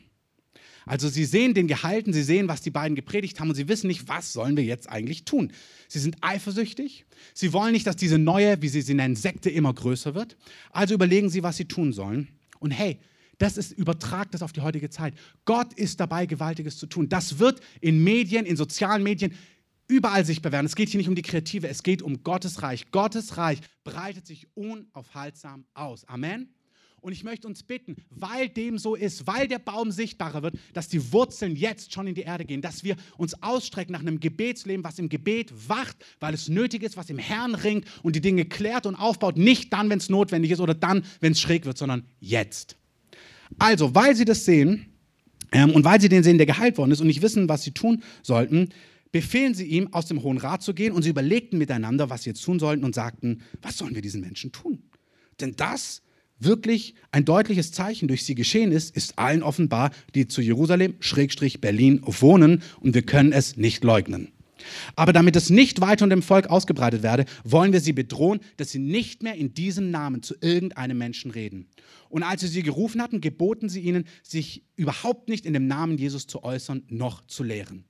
Also 0.89 1.09
sie 1.11 1.27
sehen 1.27 1.53
den 1.53 1.69
Gehalten, 1.69 2.15
sie 2.15 2.23
sehen, 2.23 2.49
was 2.49 2.63
die 2.63 2.71
beiden 2.71 2.97
gepredigt 2.97 3.39
haben 3.39 3.51
und 3.51 3.55
sie 3.55 3.69
wissen 3.69 3.89
nicht, 3.89 4.09
was 4.09 4.33
sollen 4.33 4.57
wir 4.57 4.65
jetzt 4.65 4.89
eigentlich 4.89 5.25
tun. 5.27 5.53
Sie 5.87 5.99
sind 5.99 6.17
eifersüchtig, 6.23 7.05
sie 7.35 7.53
wollen 7.53 7.73
nicht, 7.73 7.87
dass 7.87 7.97
diese 7.97 8.19
neue, 8.19 8.63
wie 8.63 8.69
sie 8.69 8.81
sie 8.81 8.95
nennen, 8.95 9.15
Sekte 9.15 9.51
immer 9.51 9.75
größer 9.75 10.15
wird. 10.15 10.39
Also 10.71 10.95
überlegen 10.95 11.29
sie, 11.29 11.43
was 11.43 11.59
sie 11.59 11.67
tun 11.67 11.93
sollen. 11.93 12.29
Und 12.59 12.71
hey, 12.71 12.99
das 13.37 13.59
ist, 13.59 13.73
übertragt 13.73 14.33
das 14.33 14.43
auf 14.43 14.53
die 14.53 14.63
heutige 14.63 14.89
Zeit. 14.89 15.13
Gott 15.45 15.75
ist 15.75 16.01
dabei, 16.01 16.25
Gewaltiges 16.25 16.79
zu 16.79 16.87
tun. 16.87 17.11
Das 17.11 17.39
wird 17.39 17.61
in 17.83 18.03
Medien, 18.03 18.47
in 18.47 18.57
sozialen 18.57 19.03
Medien 19.03 19.35
überall 19.89 20.25
sichtbar 20.25 20.53
werden. 20.53 20.67
Es 20.67 20.75
geht 20.75 20.89
hier 20.89 20.99
nicht 20.99 21.09
um 21.09 21.15
die 21.15 21.23
Kreative, 21.23 21.69
es 21.69 21.83
geht 21.83 22.01
um 22.01 22.23
Gottes 22.23 22.63
Reich. 22.63 22.91
Gottes 22.91 23.37
Reich 23.37 23.61
breitet 23.85 24.27
sich 24.27 24.47
unaufhaltsam 24.55 25.67
aus. 25.75 26.07
Amen. 26.09 26.49
Und 27.09 27.15
ich 27.15 27.25
möchte 27.25 27.49
uns 27.49 27.63
bitten, 27.63 27.97
weil 28.11 28.51
dem 28.51 28.77
so 28.77 28.95
ist, 28.95 29.27
weil 29.27 29.49
der 29.49 29.59
Baum 29.59 29.91
sichtbarer 29.91 30.43
wird, 30.43 30.57
dass 30.75 30.89
die 30.89 31.11
Wurzeln 31.11 31.57
jetzt 31.57 31.91
schon 31.91 32.07
in 32.07 32.15
die 32.15 32.21
Erde 32.21 32.45
gehen, 32.45 32.61
dass 32.61 32.85
wir 32.85 32.97
uns 33.17 33.43
ausstrecken 33.43 33.93
nach 33.93 34.01
einem 34.01 34.21
Gebetsleben, 34.21 34.85
was 34.85 34.99
im 34.99 35.09
Gebet 35.09 35.51
wacht, 35.71 35.97
weil 36.21 36.35
es 36.35 36.51
nötig 36.51 36.83
ist, 36.83 36.99
was 36.99 37.09
im 37.09 37.17
Herrn 37.17 37.55
ringt 37.55 37.87
und 38.03 38.15
die 38.15 38.21
Dinge 38.21 38.45
klärt 38.45 38.85
und 38.85 38.95
aufbaut. 38.95 39.39
Nicht 39.39 39.73
dann, 39.73 39.89
wenn 39.89 39.97
es 39.97 40.11
notwendig 40.11 40.51
ist 40.51 40.61
oder 40.61 40.75
dann, 40.75 41.03
wenn 41.21 41.33
es 41.33 41.41
schräg 41.41 41.65
wird, 41.65 41.79
sondern 41.79 42.05
jetzt. 42.21 42.77
Also, 43.59 43.95
weil 43.95 44.15
sie 44.15 44.27
das 44.27 44.45
sehen 44.45 44.93
ähm, 45.53 45.71
und 45.71 45.87
weil 45.87 46.03
sie 46.03 46.11
den 46.11 46.23
sehen, 46.23 46.37
der 46.37 46.47
geheilt 46.47 46.77
worden 46.77 46.91
ist 46.91 47.01
und 47.01 47.07
nicht 47.07 47.23
wissen, 47.23 47.49
was 47.49 47.63
sie 47.63 47.73
tun 47.73 48.03
sollten, 48.23 48.69
befehlen 49.13 49.55
sie 49.55 49.65
ihm, 49.65 49.95
aus 49.95 50.09
dem 50.09 50.23
Hohen 50.23 50.37
Rat 50.37 50.63
zu 50.63 50.75
gehen 50.75 50.93
und 50.93 51.05
sie 51.05 51.09
überlegten 51.09 51.59
miteinander, 51.59 52.11
was 52.11 52.25
sie 52.25 52.31
jetzt 52.31 52.45
tun 52.45 52.59
sollten 52.59 52.85
und 52.85 52.95
sagten, 52.95 53.41
was 53.63 53.79
sollen 53.79 53.95
wir 53.95 54.03
diesen 54.03 54.21
Menschen 54.21 54.53
tun? 54.53 54.83
Denn 55.41 55.57
das 55.57 56.03
wirklich 56.39 56.95
ein 57.11 57.25
deutliches 57.25 57.73
Zeichen 57.73 58.09
durch 58.09 58.25
sie 58.25 58.35
geschehen 58.35 58.73
ist, 58.73 58.95
ist 58.97 59.19
allen 59.19 59.43
offenbar, 59.43 59.91
die 60.15 60.29
zu 60.29 60.41
Jerusalem, 60.41 60.95
Schrägstrich 61.01 61.61
Berlin 61.61 62.01
wohnen 62.05 62.63
und 62.81 62.95
wir 62.95 63.03
können 63.03 63.33
es 63.33 63.57
nicht 63.57 63.85
leugnen. 63.85 64.33
Aber 64.97 65.13
damit 65.13 65.37
es 65.37 65.51
nicht 65.51 65.81
weiter 65.81 66.05
unter 66.05 66.17
dem 66.17 66.23
Volk 66.23 66.49
ausgebreitet 66.49 67.03
werde, 67.03 67.25
wollen 67.45 67.73
wir 67.73 67.81
sie 67.81 67.93
bedrohen, 67.93 68.41
dass 68.57 68.71
sie 68.71 68.79
nicht 68.79 69.23
mehr 69.23 69.35
in 69.35 69.55
diesem 69.55 69.91
Namen 69.91 70.23
zu 70.23 70.35
irgendeinem 70.41 70.99
Menschen 70.99 71.31
reden. 71.31 71.69
Und 72.09 72.23
als 72.23 72.41
sie 72.41 72.49
sie 72.49 72.63
gerufen 72.63 73.03
hatten, 73.03 73.21
geboten 73.21 73.69
sie 73.69 73.81
ihnen, 73.81 74.05
sich 74.23 74.65
überhaupt 74.77 75.29
nicht 75.29 75.47
in 75.47 75.53
dem 75.53 75.67
Namen 75.67 75.99
Jesus 75.99 76.27
zu 76.27 76.43
äußern, 76.43 76.83
noch 76.89 77.27
zu 77.27 77.43
lehren. 77.43 77.85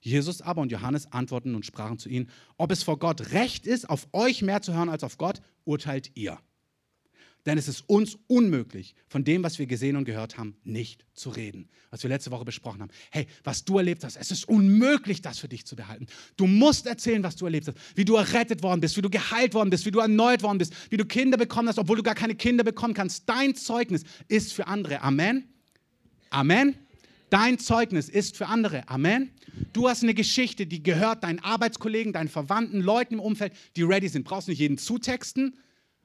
Jesus 0.00 0.42
aber 0.42 0.60
und 0.60 0.70
Johannes 0.70 1.10
antworten 1.12 1.54
und 1.54 1.64
sprachen 1.64 1.98
zu 1.98 2.10
ihnen, 2.10 2.28
ob 2.58 2.70
es 2.70 2.82
vor 2.82 2.98
Gott 2.98 3.32
recht 3.32 3.66
ist, 3.66 3.88
auf 3.88 4.06
euch 4.12 4.42
mehr 4.42 4.60
zu 4.60 4.74
hören 4.74 4.90
als 4.90 5.02
auf 5.02 5.16
Gott, 5.16 5.40
urteilt 5.64 6.10
ihr. 6.14 6.38
Denn 7.46 7.58
es 7.58 7.68
ist 7.68 7.82
uns 7.88 8.16
unmöglich, 8.26 8.94
von 9.06 9.22
dem, 9.22 9.42
was 9.42 9.58
wir 9.58 9.66
gesehen 9.66 9.96
und 9.96 10.06
gehört 10.06 10.38
haben, 10.38 10.56
nicht 10.64 11.04
zu 11.12 11.28
reden. 11.28 11.68
Was 11.90 12.02
wir 12.02 12.08
letzte 12.08 12.30
Woche 12.30 12.44
besprochen 12.44 12.80
haben. 12.80 12.90
Hey, 13.10 13.26
was 13.44 13.64
du 13.64 13.76
erlebt 13.76 14.02
hast, 14.02 14.16
es 14.16 14.30
ist 14.30 14.48
unmöglich, 14.48 15.20
das 15.20 15.38
für 15.38 15.48
dich 15.48 15.66
zu 15.66 15.76
behalten. 15.76 16.06
Du 16.36 16.46
musst 16.46 16.86
erzählen, 16.86 17.22
was 17.22 17.36
du 17.36 17.44
erlebt 17.44 17.68
hast. 17.68 17.76
Wie 17.94 18.06
du 18.06 18.16
errettet 18.16 18.62
worden 18.62 18.80
bist, 18.80 18.96
wie 18.96 19.02
du 19.02 19.10
geheilt 19.10 19.52
worden 19.52 19.68
bist, 19.70 19.84
wie 19.84 19.90
du 19.90 19.98
erneuert 19.98 20.42
worden 20.42 20.58
bist, 20.58 20.72
wie 20.90 20.96
du 20.96 21.04
Kinder 21.04 21.36
bekommen 21.36 21.68
hast, 21.68 21.78
obwohl 21.78 21.98
du 21.98 22.02
gar 22.02 22.14
keine 22.14 22.34
Kinder 22.34 22.64
bekommen 22.64 22.94
kannst. 22.94 23.28
Dein 23.28 23.54
Zeugnis 23.54 24.04
ist 24.28 24.54
für 24.54 24.66
andere. 24.66 25.02
Amen. 25.02 25.44
Amen. 26.30 26.76
Dein 27.28 27.58
Zeugnis 27.58 28.08
ist 28.08 28.36
für 28.36 28.46
andere. 28.46 28.88
Amen. 28.88 29.30
Du 29.72 29.88
hast 29.88 30.02
eine 30.02 30.14
Geschichte, 30.14 30.66
die 30.66 30.82
gehört 30.82 31.24
deinen 31.24 31.40
Arbeitskollegen, 31.40 32.12
deinen 32.12 32.28
Verwandten, 32.28 32.80
Leuten 32.80 33.14
im 33.14 33.20
Umfeld, 33.20 33.52
die 33.76 33.82
ready 33.82 34.08
sind. 34.08 34.24
Brauchst 34.24 34.48
nicht 34.48 34.60
jeden 34.60 34.78
zutexten, 34.78 35.56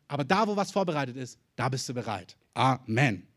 aber 0.10 0.26
da, 0.26 0.48
wo 0.48 0.58
was 0.58 0.72
vorbereitet 0.72 1.16
ist, 1.16 1.40
da 1.56 1.70
bist 1.70 1.88
du 1.88 1.94
bereit. 1.94 2.36
Amen. 2.56 3.28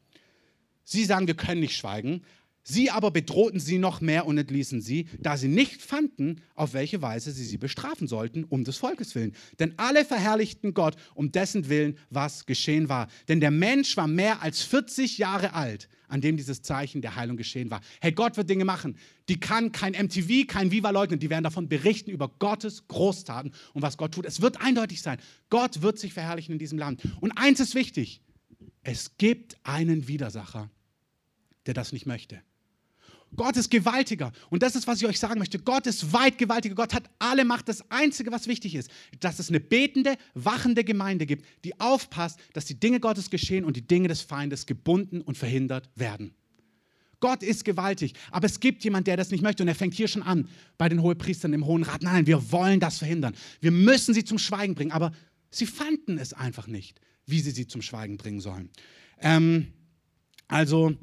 Sie 0.84 1.04
sagen, 1.04 1.28
wir 1.28 1.36
können 1.36 1.60
nicht 1.60 1.76
schweigen. 1.76 2.24
Sie 2.64 2.90
aber 2.90 3.10
bedrohten 3.10 3.58
sie 3.58 3.78
noch 3.78 4.00
mehr 4.00 4.24
und 4.24 4.38
entließen 4.38 4.80
sie, 4.80 5.08
da 5.18 5.36
sie 5.36 5.48
nicht 5.48 5.82
fanden, 5.82 6.40
auf 6.54 6.74
welche 6.74 7.02
Weise 7.02 7.32
sie 7.32 7.44
sie 7.44 7.58
bestrafen 7.58 8.06
sollten, 8.06 8.44
um 8.44 8.62
des 8.62 8.76
Volkes 8.76 9.16
willen. 9.16 9.34
Denn 9.58 9.74
alle 9.78 10.04
verherrlichten 10.04 10.72
Gott, 10.72 10.96
um 11.14 11.32
dessen 11.32 11.68
Willen 11.68 11.98
was 12.10 12.46
geschehen 12.46 12.88
war. 12.88 13.08
Denn 13.26 13.40
der 13.40 13.50
Mensch 13.50 13.96
war 13.96 14.06
mehr 14.06 14.42
als 14.42 14.62
40 14.62 15.18
Jahre 15.18 15.54
alt, 15.54 15.88
an 16.06 16.20
dem 16.20 16.36
dieses 16.36 16.62
Zeichen 16.62 17.02
der 17.02 17.16
Heilung 17.16 17.36
geschehen 17.36 17.70
war. 17.70 17.80
Hey, 18.00 18.12
Gott 18.12 18.36
wird 18.36 18.48
Dinge 18.48 18.64
machen. 18.64 18.96
Die 19.28 19.40
kann 19.40 19.72
kein 19.72 19.92
MTV, 19.92 20.46
kein 20.46 20.70
Viva 20.70 20.90
leugnen. 20.90 21.18
Die 21.18 21.30
werden 21.30 21.44
davon 21.44 21.68
berichten 21.68 22.10
über 22.10 22.28
Gottes 22.28 22.86
Großtaten 22.86 23.52
und 23.72 23.82
was 23.82 23.96
Gott 23.96 24.12
tut. 24.12 24.24
Es 24.24 24.40
wird 24.40 24.60
eindeutig 24.60 25.02
sein. 25.02 25.18
Gott 25.50 25.82
wird 25.82 25.98
sich 25.98 26.12
verherrlichen 26.12 26.52
in 26.52 26.58
diesem 26.60 26.78
Land. 26.78 27.02
Und 27.20 27.32
eins 27.32 27.58
ist 27.58 27.74
wichtig. 27.74 28.20
Es 28.84 29.16
gibt 29.16 29.56
einen 29.64 30.06
Widersacher, 30.06 30.70
der 31.66 31.74
das 31.74 31.92
nicht 31.92 32.06
möchte. 32.06 32.40
Gott 33.36 33.56
ist 33.56 33.70
gewaltiger. 33.70 34.32
Und 34.50 34.62
das 34.62 34.76
ist, 34.76 34.86
was 34.86 35.00
ich 35.00 35.06
euch 35.06 35.18
sagen 35.18 35.38
möchte. 35.38 35.58
Gott 35.58 35.86
ist 35.86 36.12
weit 36.12 36.38
gewaltiger. 36.38 36.74
Gott 36.74 36.94
hat 36.94 37.04
alle 37.18 37.44
Macht. 37.44 37.68
Das 37.68 37.90
Einzige, 37.90 38.30
was 38.30 38.46
wichtig 38.46 38.74
ist, 38.74 38.90
dass 39.20 39.38
es 39.38 39.48
eine 39.48 39.60
betende, 39.60 40.16
wachende 40.34 40.84
Gemeinde 40.84 41.26
gibt, 41.26 41.46
die 41.64 41.78
aufpasst, 41.80 42.38
dass 42.52 42.64
die 42.64 42.78
Dinge 42.78 43.00
Gottes 43.00 43.30
geschehen 43.30 43.64
und 43.64 43.76
die 43.76 43.86
Dinge 43.86 44.08
des 44.08 44.20
Feindes 44.20 44.66
gebunden 44.66 45.20
und 45.22 45.38
verhindert 45.38 45.88
werden. 45.94 46.34
Gott 47.20 47.42
ist 47.44 47.64
gewaltig, 47.64 48.14
aber 48.32 48.46
es 48.46 48.58
gibt 48.58 48.82
jemand, 48.82 49.06
der 49.06 49.16
das 49.16 49.30
nicht 49.30 49.42
möchte 49.42 49.62
und 49.62 49.68
er 49.68 49.76
fängt 49.76 49.94
hier 49.94 50.08
schon 50.08 50.24
an 50.24 50.48
bei 50.76 50.88
den 50.88 51.00
Hohepriestern 51.00 51.52
im 51.52 51.64
Hohen 51.64 51.84
Rat. 51.84 52.02
Nein, 52.02 52.26
wir 52.26 52.50
wollen 52.50 52.80
das 52.80 52.98
verhindern. 52.98 53.34
Wir 53.60 53.70
müssen 53.70 54.12
sie 54.12 54.24
zum 54.24 54.38
Schweigen 54.38 54.74
bringen, 54.74 54.90
aber 54.90 55.12
sie 55.50 55.66
fanden 55.66 56.18
es 56.18 56.32
einfach 56.32 56.66
nicht, 56.66 57.00
wie 57.24 57.38
sie 57.38 57.52
sie 57.52 57.68
zum 57.68 57.80
Schweigen 57.80 58.16
bringen 58.16 58.40
sollen. 58.40 58.70
Ähm, 59.20 59.68
also 60.48 60.96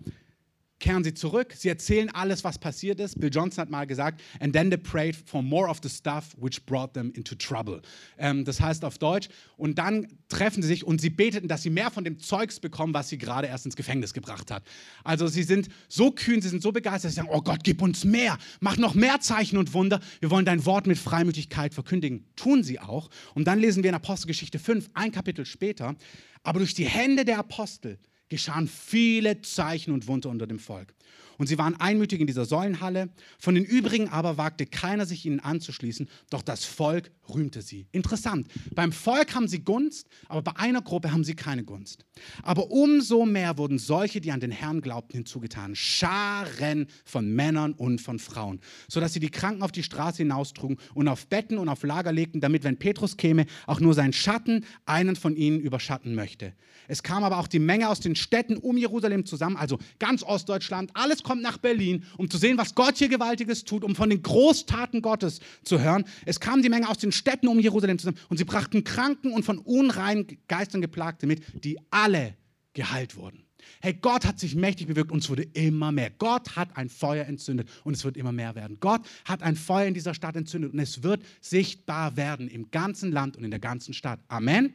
kehren 0.80 1.04
sie 1.04 1.14
zurück, 1.14 1.54
sie 1.56 1.70
erzählen 1.70 2.10
alles, 2.10 2.44
was 2.44 2.58
passiert 2.58 3.00
ist. 3.00 3.20
Bill 3.20 3.30
Johnson 3.32 3.62
hat 3.62 3.70
mal 3.70 3.86
gesagt, 3.86 4.22
and 4.40 4.54
then 4.54 4.70
they 4.70 4.78
prayed 4.78 5.16
for 5.16 5.42
more 5.42 5.70
of 5.70 5.80
the 5.84 5.90
stuff 5.90 6.36
which 6.40 6.66
brought 6.66 6.94
them 6.94 7.12
into 7.14 7.36
trouble. 7.36 7.82
Ähm, 8.18 8.46
das 8.46 8.62
heißt 8.62 8.86
auf 8.86 8.98
Deutsch, 8.98 9.30
und 9.58 9.78
dann 9.78 10.08
treffen 10.30 10.62
sie 10.62 10.70
sich 10.70 10.86
und 10.86 11.02
sie 11.02 11.10
beteten, 11.10 11.48
dass 11.48 11.64
sie 11.64 11.70
mehr 11.70 11.92
von 11.92 12.04
dem 12.04 12.20
Zeugs 12.20 12.60
bekommen, 12.60 12.94
was 12.94 13.10
sie 13.10 13.18
gerade 13.18 13.48
erst 13.48 13.66
ins 13.66 13.76
Gefängnis 13.76 14.14
gebracht 14.14 14.52
hat. 14.52 14.64
Also 15.04 15.28
sie 15.28 15.44
sind 15.44 15.68
so 15.88 16.12
kühn, 16.12 16.42
sie 16.42 16.50
sind 16.50 16.62
so 16.62 16.72
begeistert, 16.72 17.12
sie 17.12 17.18
sagen, 17.18 17.30
oh 17.32 17.42
Gott, 17.42 17.64
gib 17.64 17.82
uns 17.82 18.06
mehr, 18.06 18.38
mach 18.60 18.78
noch 18.78 18.96
mehr 18.96 19.20
Zeichen 19.20 19.58
und 19.58 19.74
Wunder, 19.74 20.00
wir 20.20 20.32
wollen 20.32 20.46
dein 20.46 20.66
Wort 20.66 20.88
mit 20.88 20.98
Freimütigkeit 20.98 21.74
verkündigen. 21.74 22.26
Tun 22.36 22.64
sie 22.64 22.80
auch. 22.80 23.10
Und 23.34 23.46
dann 23.46 23.60
lesen 23.60 23.84
wir 23.84 23.90
in 23.90 23.96
Apostelgeschichte 23.96 24.60
5, 24.60 24.90
ein 24.94 25.12
Kapitel 25.12 25.46
später, 25.46 25.96
aber 26.44 26.60
durch 26.60 26.74
die 26.74 26.86
Hände 26.86 27.26
der 27.26 27.40
Apostel 27.40 28.00
geschahen 28.30 28.68
viele 28.68 29.42
Zeichen 29.42 29.92
und 29.92 30.08
Wunder 30.08 30.30
unter 30.30 30.48
dem 30.48 30.60
Volk. 30.60 30.94
Und 31.40 31.48
sie 31.48 31.58
waren 31.58 31.80
einmütig 31.80 32.20
in 32.20 32.28
dieser 32.28 32.46
Säulenhalle. 32.46 33.10
Von 33.40 33.56
den 33.56 33.64
übrigen 33.64 34.10
aber 34.10 34.38
wagte 34.38 34.66
keiner, 34.66 35.06
sich 35.06 35.26
ihnen 35.26 35.40
anzuschließen, 35.40 36.10
doch 36.30 36.42
das 36.42 36.66
Volk 36.66 37.12
rühmte 37.34 37.62
sie. 37.62 37.88
Interessant. 37.94 38.48
Beim 38.76 38.92
Volk 38.92 39.34
haben 39.36 39.48
sie 39.48 39.64
Gunst, 39.64 40.08
aber 40.28 40.42
bei 40.42 40.58
einer 40.58 40.82
Gruppe 40.82 41.14
haben 41.14 41.24
sie 41.24 41.36
keine 41.36 41.64
Gunst. 41.64 42.06
Aber 42.44 42.70
umso 42.72 43.26
mehr 43.26 43.58
wurden 43.58 43.80
solche, 43.80 44.20
die 44.20 44.32
an 44.32 44.42
den 44.42 44.52
Herrn 44.52 44.82
glaubten, 44.82 45.16
hinzugetan. 45.16 45.76
Scharen 45.76 46.88
von 47.06 47.32
Männern 47.32 47.72
und 47.72 48.02
von 48.02 48.20
Frauen, 48.20 48.60
sodass 48.90 49.14
sie 49.14 49.22
die 49.22 49.30
Kranken 49.30 49.64
auf 49.64 49.72
die 49.72 49.84
Straße 49.84 50.18
hinaustrugen 50.18 50.78
und 50.94 51.08
auf 51.08 51.28
Betten 51.28 51.58
und 51.58 51.70
auf 51.70 51.84
Lager 51.84 52.12
legten, 52.12 52.42
damit, 52.42 52.66
wenn 52.66 52.78
Petrus 52.78 53.16
käme, 53.16 53.46
auch 53.66 53.80
nur 53.80 53.94
sein 53.94 54.12
Schatten 54.12 54.66
einen 54.86 55.16
von 55.16 55.38
ihnen 55.38 55.62
überschatten 55.62 56.16
möchte. 56.16 56.54
Es 56.90 57.02
kam 57.02 57.24
aber 57.24 57.38
auch 57.38 57.48
die 57.48 57.60
Menge 57.60 57.88
aus 57.88 58.02
den 58.02 58.16
Städten 58.16 58.58
um 58.58 58.76
Jerusalem 58.76 59.26
zusammen, 59.26 59.56
also 59.56 59.78
ganz 60.00 60.24
Ostdeutschland, 60.24 60.92
alles 60.96 61.24
kommt 61.30 61.44
nach 61.44 61.60
Berlin, 61.60 62.06
um 62.18 62.28
zu 62.28 62.40
sehen, 62.40 62.58
was 62.58 62.74
Gott 62.74 62.98
hier 62.98 63.08
Gewaltiges 63.08 63.64
tut, 63.64 63.84
um 63.84 63.96
von 63.96 64.10
den 64.10 64.24
Großtaten 64.24 65.04
Gottes 65.04 65.42
zu 65.64 65.80
hören. 65.80 66.04
Es 66.26 66.40
kam 66.40 66.64
die 66.64 66.70
Menge 66.70 66.90
aus 66.90 66.98
den 66.98 67.12
Städten 67.12 67.48
um 67.48 67.60
Jerusalem 67.60 68.00
zusammen 68.00 68.18
und 68.30 68.38
sie 68.38 68.46
brachten 68.46 68.84
Kranken 68.84 69.32
und 69.32 69.46
von 69.46 69.60
unreinen 69.60 70.26
Geistern 70.48 70.82
Geplagte 70.82 71.28
mit, 71.28 71.44
die 71.64 71.78
alle 71.92 72.34
geheilt 72.74 73.16
wurden. 73.16 73.44
Hey, 73.80 73.94
Gott 73.94 74.26
hat 74.26 74.40
sich 74.40 74.56
mächtig 74.56 74.88
bewirkt 74.88 75.12
und 75.12 75.20
es 75.20 75.30
wurde 75.30 75.44
immer 75.44 75.92
mehr. 75.92 76.10
Gott 76.10 76.56
hat 76.56 76.76
ein 76.76 76.90
Feuer 76.90 77.26
entzündet 77.26 77.70
und 77.84 77.94
es 77.94 78.04
wird 78.04 78.18
immer 78.18 78.32
mehr 78.32 78.56
werden. 78.56 78.78
Gott 78.80 79.02
hat 79.26 79.44
ein 79.44 79.56
Feuer 79.56 79.86
in 79.86 79.94
dieser 79.94 80.16
Stadt 80.16 80.36
entzündet 80.36 80.74
und 80.74 80.80
es 80.80 81.04
wird 81.04 81.22
sichtbar 81.42 82.18
werden 82.18 82.48
im 82.48 82.72
ganzen 82.72 83.12
Land 83.12 83.38
und 83.38 83.44
in 83.44 83.52
der 83.52 83.60
ganzen 83.60 83.94
Stadt. 83.94 84.20
Amen. 84.30 84.74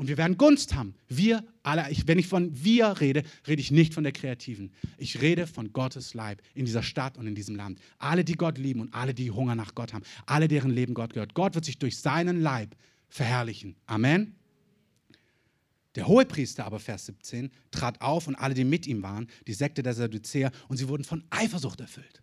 Und 0.00 0.08
wir 0.08 0.16
werden 0.16 0.38
Gunst 0.38 0.74
haben. 0.74 0.94
Wir 1.08 1.44
alle, 1.62 1.90
ich, 1.90 2.08
wenn 2.08 2.18
ich 2.18 2.26
von 2.26 2.64
wir 2.64 3.02
rede, 3.02 3.22
rede 3.46 3.60
ich 3.60 3.70
nicht 3.70 3.92
von 3.92 4.02
der 4.02 4.14
Kreativen. 4.14 4.72
Ich 4.96 5.20
rede 5.20 5.46
von 5.46 5.74
Gottes 5.74 6.14
Leib 6.14 6.40
in 6.54 6.64
dieser 6.64 6.82
Stadt 6.82 7.18
und 7.18 7.26
in 7.26 7.34
diesem 7.34 7.54
Land. 7.54 7.78
Alle, 7.98 8.24
die 8.24 8.32
Gott 8.32 8.56
lieben 8.56 8.80
und 8.80 8.94
alle, 8.94 9.12
die 9.12 9.30
Hunger 9.30 9.54
nach 9.54 9.74
Gott 9.74 9.92
haben. 9.92 10.02
Alle, 10.24 10.48
deren 10.48 10.70
Leben 10.70 10.94
Gott 10.94 11.12
gehört. 11.12 11.34
Gott 11.34 11.54
wird 11.54 11.66
sich 11.66 11.78
durch 11.78 11.98
seinen 11.98 12.40
Leib 12.40 12.76
verherrlichen. 13.10 13.76
Amen. 13.84 14.36
Der 15.96 16.08
Hohepriester 16.08 16.64
aber, 16.64 16.80
Vers 16.80 17.04
17, 17.04 17.50
trat 17.70 18.00
auf 18.00 18.26
und 18.26 18.36
alle, 18.36 18.54
die 18.54 18.64
mit 18.64 18.86
ihm 18.86 19.02
waren, 19.02 19.28
die 19.46 19.52
Sekte 19.52 19.82
der 19.82 19.92
Sadduzäer, 19.92 20.50
und 20.68 20.78
sie 20.78 20.88
wurden 20.88 21.04
von 21.04 21.24
Eifersucht 21.28 21.78
erfüllt. 21.78 22.22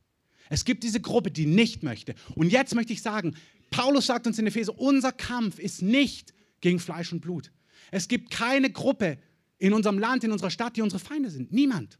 Es 0.50 0.66
gibt 0.66 0.84
diese 0.84 1.00
Gruppe, 1.00 1.30
die 1.30 1.46
nicht 1.46 1.84
möchte. 1.84 2.16
Und 2.34 2.52
jetzt 2.52 2.74
möchte 2.74 2.94
ich 2.94 3.04
sagen, 3.04 3.36
Paulus 3.70 4.08
sagt 4.08 4.26
uns 4.26 4.40
in 4.40 4.48
Epheser, 4.48 4.80
unser 4.80 5.12
Kampf 5.12 5.60
ist 5.60 5.84
nicht 5.84 6.34
gegen 6.60 6.80
Fleisch 6.80 7.14
und 7.14 7.22
Blut. 7.22 7.52
Es 7.92 8.08
gibt 8.08 8.30
keine 8.30 8.70
Gruppe 8.70 9.18
in 9.58 9.74
unserem 9.74 10.00
Land, 10.00 10.24
in 10.24 10.32
unserer 10.32 10.52
Stadt, 10.52 10.76
die 10.76 10.82
unsere 10.82 11.00
Feinde 11.00 11.30
sind. 11.30 11.52
Niemand. 11.52 11.98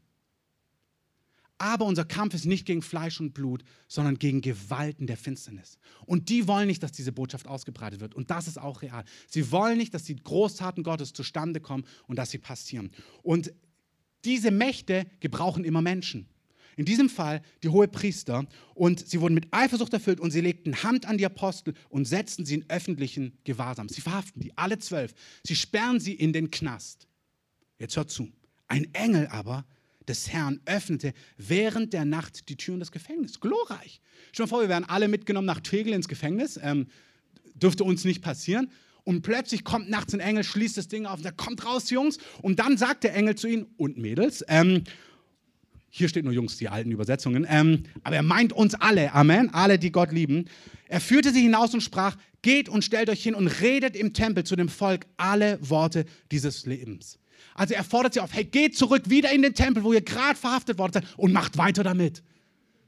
Aber 1.58 1.86
unser 1.86 2.04
Kampf 2.04 2.34
ist 2.34 2.46
nicht 2.46 2.66
gegen 2.66 2.82
Fleisch 2.82 3.20
und 3.20 3.34
Blut, 3.34 3.64
sondern 3.88 4.18
gegen 4.18 4.40
Gewalten 4.40 5.08
der 5.08 5.16
Finsternis. 5.16 5.78
Und 6.06 6.28
die 6.28 6.46
wollen 6.46 6.68
nicht, 6.68 6.84
dass 6.84 6.92
diese 6.92 7.10
Botschaft 7.10 7.48
ausgebreitet 7.48 8.00
wird. 8.00 8.14
Und 8.14 8.30
das 8.30 8.46
ist 8.46 8.58
auch 8.58 8.82
real. 8.82 9.04
Sie 9.26 9.50
wollen 9.50 9.76
nicht, 9.76 9.92
dass 9.92 10.04
die 10.04 10.14
Großtaten 10.14 10.84
Gottes 10.84 11.12
zustande 11.12 11.60
kommen 11.60 11.84
und 12.06 12.16
dass 12.16 12.30
sie 12.30 12.38
passieren. 12.38 12.92
Und 13.22 13.52
diese 14.24 14.52
Mächte 14.52 15.06
gebrauchen 15.18 15.64
immer 15.64 15.82
Menschen. 15.82 16.28
In 16.78 16.84
diesem 16.84 17.10
Fall 17.10 17.42
die 17.64 17.70
hohe 17.70 17.88
Priester. 17.88 18.46
Und 18.74 19.06
sie 19.06 19.20
wurden 19.20 19.34
mit 19.34 19.48
Eifersucht 19.50 19.92
erfüllt 19.92 20.20
und 20.20 20.30
sie 20.30 20.40
legten 20.40 20.84
Hand 20.84 21.06
an 21.06 21.18
die 21.18 21.26
Apostel 21.26 21.74
und 21.88 22.04
setzten 22.04 22.46
sie 22.46 22.54
in 22.54 22.70
öffentlichen 22.70 23.36
Gewahrsam. 23.42 23.88
Sie 23.88 24.00
verhaften 24.00 24.40
die, 24.40 24.56
alle 24.56 24.78
zwölf. 24.78 25.12
Sie 25.42 25.56
sperren 25.56 25.98
sie 25.98 26.14
in 26.14 26.32
den 26.32 26.52
Knast. 26.52 27.08
Jetzt 27.80 27.96
hört 27.96 28.12
zu. 28.12 28.30
Ein 28.68 28.94
Engel 28.94 29.26
aber 29.26 29.66
des 30.06 30.30
Herrn 30.30 30.60
öffnete 30.66 31.14
während 31.36 31.92
der 31.92 32.04
Nacht 32.04 32.48
die 32.48 32.56
Türen 32.56 32.78
des 32.78 32.92
Gefängnisses. 32.92 33.40
Glorreich. 33.40 34.00
Stell 34.30 34.46
dir 34.46 34.50
vor, 34.50 34.60
wir 34.60 34.68
wären 34.68 34.84
alle 34.84 35.08
mitgenommen 35.08 35.46
nach 35.46 35.60
Tegel 35.60 35.92
ins 35.92 36.06
Gefängnis. 36.06 36.60
Ähm, 36.62 36.86
dürfte 37.54 37.82
uns 37.82 38.04
nicht 38.04 38.22
passieren. 38.22 38.70
Und 39.02 39.22
plötzlich 39.22 39.64
kommt 39.64 39.90
nachts 39.90 40.14
ein 40.14 40.20
Engel, 40.20 40.44
schließt 40.44 40.76
das 40.76 40.86
Ding 40.86 41.06
auf 41.06 41.16
und 41.16 41.24
sagt, 41.24 41.38
kommt 41.38 41.64
raus, 41.66 41.90
Jungs. 41.90 42.18
Und 42.40 42.60
dann 42.60 42.76
sagt 42.76 43.02
der 43.02 43.16
Engel 43.16 43.34
zu 43.34 43.48
ihnen 43.48 43.66
und 43.78 43.98
Mädels, 43.98 44.44
ähm, 44.46 44.84
hier 45.90 46.08
steht 46.08 46.24
nur 46.24 46.32
Jungs, 46.32 46.56
die 46.56 46.68
alten 46.68 46.90
Übersetzungen. 46.90 47.46
Ähm, 47.48 47.84
aber 48.02 48.16
er 48.16 48.22
meint 48.22 48.52
uns 48.52 48.74
alle, 48.74 49.12
Amen, 49.14 49.52
alle, 49.52 49.78
die 49.78 49.90
Gott 49.90 50.12
lieben. 50.12 50.46
Er 50.86 51.00
führte 51.00 51.32
sie 51.32 51.42
hinaus 51.42 51.74
und 51.74 51.80
sprach, 51.80 52.16
geht 52.42 52.68
und 52.68 52.84
stellt 52.84 53.10
euch 53.10 53.22
hin 53.22 53.34
und 53.34 53.48
redet 53.60 53.96
im 53.96 54.12
Tempel 54.12 54.44
zu 54.44 54.56
dem 54.56 54.68
Volk 54.68 55.06
alle 55.16 55.58
Worte 55.60 56.04
dieses 56.30 56.66
Lebens. 56.66 57.18
Also 57.54 57.74
er 57.74 57.84
fordert 57.84 58.14
sie 58.14 58.20
auf, 58.20 58.32
hey, 58.32 58.44
geht 58.44 58.76
zurück 58.76 59.10
wieder 59.10 59.32
in 59.32 59.42
den 59.42 59.54
Tempel, 59.54 59.82
wo 59.82 59.92
ihr 59.92 60.00
gerade 60.00 60.38
verhaftet 60.38 60.78
worden 60.78 60.92
seid 60.92 61.04
und 61.16 61.32
macht 61.32 61.58
weiter 61.58 61.82
damit. 61.82 62.22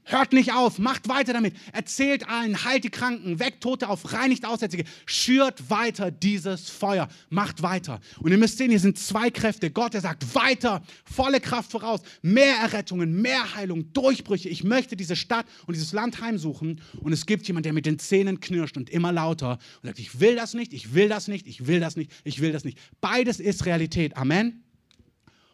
Hört 0.03 0.33
nicht 0.33 0.51
auf, 0.51 0.79
macht 0.79 1.07
weiter 1.09 1.31
damit. 1.31 1.55
Erzählt 1.73 2.27
allen, 2.27 2.63
heilt 2.65 2.83
die 2.83 2.89
Kranken, 2.89 3.39
weckt 3.39 3.61
Tote 3.61 3.87
auf, 3.87 4.13
reinigt 4.13 4.45
Aussätzige. 4.45 4.83
Schürt 5.05 5.69
weiter 5.69 6.09
dieses 6.09 6.69
Feuer. 6.69 7.07
Macht 7.29 7.61
weiter. 7.61 8.01
Und 8.19 8.31
ihr 8.31 8.37
müsst 8.39 8.57
sehen, 8.57 8.71
hier 8.71 8.79
sind 8.79 8.97
zwei 8.97 9.29
Kräfte. 9.29 9.69
Gott, 9.69 9.93
der 9.93 10.01
sagt 10.01 10.33
weiter, 10.33 10.81
volle 11.05 11.39
Kraft 11.39 11.71
voraus. 11.71 12.01
Mehr 12.23 12.55
Errettungen, 12.55 13.21
mehr 13.21 13.55
Heilung, 13.55 13.93
Durchbrüche. 13.93 14.49
Ich 14.49 14.63
möchte 14.63 14.95
diese 14.95 15.15
Stadt 15.15 15.45
und 15.67 15.75
dieses 15.75 15.93
Land 15.93 16.19
heimsuchen. 16.19 16.81
Und 16.99 17.13
es 17.13 17.27
gibt 17.27 17.47
jemanden, 17.47 17.65
der 17.65 17.73
mit 17.73 17.85
den 17.85 17.99
Zähnen 17.99 18.39
knirscht 18.39 18.77
und 18.77 18.89
immer 18.89 19.11
lauter 19.11 19.59
und 19.81 19.87
sagt, 19.87 19.99
ich 19.99 20.19
will 20.19 20.35
das 20.35 20.55
nicht, 20.55 20.73
ich 20.73 20.95
will 20.95 21.09
das 21.09 21.27
nicht, 21.27 21.45
ich 21.45 21.67
will 21.67 21.79
das 21.79 21.95
nicht, 21.95 22.11
ich 22.23 22.41
will 22.41 22.51
das 22.51 22.63
nicht. 22.63 22.79
Beides 23.01 23.39
ist 23.39 23.65
Realität. 23.67 24.17
Amen. 24.17 24.63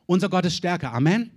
Unser 0.05 0.29
Gott 0.29 0.45
ist 0.45 0.55
stärker. 0.55 0.93
Amen. 0.93 1.31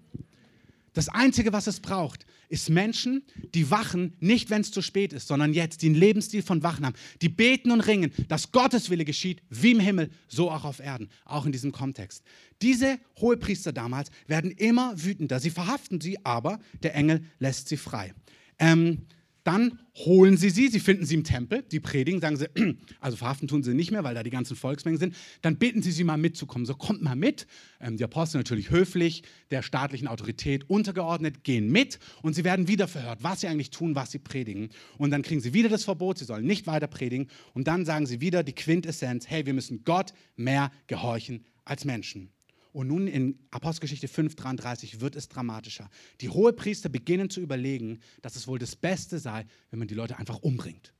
Das 0.92 1.08
Einzige, 1.08 1.52
was 1.52 1.66
es 1.66 1.80
braucht, 1.80 2.26
ist 2.48 2.68
Menschen, 2.68 3.22
die 3.54 3.70
wachen, 3.70 4.14
nicht 4.18 4.50
wenn 4.50 4.62
es 4.62 4.72
zu 4.72 4.82
spät 4.82 5.12
ist, 5.12 5.28
sondern 5.28 5.52
jetzt, 5.52 5.82
die 5.82 5.86
einen 5.86 5.94
Lebensstil 5.94 6.42
von 6.42 6.64
Wachen 6.64 6.84
haben, 6.84 6.96
die 7.22 7.28
beten 7.28 7.70
und 7.70 7.80
ringen, 7.80 8.12
dass 8.28 8.50
Gottes 8.50 8.90
Wille 8.90 9.04
geschieht, 9.04 9.40
wie 9.50 9.70
im 9.70 9.80
Himmel, 9.80 10.10
so 10.26 10.50
auch 10.50 10.64
auf 10.64 10.80
Erden, 10.80 11.08
auch 11.24 11.46
in 11.46 11.52
diesem 11.52 11.70
Kontext. 11.70 12.24
Diese 12.60 12.98
Hohepriester 13.20 13.72
damals 13.72 14.10
werden 14.26 14.50
immer 14.50 14.92
wütender. 15.02 15.38
Sie 15.38 15.50
verhaften 15.50 16.00
sie, 16.00 16.24
aber 16.24 16.58
der 16.82 16.94
Engel 16.96 17.24
lässt 17.38 17.68
sie 17.68 17.76
frei. 17.76 18.12
Ähm, 18.58 19.06
Dann 19.44 19.78
holen 19.96 20.36
sie 20.36 20.50
sie, 20.50 20.68
sie 20.68 20.80
finden 20.80 21.04
sie 21.04 21.14
im 21.14 21.24
Tempel, 21.24 21.62
die 21.62 21.80
predigen, 21.80 22.20
sagen 22.20 22.36
sie, 22.36 22.46
also 23.00 23.16
verhaften 23.16 23.48
tun 23.48 23.62
sie 23.62 23.74
nicht 23.74 23.90
mehr, 23.90 24.04
weil 24.04 24.14
da 24.14 24.22
die 24.22 24.30
ganzen 24.30 24.56
Volksmengen 24.56 24.98
sind. 24.98 25.16
Dann 25.42 25.56
bitten 25.56 25.82
sie 25.82 25.92
sie 25.92 26.04
mal 26.04 26.16
mitzukommen. 26.16 26.66
So 26.66 26.74
kommt 26.74 27.02
mal 27.02 27.16
mit. 27.16 27.46
Ähm, 27.80 27.96
die 27.96 28.04
Apostel 28.04 28.38
natürlich 28.38 28.70
höflich, 28.70 29.22
der 29.50 29.62
staatlichen 29.62 30.08
Autorität 30.08 30.68
untergeordnet, 30.68 31.44
gehen 31.44 31.70
mit 31.70 31.98
und 32.22 32.34
sie 32.34 32.44
werden 32.44 32.68
wieder 32.68 32.88
verhört, 32.88 33.22
was 33.22 33.40
sie 33.40 33.48
eigentlich 33.48 33.70
tun, 33.70 33.94
was 33.94 34.10
sie 34.10 34.18
predigen. 34.18 34.70
Und 34.98 35.10
dann 35.10 35.22
kriegen 35.22 35.40
sie 35.40 35.54
wieder 35.54 35.68
das 35.68 35.84
Verbot, 35.84 36.18
sie 36.18 36.24
sollen 36.24 36.46
nicht 36.46 36.66
weiter 36.66 36.86
predigen. 36.86 37.28
Und 37.54 37.66
dann 37.66 37.84
sagen 37.84 38.06
sie 38.06 38.20
wieder 38.20 38.42
die 38.42 38.54
Quintessenz, 38.54 39.28
hey, 39.28 39.46
wir 39.46 39.54
müssen 39.54 39.84
Gott 39.84 40.12
mehr 40.36 40.70
gehorchen 40.86 41.44
als 41.64 41.84
Menschen. 41.84 42.30
Und 42.72 42.86
nun 42.86 43.06
in 43.08 43.38
Apostelgeschichte 43.50 44.06
5,33 44.06 45.00
wird 45.00 45.16
es 45.16 45.28
dramatischer. 45.28 45.90
Die 46.20 46.28
Hohepriester 46.28 46.88
beginnen 46.88 47.28
zu 47.28 47.40
überlegen, 47.40 48.00
dass 48.22 48.36
es 48.36 48.46
wohl 48.46 48.58
das 48.58 48.76
Beste 48.76 49.18
sei, 49.18 49.44
wenn 49.70 49.78
man 49.78 49.88
die 49.88 49.94
Leute 49.94 50.18
einfach 50.18 50.38
umbringt. 50.38 50.92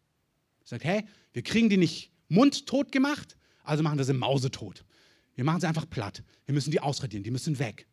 Sagt, 0.64 0.84
hey, 0.84 1.04
wir 1.32 1.42
kriegen 1.42 1.68
die 1.68 1.76
nicht 1.76 2.10
mundtot 2.28 2.90
gemacht, 2.92 3.36
also 3.64 3.82
machen 3.82 3.98
wir 3.98 4.04
sie 4.04 4.14
mausetot. 4.14 4.84
Wir 5.34 5.44
machen 5.44 5.60
sie 5.60 5.68
einfach 5.68 5.88
platt. 5.88 6.22
Wir 6.46 6.54
müssen 6.54 6.70
die 6.70 6.80
ausradieren, 6.80 7.22
die 7.22 7.30
müssen 7.30 7.58
weg. 7.58 7.86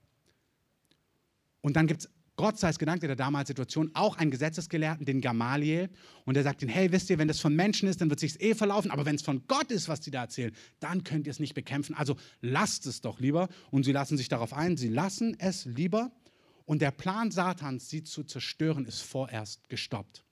Und 1.61 1.75
dann 1.75 1.88
gibt 1.88 2.01
es 2.01 2.09
Gott 2.38 2.59
sei 2.59 2.69
es 2.69 2.77
gedankt 2.77 3.03
in 3.03 3.07
der 3.07 3.15
damaligen 3.15 3.47
Situation 3.47 3.89
auch 3.95 4.15
einen 4.17 4.29
Gesetzesgelehrten, 4.29 5.05
den 5.05 5.21
Gamaliel, 5.21 5.89
und 6.23 6.35
der 6.35 6.43
sagt 6.43 6.61
ihnen, 6.61 6.69
hey, 6.69 6.91
wisst 6.91 7.09
ihr, 7.09 7.17
wenn 7.17 7.27
das 7.27 7.39
von 7.39 7.55
Menschen 7.55 7.89
ist, 7.89 7.99
dann 7.99 8.11
wird 8.11 8.23
es 8.23 8.33
sich 8.33 8.41
eh 8.41 8.53
verlaufen, 8.53 8.91
aber 8.91 9.05
wenn 9.05 9.15
es 9.15 9.23
von 9.23 9.41
Gott 9.47 9.71
ist, 9.71 9.89
was 9.89 10.01
die 10.01 10.11
da 10.11 10.21
erzählen, 10.21 10.53
dann 10.79 11.03
könnt 11.03 11.25
ihr 11.25 11.31
es 11.31 11.39
nicht 11.39 11.55
bekämpfen. 11.55 11.95
Also 11.95 12.15
lasst 12.41 12.85
es 12.85 13.01
doch 13.01 13.19
lieber. 13.19 13.49
Und 13.71 13.83
sie 13.83 13.91
lassen 13.91 14.17
sich 14.17 14.29
darauf 14.29 14.53
ein, 14.53 14.77
sie 14.77 14.89
lassen 14.89 15.35
es 15.39 15.65
lieber. 15.65 16.11
Und 16.65 16.81
der 16.81 16.91
Plan 16.91 17.31
Satans, 17.31 17.89
sie 17.89 18.03
zu 18.03 18.23
zerstören, 18.23 18.85
ist 18.85 19.01
vorerst 19.01 19.67
gestoppt. 19.67 20.23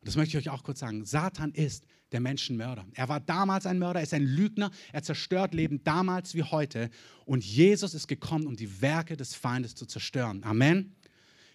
Und 0.00 0.08
das 0.08 0.16
möchte 0.16 0.38
ich 0.38 0.46
euch 0.46 0.52
auch 0.54 0.62
kurz 0.62 0.78
sagen. 0.78 1.04
Satan 1.04 1.50
ist 1.52 1.84
der 2.14 2.20
Menschenmörder. 2.20 2.86
Er 2.94 3.08
war 3.08 3.20
damals 3.20 3.66
ein 3.66 3.78
Mörder, 3.78 4.00
er 4.00 4.04
ist 4.04 4.14
ein 4.14 4.24
Lügner, 4.24 4.70
er 4.92 5.02
zerstört 5.02 5.52
Leben 5.52 5.82
damals 5.84 6.34
wie 6.34 6.44
heute. 6.44 6.88
Und 7.26 7.44
Jesus 7.44 7.92
ist 7.92 8.08
gekommen, 8.08 8.46
um 8.46 8.56
die 8.56 8.80
Werke 8.80 9.16
des 9.16 9.34
Feindes 9.34 9.74
zu 9.74 9.84
zerstören. 9.84 10.42
Amen. 10.44 10.94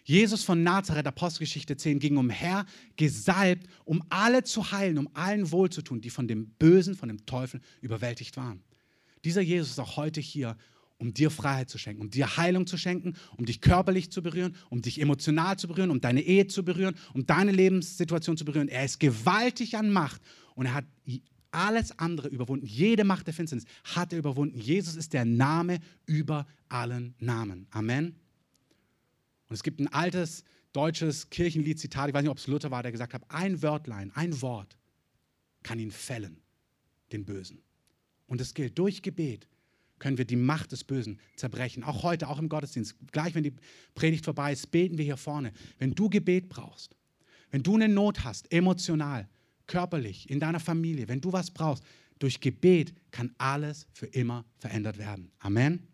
Jesus 0.04 0.44
von 0.44 0.64
Nazareth, 0.64 1.08
Apostelgeschichte 1.08 1.78
10, 1.78 2.00
ging 2.00 2.18
umher, 2.18 2.66
gesalbt, 2.96 3.68
um 3.86 4.04
alle 4.10 4.44
zu 4.44 4.72
heilen, 4.72 4.98
um 4.98 5.10
allen 5.14 5.52
wohlzutun, 5.52 6.02
die 6.02 6.10
von 6.10 6.28
dem 6.28 6.50
Bösen, 6.60 6.96
von 6.96 7.10
dem 7.10 7.26
Teufel 7.26 7.62
überwältigt 7.82 8.36
waren. 8.36 8.64
Dieser 9.24 9.42
Jesus 9.42 9.72
ist 9.72 9.80
auch 9.80 9.98
heute 9.98 10.20
hier, 10.20 10.58
um 11.00 11.14
dir 11.14 11.32
Freiheit 11.32 11.70
zu 11.70 11.78
schenken, 11.78 12.02
um 12.02 12.10
dir 12.10 12.38
Heilung 12.38 12.68
zu 12.68 12.78
schenken, 12.78 13.16
um 13.38 13.46
dich 13.46 13.62
körperlich 13.62 14.12
zu 14.12 14.22
berühren, 14.22 14.56
um 14.70 14.82
dich 14.82 15.00
emotional 15.00 15.58
zu 15.58 15.68
berühren, 15.68 15.92
um 15.92 16.02
deine 16.02 16.22
Ehe 16.22 16.48
zu 16.48 16.64
berühren, 16.64 16.96
um 17.14 17.26
deine 17.26 17.52
Lebenssituation 17.52 18.36
zu 18.36 18.46
berühren. 18.46 18.68
Er 18.68 18.86
ist 18.86 19.00
gewaltig 19.00 19.78
an 19.78 19.92
Macht 19.92 20.22
und 20.60 20.66
er 20.66 20.74
hat 20.74 20.86
alles 21.52 21.98
andere 22.00 22.28
überwunden. 22.28 22.66
Jede 22.66 23.06
Macht 23.06 23.28
der 23.28 23.34
Finsternis 23.34 23.66
hat 23.86 24.12
er 24.12 24.20
überwunden. 24.20 24.60
Jesus 24.60 24.98
ist 24.98 25.14
der 25.14 25.24
Name 25.24 25.80
über 26.06 26.46
allen 26.68 27.16
Namen. 27.18 27.66
Amen. 27.72 28.18
Und 29.48 29.56
es 29.56 29.64
gibt 29.64 29.80
ein 29.80 29.88
altes 29.88 30.44
deutsches 30.74 31.30
Kirchenlied-Zitat, 31.30 32.10
ich 32.10 32.14
weiß 32.14 32.24
nicht, 32.24 32.30
ob 32.30 32.40
es 32.40 32.48
Luther 32.48 32.72
war, 32.72 32.84
der 32.84 32.92
gesagt 32.92 33.14
hat, 33.14 33.24
ein 33.30 33.62
Wörtlein, 33.64 34.12
ein 34.16 34.42
Wort 34.42 34.78
kann 35.64 35.80
ihn 35.80 35.92
fällen, 35.92 36.42
den 37.14 37.24
Bösen. 37.24 37.62
Und 38.28 38.42
es 38.42 38.54
gilt 38.54 38.78
durch 38.78 39.02
Gebet, 39.02 39.48
können 39.98 40.18
wir 40.18 40.26
die 40.26 40.36
Macht 40.36 40.74
des 40.74 40.84
Bösen 40.84 41.22
zerbrechen. 41.38 41.86
Auch 41.86 42.04
heute, 42.04 42.28
auch 42.28 42.40
im 42.40 42.50
Gottesdienst. 42.50 42.96
Gleich, 43.14 43.34
wenn 43.34 43.44
die 43.44 43.54
Predigt 43.96 44.26
vorbei 44.26 44.52
ist, 44.52 44.72
beten 44.72 44.98
wir 44.98 45.06
hier 45.06 45.16
vorne. 45.16 45.54
Wenn 45.78 45.96
du 45.96 46.10
Gebet 46.10 46.50
brauchst, 46.50 46.98
wenn 47.50 47.64
du 47.64 47.76
eine 47.76 47.88
Not 47.88 48.26
hast, 48.26 48.52
emotional, 48.52 49.30
körperlich, 49.70 50.30
in 50.30 50.42
deiner 50.42 50.60
Familie, 50.60 51.08
wenn 51.08 51.22
du 51.22 51.32
was 51.32 51.52
brauchst, 51.52 51.86
durch 52.20 52.42
Gebet 52.42 52.94
kann 53.12 53.34
alles 53.38 53.88
für 53.94 54.08
immer 54.08 54.44
verändert 54.58 54.98
werden. 54.98 55.32
Amen. 55.40 55.88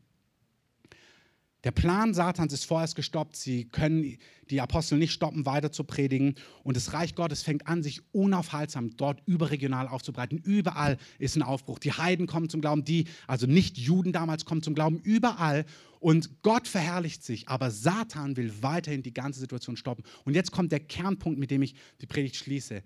Der 1.65 1.71
Plan 1.71 2.13
Satans 2.13 2.53
ist 2.53 2.63
vorerst 2.63 2.95
gestoppt. 2.95 3.36
Sie 3.36 3.65
können 3.65 4.17
die 4.51 4.61
Apostel 4.61 4.99
nicht 4.99 5.11
stoppen, 5.11 5.47
weiter 5.47 5.71
zu 5.71 5.84
predigen. 5.84 6.36
Und 6.63 6.78
das 6.78 6.93
Reich 6.93 7.15
Gottes 7.15 7.41
fängt 7.41 7.67
an, 7.67 7.82
sich 7.82 8.01
unaufhaltsam 8.11 8.95
dort 8.97 9.23
überregional 9.26 9.88
aufzubreiten. 9.88 10.38
Überall 10.38 10.99
ist 11.17 11.36
ein 11.36 11.41
Aufbruch. 11.41 11.80
Die 11.80 11.91
Heiden 11.91 12.28
kommen 12.28 12.49
zum 12.49 12.61
Glauben, 12.61 12.86
die, 12.86 13.07
also 13.26 13.47
nicht 13.47 13.80
Juden 13.80 14.13
damals, 14.13 14.45
kommen 14.45 14.61
zum 14.61 14.76
Glauben. 14.76 14.99
Überall. 14.99 15.65
Und 15.99 16.43
Gott 16.43 16.67
verherrlicht 16.67 17.23
sich. 17.23 17.49
Aber 17.49 17.71
Satan 17.71 18.38
will 18.38 18.53
weiterhin 18.61 19.01
die 19.01 19.13
ganze 19.15 19.39
Situation 19.39 19.76
stoppen. 19.76 20.03
Und 20.23 20.36
jetzt 20.36 20.51
kommt 20.51 20.71
der 20.71 20.82
Kernpunkt, 20.82 21.39
mit 21.39 21.49
dem 21.49 21.63
ich 21.63 21.73
die 21.99 22.05
Predigt 22.05 22.36
schließe. 22.36 22.84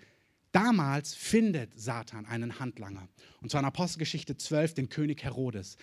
Damals 0.52 1.14
findet 1.14 1.80
Satan 1.80 2.26
einen 2.26 2.60
Handlanger. 2.60 3.08
Und 3.42 3.52
zwar 3.52 3.62
in 3.62 3.66
Apostelgeschichte 3.66 4.38
12 4.38 4.74
den 4.74 4.90
König 4.90 5.24
Herodes. 5.24 5.78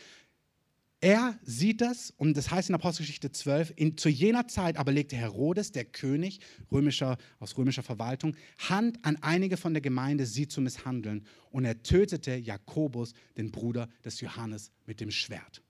Er 1.01 1.39
sieht 1.43 1.83
das, 1.83 2.13
und 2.17 2.37
das 2.37 2.51
heißt 2.51 2.71
in 2.71 2.75
Apostelgeschichte 2.75 3.31
12, 3.31 3.75
in, 3.77 3.99
zu 3.99 4.09
jener 4.09 4.49
Zeit 4.49 4.77
aber 4.77 4.93
legte 4.93 5.15
Herodes, 5.15 5.71
der 5.71 5.85
König 5.85 6.41
römischer, 6.73 7.19
aus 7.39 7.57
römischer 7.59 7.83
Verwaltung, 7.83 8.35
Hand 8.59 9.05
an 9.05 9.17
einige 9.21 9.57
von 9.57 9.75
der 9.75 9.83
Gemeinde, 9.83 10.25
sie 10.27 10.49
zu 10.49 10.61
misshandeln. 10.61 11.27
Und 11.51 11.65
er 11.65 11.83
tötete 11.83 12.35
Jakobus, 12.35 13.13
den 13.37 13.53
Bruder 13.53 13.89
des 14.05 14.21
Johannes, 14.21 14.73
mit 14.87 15.01
dem 15.01 15.11
Schwert. 15.11 15.63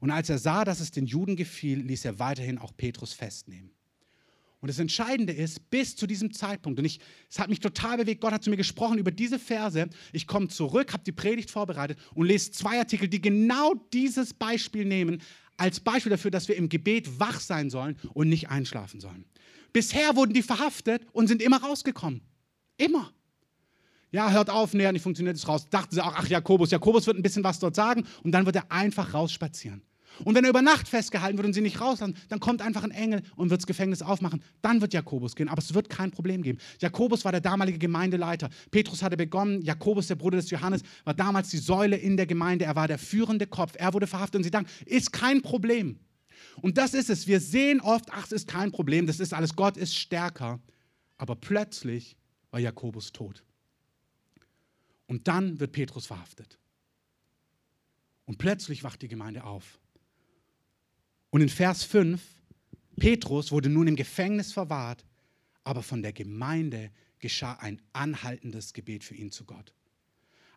Und 0.00 0.10
als 0.10 0.28
er 0.28 0.38
sah, 0.38 0.64
dass 0.64 0.80
es 0.80 0.90
den 0.90 1.06
Juden 1.06 1.34
gefiel, 1.36 1.80
ließ 1.80 2.04
er 2.04 2.18
weiterhin 2.18 2.58
auch 2.58 2.76
Petrus 2.76 3.12
festnehmen. 3.12 3.72
Und 4.60 4.68
das 4.68 4.78
Entscheidende 4.78 5.32
ist, 5.32 5.70
bis 5.70 5.96
zu 5.96 6.06
diesem 6.06 6.32
Zeitpunkt, 6.32 6.78
und 6.78 6.84
ich, 6.84 7.00
es 7.30 7.38
hat 7.38 7.48
mich 7.48 7.60
total 7.60 7.96
bewegt, 7.96 8.20
Gott 8.20 8.32
hat 8.32 8.44
zu 8.44 8.50
mir 8.50 8.58
gesprochen 8.58 8.98
über 8.98 9.10
diese 9.10 9.38
Verse. 9.38 9.88
Ich 10.12 10.26
komme 10.26 10.48
zurück, 10.48 10.92
habe 10.92 11.02
die 11.02 11.12
Predigt 11.12 11.50
vorbereitet 11.50 11.98
und 12.14 12.26
lese 12.26 12.50
zwei 12.52 12.78
Artikel, 12.78 13.08
die 13.08 13.22
genau 13.22 13.74
dieses 13.92 14.34
Beispiel 14.34 14.84
nehmen, 14.84 15.22
als 15.56 15.80
Beispiel 15.80 16.10
dafür, 16.10 16.30
dass 16.30 16.48
wir 16.48 16.56
im 16.56 16.68
Gebet 16.68 17.18
wach 17.18 17.40
sein 17.40 17.70
sollen 17.70 17.96
und 18.12 18.28
nicht 18.28 18.50
einschlafen 18.50 19.00
sollen. 19.00 19.24
Bisher 19.72 20.14
wurden 20.16 20.34
die 20.34 20.42
verhaftet 20.42 21.06
und 21.12 21.26
sind 21.26 21.40
immer 21.40 21.62
rausgekommen. 21.62 22.20
Immer. 22.76 23.12
Ja, 24.12 24.30
hört 24.30 24.50
auf, 24.50 24.74
nee, 24.74 24.90
nicht 24.90 25.02
funktioniert 25.02 25.36
es 25.36 25.46
raus. 25.46 25.68
Dachten 25.70 25.94
sie 25.94 26.04
auch, 26.04 26.14
ach, 26.16 26.26
Jakobus, 26.26 26.70
Jakobus 26.70 27.06
wird 27.06 27.16
ein 27.16 27.22
bisschen 27.22 27.44
was 27.44 27.60
dort 27.60 27.76
sagen 27.76 28.04
und 28.24 28.32
dann 28.32 28.44
wird 28.44 28.56
er 28.56 28.70
einfach 28.72 29.14
rausspazieren. 29.14 29.82
Und 30.24 30.34
wenn 30.34 30.44
er 30.44 30.50
über 30.50 30.62
Nacht 30.62 30.88
festgehalten 30.88 31.38
wird 31.38 31.46
und 31.46 31.52
sie 31.52 31.60
nicht 31.60 31.80
rauslassen, 31.80 32.16
dann 32.28 32.40
kommt 32.40 32.62
einfach 32.62 32.82
ein 32.82 32.90
Engel 32.90 33.22
und 33.36 33.50
wird 33.50 33.60
das 33.60 33.66
Gefängnis 33.66 34.02
aufmachen. 34.02 34.42
Dann 34.60 34.80
wird 34.80 34.92
Jakobus 34.92 35.34
gehen, 35.34 35.48
aber 35.48 35.62
es 35.62 35.72
wird 35.72 35.88
kein 35.88 36.10
Problem 36.10 36.42
geben. 36.42 36.58
Jakobus 36.78 37.24
war 37.24 37.32
der 37.32 37.40
damalige 37.40 37.78
Gemeindeleiter. 37.78 38.50
Petrus 38.70 39.02
hatte 39.02 39.16
begonnen, 39.16 39.62
Jakobus, 39.62 40.08
der 40.08 40.16
Bruder 40.16 40.36
des 40.36 40.50
Johannes, 40.50 40.82
war 41.04 41.14
damals 41.14 41.48
die 41.48 41.58
Säule 41.58 41.96
in 41.96 42.16
der 42.16 42.26
Gemeinde. 42.26 42.64
Er 42.66 42.76
war 42.76 42.88
der 42.88 42.98
führende 42.98 43.46
Kopf. 43.46 43.74
Er 43.76 43.94
wurde 43.94 44.06
verhaftet 44.06 44.38
und 44.38 44.44
sie 44.44 44.50
dachten, 44.50 44.68
ist 44.86 45.12
kein 45.12 45.42
Problem. 45.42 45.98
Und 46.60 46.78
das 46.78 46.94
ist 46.94 47.10
es. 47.10 47.26
Wir 47.26 47.40
sehen 47.40 47.80
oft, 47.80 48.12
ach, 48.12 48.26
es 48.26 48.32
ist 48.32 48.48
kein 48.48 48.72
Problem, 48.72 49.06
das 49.06 49.20
ist 49.20 49.32
alles, 49.32 49.56
Gott 49.56 49.76
ist 49.76 49.96
stärker. 49.96 50.60
Aber 51.16 51.36
plötzlich 51.36 52.16
war 52.50 52.60
Jakobus 52.60 53.12
tot. 53.12 53.44
Und 55.06 55.28
dann 55.28 55.58
wird 55.60 55.72
Petrus 55.72 56.06
verhaftet. 56.06 56.58
Und 58.26 58.38
plötzlich 58.38 58.84
wacht 58.84 59.02
die 59.02 59.08
Gemeinde 59.08 59.44
auf. 59.44 59.79
Und 61.30 61.40
in 61.40 61.48
Vers 61.48 61.84
5, 61.84 62.20
Petrus 62.96 63.52
wurde 63.52 63.68
nun 63.68 63.86
im 63.86 63.96
Gefängnis 63.96 64.52
verwahrt, 64.52 65.04
aber 65.64 65.82
von 65.82 66.02
der 66.02 66.12
Gemeinde 66.12 66.90
geschah 67.18 67.54
ein 67.54 67.80
anhaltendes 67.92 68.72
Gebet 68.72 69.04
für 69.04 69.14
ihn 69.14 69.30
zu 69.30 69.44
Gott. 69.44 69.72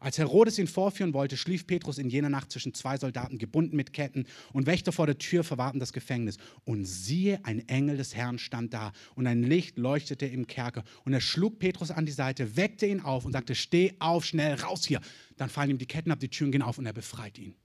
Als 0.03 0.17
Herodes 0.17 0.59
ihn 0.59 0.67
vorführen 0.67 1.13
wollte, 1.13 1.37
schlief 1.37 1.65
Petrus 1.65 1.97
in 1.97 2.09
jener 2.09 2.27
Nacht 2.27 2.51
zwischen 2.51 2.73
zwei 2.73 2.97
Soldaten, 2.97 3.37
gebunden 3.37 3.77
mit 3.77 3.93
Ketten, 3.93 4.25
und 4.51 4.65
Wächter 4.65 4.91
vor 4.91 5.05
der 5.05 5.17
Tür 5.17 5.45
verwahrten 5.45 5.79
das 5.79 5.93
Gefängnis. 5.93 6.37
Und 6.65 6.83
siehe, 6.83 7.39
ein 7.45 7.65
Engel 7.69 7.95
des 7.95 8.13
Herrn 8.13 8.37
stand 8.37 8.73
da, 8.73 8.91
und 9.15 9.27
ein 9.27 9.43
Licht 9.43 9.77
leuchtete 9.77 10.25
im 10.25 10.45
Kerker. 10.45 10.83
Und 11.05 11.13
er 11.13 11.21
schlug 11.21 11.57
Petrus 11.57 11.89
an 11.89 12.05
die 12.05 12.11
Seite, 12.11 12.57
weckte 12.57 12.85
ihn 12.85 12.99
auf 12.99 13.23
und 13.23 13.31
sagte: 13.31 13.55
Steh 13.55 13.93
auf, 13.99 14.25
schnell, 14.25 14.55
raus 14.55 14.85
hier. 14.85 14.99
Dann 15.37 15.49
fallen 15.49 15.69
ihm 15.69 15.77
die 15.77 15.85
Ketten 15.85 16.11
ab, 16.11 16.19
die 16.19 16.27
Türen 16.27 16.51
gehen 16.51 16.63
auf 16.63 16.77
und 16.77 16.85
er 16.85 16.91
befreit 16.91 17.37
ihn. 17.37 17.55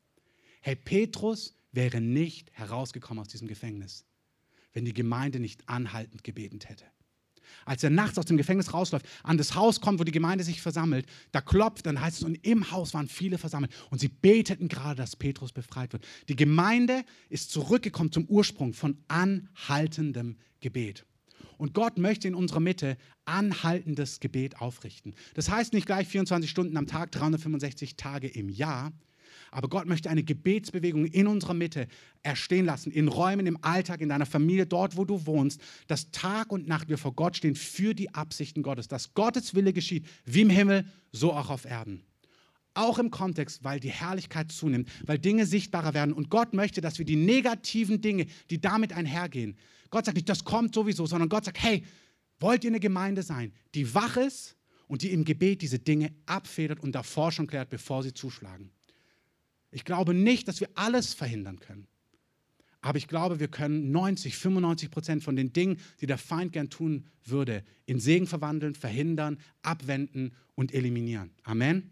Hey, 0.61 0.77
Petrus 0.77 1.58
wäre 1.79 2.01
nicht 2.01 2.51
herausgekommen 2.55 3.23
aus 3.23 3.29
diesem 3.29 3.47
Gefängnis, 3.47 4.05
wenn 4.73 4.85
die 4.85 4.93
Gemeinde 4.93 5.39
nicht 5.39 5.69
anhaltend 5.69 6.25
gebetet 6.25 6.69
hätte. 6.69 6.85
Als 7.65 7.85
er 7.85 7.91
nachts 7.91 8.19
aus 8.19 8.27
dem 8.27 8.37
Gefängnis 8.37 8.75
rausläuft, 8.75 9.07
an 9.23 9.39
das 9.39 9.55
Haus 9.55 9.81
kommt, 9.81 10.01
wo 10.01 10.05
die 10.05 10.11
Gemeinde 10.11 10.43
sich 10.43 10.61
versammelt, 10.61 11.07
da 11.31 11.41
klopft, 11.41 11.87
dann 11.87 12.01
heißt 12.01 12.19
es, 12.19 12.25
und 12.25 12.35
im 12.45 12.73
Haus 12.73 12.95
waren 12.95 13.07
viele 13.07 13.39
versammelt 13.39 13.73
und 13.91 14.01
sie 14.01 14.09
beteten 14.09 14.67
gerade, 14.67 14.97
dass 14.97 15.15
Petrus 15.15 15.53
befreit 15.53 15.93
wird. 15.93 16.05
Die 16.29 16.35
Gemeinde 16.35 17.05
ist 17.29 17.53
zurückgekommen 17.53 18.11
zum 18.11 18.25
Ursprung 18.27 18.75
von 18.75 18.99
anhaltendem 19.07 20.37
Gebet. 20.59 21.07
Und 21.59 21.75
Gott 21.75 21.97
möchte 21.97 22.27
in 22.27 22.35
unserer 22.35 22.61
Mitte 22.61 22.97
anhaltendes 23.25 24.19
Gebet 24.19 24.61
aufrichten. 24.61 25.15
Das 25.35 25.49
heißt 25.49 25.73
nicht 25.73 25.87
gleich 25.87 26.09
24 26.09 26.51
Stunden 26.51 26.77
am 26.77 26.89
Tag, 26.89 27.13
365 27.13 27.97
Tage 27.97 28.27
im 28.27 28.49
Jahr, 28.49 28.93
Aber 29.51 29.69
Gott 29.69 29.87
möchte 29.87 30.11
eine 30.11 30.23
Gebetsbewegung 30.23 31.07
in 31.07 31.27
unserer 31.27 31.55
Mitte 31.55 31.89
erstehen 32.23 32.67
lassen, 32.67 32.91
in 32.91 33.09
Räumen, 33.09 33.47
im 33.47 33.59
Alltag, 33.63 34.01
in 34.01 34.09
deiner 34.09 34.27
Familie, 34.27 34.67
dort, 34.67 34.97
wo 34.97 35.05
du 35.05 35.27
wohnst, 35.27 35.61
dass 35.87 36.11
Tag 36.11 36.53
und 36.53 36.69
Nacht 36.69 36.89
wir 36.89 36.99
vor 36.99 37.15
Gott 37.15 37.37
stehen 37.37 37.55
für 37.55 37.95
die 37.95 38.15
Absichten 38.15 38.63
Gottes, 38.63 38.89
dass 38.89 39.15
Gottes 39.15 39.55
Wille 39.55 39.73
geschieht, 39.73 40.07
wie 40.25 40.43
im 40.43 40.51
Himmel, 40.51 40.87
so 41.13 41.33
auch 41.33 41.51
auf 41.51 41.65
Erden. 41.65 42.05
Auch 42.75 42.99
im 42.99 43.11
Kontext, 43.11 43.65
weil 43.65 43.81
die 43.81 43.91
Herrlichkeit 43.91 44.53
zunimmt, 44.53 44.89
weil 45.05 45.19
Dinge 45.19 45.47
sichtbarer 45.47 45.95
werden. 45.95 46.13
Und 46.13 46.31
Gott 46.31 46.55
möchte, 46.55 46.81
dass 46.81 46.99
wir 46.99 47.05
die 47.05 47.17
negativen 47.17 48.01
Dinge, 48.01 48.27
die 48.51 48.61
damit 48.61 48.93
einhergehen, 48.93 49.57
Gott 49.91 50.05
sagt 50.05 50.17
nicht, 50.17 50.29
das 50.29 50.45
kommt 50.45 50.75
sowieso, 50.75 51.07
sondern 51.07 51.29
Gott 51.29 51.47
sagt, 51.47 51.63
hey, 51.63 51.85
wollt 52.41 52.65
ihr 52.65 52.71
eine 52.71 52.81
Gemeinde 52.81 53.23
sein, 53.23 53.53
die 53.75 53.95
wach 53.95 54.17
ist 54.17 54.57
und 54.87 55.03
die 55.03 55.13
im 55.13 55.25
Gebet 55.25 55.63
diese 55.63 55.79
Dinge 55.79 56.15
abfedert 56.27 56.81
und 56.81 56.93
davor 56.93 57.33
schon 57.33 57.47
klärt, 57.47 57.71
bevor 57.71 58.03
sie 58.03 58.13
zuschlagen. 58.13 58.71
Ich 59.71 59.85
glaube 59.85 60.15
nicht, 60.15 60.49
dass 60.49 60.61
wir 60.61 60.69
alles 60.75 61.15
verhindern 61.15 61.61
können. 61.61 61.87
Aber 62.81 62.99
ich 62.99 63.09
glaube, 63.09 63.41
wir 63.41 63.49
können 63.49 63.91
90, 63.91 64.37
95 64.37 64.91
Prozent 64.91 65.25
von 65.25 65.37
den 65.37 65.53
Dingen, 65.53 65.79
die 66.01 66.07
der 66.07 66.19
Feind 66.19 66.53
gern 66.53 66.71
tun 66.71 67.07
würde, 67.25 67.65
in 67.87 67.99
Segen 67.99 68.27
verwandeln, 68.27 68.75
verhindern, 68.75 69.39
abwenden 69.63 70.33
und 70.55 70.73
eliminieren. 70.73 71.31
Amen. 71.43 71.91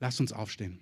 Lasst 0.00 0.20
uns 0.20 0.32
aufstehen. 0.32 0.80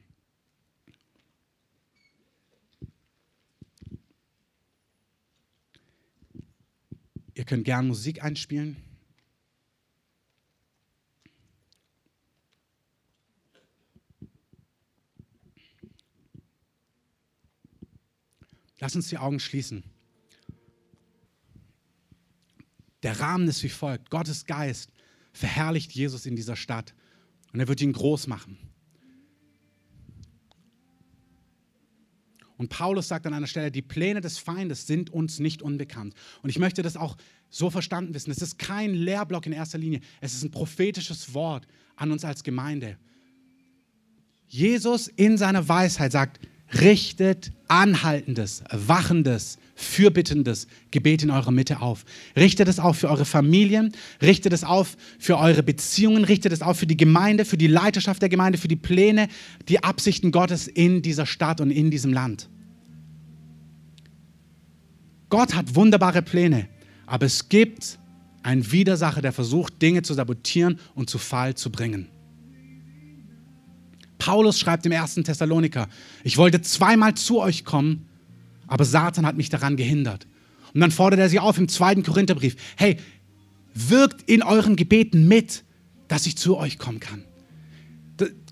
Ihr 7.35 7.45
könnt 7.45 7.65
gern 7.65 7.87
Musik 7.87 8.25
einspielen. 8.25 8.77
Lass 18.87 18.95
uns 18.95 19.09
die 19.09 19.19
Augen 19.19 19.41
schließen. 19.41 19.83
Der 23.03 23.19
Rahmen 23.19 23.49
ist 23.49 23.65
wie 23.65 23.69
folgt. 23.69 24.11
Gottes 24.11 24.47
Geist 24.47 24.93
verherrlicht 25.33 25.91
Jesus 25.91 26.25
in 26.25 26.37
dieser 26.37 26.55
Stadt 26.55 26.95
und 27.53 27.59
er 27.59 27.67
wird 27.67 27.81
ihn 27.81 27.93
groß 27.93 28.29
machen. 28.29 28.57
Und 32.59 32.69
Paulus 32.69 33.09
sagt 33.09 33.27
an 33.27 33.35
einer 33.35 33.49
Stelle, 33.49 33.73
die 33.73 33.83
Pläne 33.83 34.21
des 34.21 34.39
Feindes 34.39 34.87
sind 34.87 35.11
uns 35.11 35.41
nicht 35.41 35.63
unbekannt. 35.63 36.15
Und 36.43 36.51
ich 36.51 36.61
möchte 36.61 36.83
das 36.83 36.97
auch 36.97 37.17
so 37.51 37.71
verstanden 37.71 38.15
wissen. 38.15 38.31
Es 38.31 38.41
ist 38.41 38.57
kein 38.57 38.95
Lehrblock 38.95 39.47
in 39.47 39.53
erster 39.53 39.79
Linie, 39.79 39.99
es 40.21 40.33
ist 40.33 40.45
ein 40.45 40.53
prophetisches 40.53 41.35
Wort 41.35 41.67
an 41.97 42.13
uns 42.13 42.25
als 42.25 42.45
Gemeinde. 42.45 42.99
Jesus 44.47 45.09
in 45.09 45.39
seiner 45.39 45.69
Weisheit 45.69 46.13
sagt, 46.13 46.39
richtet 46.73 47.53
anhaltendes, 47.69 48.63
wachendes, 48.71 49.59
fürbittendes 49.75 50.67
Gebet 50.91 51.23
in 51.23 51.31
eurer 51.31 51.51
Mitte 51.51 51.81
auf. 51.81 52.05
Richtet 52.37 52.69
es 52.69 52.79
auf 52.79 52.99
für 52.99 53.11
eure 53.11 53.25
Familien, 53.25 53.93
richtet 54.23 54.53
es 54.53 54.65
auf 54.65 54.97
für 55.19 55.39
eure 55.39 55.63
Beziehungen, 55.63 56.25
richtet 56.25 56.53
es 56.53 56.63
auf 56.63 56.79
für 56.79 56.87
die 56.87 56.97
Gemeinde, 56.97 57.45
für 57.45 57.59
die 57.59 57.67
Leiterschaft 57.67 58.23
der 58.23 58.29
Gemeinde, 58.29 58.59
für 58.59 58.69
die 58.69 58.77
Pläne, 58.77 59.29
die 59.69 59.85
Absichten 59.85 60.33
Gottes 60.33 60.67
in 60.67 61.03
dieser 61.03 61.27
Stadt 61.27 61.61
und 61.61 61.71
in 61.71 61.91
diesem 61.91 62.13
Land. 62.13 62.49
Gott 65.29 65.55
hat 65.55 65.75
wunderbare 65.75 66.23
Pläne, 66.23 66.69
aber 67.05 67.27
es 67.27 67.49
gibt 67.49 67.99
einen 68.43 68.71
Widersacher, 68.71 69.23
der 69.23 69.33
versucht, 69.33 69.83
Dinge 69.83 70.03
zu 70.03 70.15
sabotieren 70.15 70.79
und 70.95 71.11
zu 71.11 71.19
Fall 71.19 71.55
zu 71.55 71.71
bringen. 71.71 72.09
Paulus 74.27 74.59
schreibt 74.59 74.85
im 74.87 74.91
ersten 74.91 75.23
Thessaloniker, 75.23 75.87
ich 76.25 76.37
wollte 76.37 76.61
zweimal 76.61 77.15
zu 77.15 77.39
euch 77.39 77.65
kommen, 77.65 78.09
aber 78.67 78.85
Satan 78.85 79.25
hat 79.25 79.37
mich 79.37 79.51
daran 79.51 79.77
gehindert. 79.77 80.27
Und 80.75 80.81
dann 80.81 80.91
fordert 80.91 81.21
er 81.21 81.29
sie 81.29 81.39
auf 81.39 81.59
im 81.59 81.69
zweiten 81.69 82.03
Korintherbrief, 82.03 82.57
hey, 82.75 82.97
wirkt 83.73 84.29
in 84.29 84.43
euren 84.43 84.75
Gebeten 84.75 85.29
mit, 85.29 85.63
dass 86.09 86.27
ich 86.27 86.37
zu 86.37 86.57
euch 86.57 86.77
kommen 86.77 86.99
kann. 86.99 87.23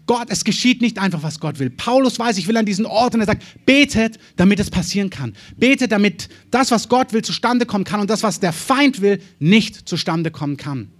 Gott, 0.06 0.28
es 0.28 0.44
geschieht 0.44 0.80
nicht 0.80 1.00
einfach, 1.00 1.24
was 1.24 1.40
Gott 1.40 1.58
will. 1.58 1.70
Paulus 1.70 2.20
weiß, 2.20 2.38
ich 2.38 2.46
will 2.46 2.56
an 2.56 2.66
diesen 2.66 2.86
Ort 2.86 3.14
und 3.14 3.20
er 3.20 3.26
sagt, 3.26 3.42
betet, 3.66 4.20
damit 4.36 4.60
es 4.60 4.70
passieren 4.70 5.10
kann. 5.10 5.34
Betet, 5.56 5.90
damit 5.90 6.28
das, 6.52 6.70
was 6.70 6.88
Gott 6.88 7.12
will, 7.12 7.22
zustande 7.22 7.66
kommen 7.66 7.82
kann 7.82 7.98
und 7.98 8.10
das, 8.10 8.22
was 8.22 8.38
der 8.38 8.52
Feind 8.52 9.00
will, 9.00 9.20
nicht 9.40 9.88
zustande 9.88 10.30
kommen 10.30 10.56
kann. 10.56 10.92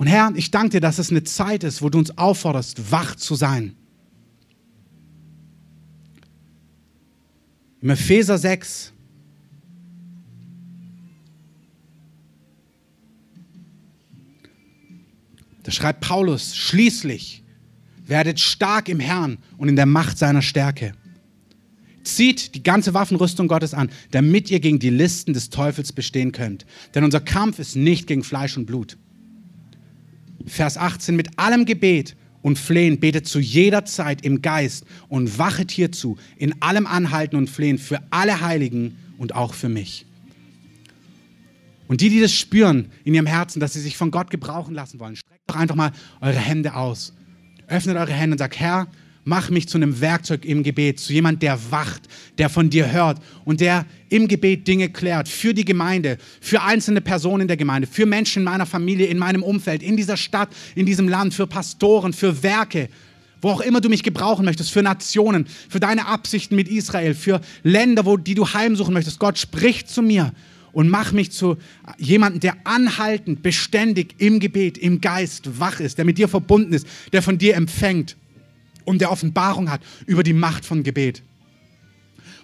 Und 0.00 0.06
Herr, 0.06 0.32
ich 0.34 0.50
danke 0.50 0.70
dir, 0.70 0.80
dass 0.80 0.98
es 0.98 1.10
eine 1.10 1.24
Zeit 1.24 1.62
ist, 1.62 1.82
wo 1.82 1.90
du 1.90 1.98
uns 1.98 2.16
aufforderst, 2.16 2.90
wach 2.90 3.16
zu 3.16 3.34
sein. 3.34 3.76
Im 7.82 7.90
Epheser 7.90 8.38
6, 8.38 8.94
da 15.64 15.70
schreibt 15.70 16.00
Paulus, 16.00 16.56
schließlich 16.56 17.44
werdet 18.06 18.40
stark 18.40 18.88
im 18.88 19.00
Herrn 19.00 19.36
und 19.58 19.68
in 19.68 19.76
der 19.76 19.84
Macht 19.84 20.16
seiner 20.16 20.40
Stärke. 20.40 20.94
Zieht 22.04 22.54
die 22.54 22.62
ganze 22.62 22.94
Waffenrüstung 22.94 23.48
Gottes 23.48 23.74
an, 23.74 23.90
damit 24.12 24.50
ihr 24.50 24.60
gegen 24.60 24.78
die 24.78 24.88
Listen 24.88 25.34
des 25.34 25.50
Teufels 25.50 25.92
bestehen 25.92 26.32
könnt. 26.32 26.64
Denn 26.94 27.04
unser 27.04 27.20
Kampf 27.20 27.58
ist 27.58 27.76
nicht 27.76 28.06
gegen 28.06 28.24
Fleisch 28.24 28.56
und 28.56 28.64
Blut 28.64 28.96
Vers 30.46 30.76
18, 30.76 31.14
mit 31.16 31.38
allem 31.38 31.64
Gebet 31.64 32.16
und 32.42 32.58
Flehen 32.58 33.00
betet 33.00 33.26
zu 33.26 33.38
jeder 33.38 33.84
Zeit 33.84 34.24
im 34.24 34.42
Geist 34.42 34.84
und 35.08 35.38
wachet 35.38 35.70
hierzu 35.70 36.16
in 36.36 36.60
allem 36.62 36.86
Anhalten 36.86 37.36
und 37.36 37.50
Flehen 37.50 37.78
für 37.78 38.00
alle 38.10 38.40
Heiligen 38.40 38.96
und 39.18 39.34
auch 39.34 39.54
für 39.54 39.68
mich. 39.68 40.06
Und 41.88 42.00
die, 42.00 42.08
die 42.08 42.20
das 42.20 42.32
spüren 42.32 42.86
in 43.04 43.14
ihrem 43.14 43.26
Herzen, 43.26 43.58
dass 43.58 43.72
sie 43.72 43.80
sich 43.80 43.96
von 43.96 44.10
Gott 44.10 44.30
gebrauchen 44.30 44.74
lassen 44.74 45.00
wollen, 45.00 45.16
streckt 45.16 45.42
doch 45.48 45.56
einfach 45.56 45.74
mal 45.74 45.90
eure 46.20 46.38
Hände 46.38 46.74
aus. 46.74 47.12
Öffnet 47.66 47.96
eure 47.96 48.12
Hände 48.12 48.34
und 48.34 48.38
sagt, 48.38 48.58
Herr, 48.60 48.86
Mach 49.24 49.50
mich 49.50 49.68
zu 49.68 49.76
einem 49.76 50.00
Werkzeug 50.00 50.46
im 50.46 50.62
Gebet, 50.62 50.98
zu 50.98 51.12
jemand, 51.12 51.42
der 51.42 51.58
wacht, 51.70 52.02
der 52.38 52.48
von 52.48 52.70
dir 52.70 52.90
hört 52.90 53.18
und 53.44 53.60
der 53.60 53.84
im 54.08 54.28
Gebet 54.28 54.66
Dinge 54.66 54.88
klärt 54.88 55.28
für 55.28 55.52
die 55.52 55.64
Gemeinde, 55.64 56.16
für 56.40 56.62
einzelne 56.62 57.02
Personen 57.02 57.42
in 57.42 57.48
der 57.48 57.58
Gemeinde, 57.58 57.86
für 57.86 58.06
Menschen 58.06 58.40
in 58.40 58.44
meiner 58.44 58.64
Familie, 58.64 59.06
in 59.06 59.18
meinem 59.18 59.42
Umfeld, 59.42 59.82
in 59.82 59.96
dieser 59.96 60.16
Stadt, 60.16 60.48
in 60.74 60.86
diesem 60.86 61.06
Land, 61.06 61.34
für 61.34 61.46
Pastoren, 61.46 62.14
für 62.14 62.42
Werke, 62.42 62.88
wo 63.42 63.50
auch 63.50 63.60
immer 63.60 63.82
du 63.82 63.90
mich 63.90 64.02
gebrauchen 64.02 64.44
möchtest, 64.46 64.70
für 64.70 64.82
Nationen, 64.82 65.46
für 65.68 65.80
deine 65.80 66.06
Absichten 66.06 66.56
mit 66.56 66.68
Israel, 66.68 67.14
für 67.14 67.42
Länder, 67.62 68.06
wo, 68.06 68.16
die 68.16 68.34
du 68.34 68.46
heimsuchen 68.46 68.94
möchtest. 68.94 69.18
Gott 69.18 69.38
spricht 69.38 69.90
zu 69.90 70.00
mir 70.00 70.32
und 70.72 70.88
mach 70.88 71.12
mich 71.12 71.30
zu 71.30 71.58
jemandem, 71.98 72.40
der 72.40 72.56
anhaltend, 72.64 73.42
beständig 73.42 74.14
im 74.18 74.40
Gebet, 74.40 74.78
im 74.78 75.02
Geist 75.02 75.60
wach 75.60 75.78
ist, 75.80 75.98
der 75.98 76.06
mit 76.06 76.16
dir 76.16 76.28
verbunden 76.28 76.72
ist, 76.72 76.86
der 77.12 77.22
von 77.22 77.36
dir 77.36 77.54
empfängt 77.56 78.16
und 78.84 79.00
der 79.00 79.10
Offenbarung 79.10 79.70
hat 79.70 79.80
über 80.06 80.22
die 80.22 80.32
Macht 80.32 80.64
von 80.64 80.82
Gebet. 80.82 81.22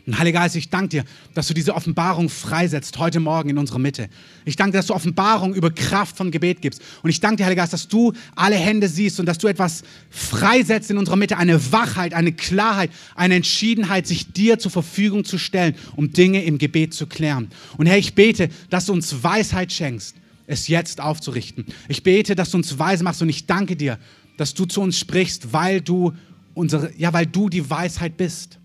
Und 0.06 0.20
Heiliger 0.20 0.40
Geist, 0.40 0.54
ich 0.54 0.70
danke 0.70 0.88
dir, 0.88 1.04
dass 1.34 1.48
du 1.48 1.54
diese 1.54 1.74
Offenbarung 1.74 2.28
freisetzt 2.28 2.96
heute 2.98 3.18
Morgen 3.18 3.50
in 3.50 3.58
unserer 3.58 3.80
Mitte. 3.80 4.08
Ich 4.44 4.54
danke 4.54 4.72
dir, 4.72 4.78
dass 4.78 4.86
du 4.86 4.94
Offenbarung 4.94 5.52
über 5.52 5.72
Kraft 5.72 6.16
von 6.16 6.30
Gebet 6.30 6.62
gibst. 6.62 6.80
Und 7.02 7.10
ich 7.10 7.18
danke 7.18 7.38
dir, 7.38 7.46
Heiliger 7.46 7.62
Geist, 7.62 7.72
dass 7.72 7.88
du 7.88 8.12
alle 8.36 8.54
Hände 8.54 8.88
siehst 8.88 9.18
und 9.18 9.26
dass 9.26 9.38
du 9.38 9.48
etwas 9.48 9.82
freisetzt 10.10 10.92
in 10.92 10.98
unserer 10.98 11.16
Mitte, 11.16 11.38
eine 11.38 11.72
Wachheit, 11.72 12.14
eine 12.14 12.30
Klarheit, 12.30 12.90
eine 13.16 13.34
Entschiedenheit, 13.34 14.06
sich 14.06 14.32
dir 14.32 14.60
zur 14.60 14.70
Verfügung 14.70 15.24
zu 15.24 15.38
stellen, 15.38 15.74
um 15.96 16.12
Dinge 16.12 16.44
im 16.44 16.58
Gebet 16.58 16.94
zu 16.94 17.08
klären. 17.08 17.48
Und 17.76 17.86
Herr, 17.86 17.98
ich 17.98 18.14
bete, 18.14 18.48
dass 18.70 18.86
du 18.86 18.92
uns 18.92 19.24
Weisheit 19.24 19.72
schenkst, 19.72 20.14
es 20.46 20.68
jetzt 20.68 21.00
aufzurichten. 21.00 21.66
Ich 21.88 22.04
bete, 22.04 22.36
dass 22.36 22.52
du 22.52 22.58
uns 22.58 22.78
weise 22.78 23.02
machst 23.02 23.22
und 23.22 23.28
ich 23.28 23.46
danke 23.46 23.74
dir, 23.74 23.98
dass 24.36 24.54
du 24.54 24.64
zu 24.64 24.80
uns 24.80 24.98
sprichst, 24.98 25.52
weil 25.52 25.80
du 25.80 26.12
unsere, 26.54 26.92
ja, 26.96 27.12
weil 27.12 27.26
du 27.26 27.48
die 27.48 27.68
Weisheit 27.68 28.16
bist. 28.16 28.58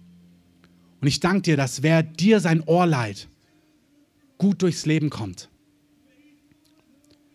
Und 1.01 1.07
ich 1.07 1.19
danke 1.19 1.41
dir, 1.41 1.57
dass 1.57 1.84
wer 1.84 2.03
dir 2.03 2.39
sein 2.39 2.61
Ohr 2.61 2.86
leiht, 2.86 3.28
gut 4.38 4.61
durchs 4.61 4.86
Leben 4.86 5.09
kommt. 5.09 5.49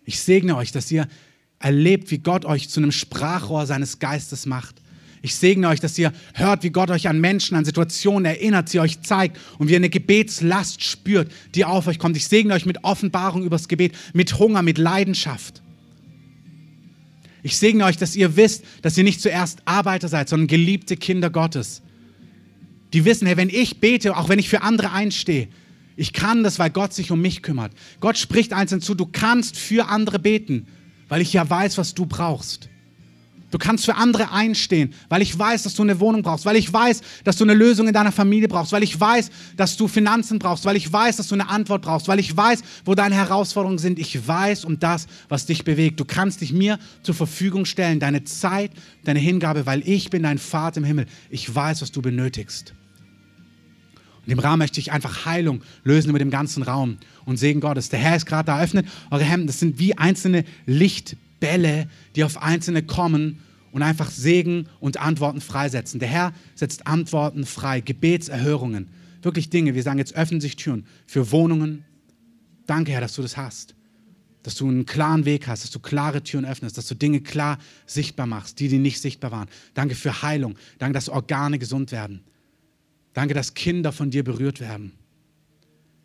Ich 0.04 0.20
segne 0.20 0.56
euch, 0.56 0.72
dass 0.72 0.90
ihr 0.90 1.08
erlebt, 1.58 2.10
wie 2.10 2.18
Gott 2.18 2.44
euch 2.44 2.68
zu 2.68 2.80
einem 2.80 2.92
Sprachrohr 2.92 3.66
seines 3.66 3.98
Geistes 3.98 4.46
macht. 4.46 4.80
Ich 5.22 5.34
segne 5.34 5.68
euch, 5.68 5.80
dass 5.80 5.98
ihr 5.98 6.12
hört, 6.34 6.62
wie 6.62 6.70
Gott 6.70 6.90
euch 6.90 7.08
an 7.08 7.20
Menschen, 7.20 7.56
an 7.56 7.64
Situationen 7.64 8.24
erinnert, 8.24 8.68
sie 8.68 8.78
euch 8.78 9.00
zeigt 9.00 9.38
und 9.58 9.66
wie 9.66 9.72
ihr 9.72 9.78
eine 9.78 9.90
Gebetslast 9.90 10.84
spürt, 10.84 11.32
die 11.54 11.64
auf 11.64 11.88
euch 11.88 11.98
kommt. 11.98 12.16
Ich 12.16 12.28
segne 12.28 12.54
euch 12.54 12.66
mit 12.66 12.84
Offenbarung 12.84 13.42
übers 13.42 13.66
Gebet, 13.66 13.94
mit 14.12 14.38
Hunger, 14.38 14.62
mit 14.62 14.78
Leidenschaft. 14.78 15.62
Ich 17.46 17.58
segne 17.58 17.84
euch, 17.84 17.96
dass 17.96 18.16
ihr 18.16 18.34
wisst, 18.34 18.64
dass 18.82 18.98
ihr 18.98 19.04
nicht 19.04 19.20
zuerst 19.20 19.60
Arbeiter 19.66 20.08
seid, 20.08 20.28
sondern 20.28 20.48
geliebte 20.48 20.96
Kinder 20.96 21.30
Gottes. 21.30 21.80
Die 22.92 23.04
wissen, 23.04 23.24
hey, 23.28 23.36
wenn 23.36 23.50
ich 23.50 23.78
bete, 23.78 24.16
auch 24.16 24.28
wenn 24.28 24.40
ich 24.40 24.48
für 24.48 24.62
andere 24.62 24.90
einstehe, 24.90 25.46
ich 25.94 26.12
kann 26.12 26.42
das, 26.42 26.58
weil 26.58 26.70
Gott 26.70 26.92
sich 26.92 27.12
um 27.12 27.22
mich 27.22 27.44
kümmert. 27.44 27.72
Gott 28.00 28.18
spricht 28.18 28.52
einzeln 28.52 28.80
zu, 28.80 28.96
du 28.96 29.06
kannst 29.06 29.56
für 29.56 29.86
andere 29.86 30.18
beten, 30.18 30.66
weil 31.08 31.20
ich 31.20 31.34
ja 31.34 31.48
weiß, 31.48 31.78
was 31.78 31.94
du 31.94 32.06
brauchst. 32.06 32.68
Du 33.56 33.58
kannst 33.66 33.86
für 33.86 33.94
andere 33.94 34.32
einstehen, 34.32 34.92
weil 35.08 35.22
ich 35.22 35.38
weiß, 35.38 35.62
dass 35.62 35.72
du 35.72 35.82
eine 35.82 35.98
Wohnung 35.98 36.22
brauchst, 36.22 36.44
weil 36.44 36.56
ich 36.56 36.70
weiß, 36.70 37.00
dass 37.24 37.38
du 37.38 37.44
eine 37.44 37.54
Lösung 37.54 37.88
in 37.88 37.94
deiner 37.94 38.12
Familie 38.12 38.48
brauchst, 38.48 38.70
weil 38.70 38.82
ich 38.82 39.00
weiß, 39.00 39.30
dass 39.56 39.78
du 39.78 39.88
Finanzen 39.88 40.38
brauchst, 40.38 40.66
weil 40.66 40.76
ich 40.76 40.92
weiß, 40.92 41.16
dass 41.16 41.28
du 41.28 41.36
eine 41.36 41.48
Antwort 41.48 41.80
brauchst, 41.80 42.06
weil 42.06 42.18
ich 42.18 42.36
weiß, 42.36 42.62
wo 42.84 42.94
deine 42.94 43.14
Herausforderungen 43.14 43.78
sind. 43.78 43.98
Ich 43.98 44.28
weiß 44.28 44.66
um 44.66 44.78
das, 44.78 45.06
was 45.30 45.46
dich 45.46 45.64
bewegt. 45.64 45.98
Du 45.98 46.04
kannst 46.04 46.42
dich 46.42 46.52
mir 46.52 46.78
zur 47.02 47.14
Verfügung 47.14 47.64
stellen, 47.64 47.98
deine 47.98 48.24
Zeit, 48.24 48.72
deine 49.04 49.20
Hingabe, 49.20 49.64
weil 49.64 49.82
ich 49.88 50.10
bin 50.10 50.24
dein 50.24 50.36
Vater 50.36 50.76
im 50.76 50.84
Himmel. 50.84 51.06
Ich 51.30 51.54
weiß, 51.54 51.80
was 51.80 51.90
du 51.90 52.02
benötigst. 52.02 52.74
In 54.26 54.28
dem 54.28 54.38
Rahmen 54.38 54.58
möchte 54.58 54.80
ich 54.80 54.92
einfach 54.92 55.24
Heilung 55.24 55.62
lösen 55.82 56.10
über 56.10 56.18
dem 56.18 56.30
ganzen 56.30 56.62
Raum 56.62 56.98
und 57.24 57.38
Segen 57.38 57.62
Gottes. 57.62 57.88
Der 57.88 58.00
Herr 58.00 58.16
ist 58.16 58.26
gerade 58.26 58.48
da, 58.48 58.60
öffnet 58.60 58.86
eure 59.10 59.24
Hemden. 59.24 59.46
Das 59.46 59.60
sind 59.60 59.78
wie 59.78 59.96
einzelne 59.96 60.44
Lichtbälle, 60.66 61.88
die 62.16 62.22
auf 62.22 62.42
Einzelne 62.42 62.82
kommen 62.82 63.38
und 63.76 63.82
einfach 63.82 64.10
Segen 64.10 64.70
und 64.80 64.96
Antworten 64.96 65.42
freisetzen. 65.42 66.00
Der 66.00 66.08
Herr 66.08 66.32
setzt 66.54 66.86
Antworten 66.86 67.44
frei, 67.44 67.82
Gebetserhörungen, 67.82 68.88
wirklich 69.20 69.50
Dinge. 69.50 69.74
Wir 69.74 69.82
sagen 69.82 69.98
jetzt 69.98 70.16
öffnen 70.16 70.40
sich 70.40 70.56
Türen 70.56 70.86
für 71.06 71.30
Wohnungen. 71.30 71.84
Danke, 72.64 72.92
Herr, 72.92 73.02
dass 73.02 73.14
du 73.16 73.20
das 73.20 73.36
hast. 73.36 73.74
Dass 74.42 74.54
du 74.54 74.66
einen 74.66 74.86
klaren 74.86 75.26
Weg 75.26 75.46
hast, 75.46 75.62
dass 75.62 75.70
du 75.72 75.78
klare 75.78 76.22
Türen 76.22 76.46
öffnest, 76.46 76.78
dass 76.78 76.88
du 76.88 76.94
Dinge 76.94 77.20
klar 77.20 77.58
sichtbar 77.84 78.26
machst, 78.26 78.60
die, 78.60 78.68
die 78.68 78.78
nicht 78.78 79.02
sichtbar 79.02 79.30
waren. 79.30 79.48
Danke 79.74 79.94
für 79.94 80.22
Heilung. 80.22 80.56
Danke, 80.78 80.94
dass 80.94 81.10
Organe 81.10 81.58
gesund 81.58 81.92
werden. 81.92 82.22
Danke, 83.12 83.34
dass 83.34 83.52
Kinder 83.52 83.92
von 83.92 84.10
dir 84.10 84.24
berührt 84.24 84.58
werden. 84.58 84.92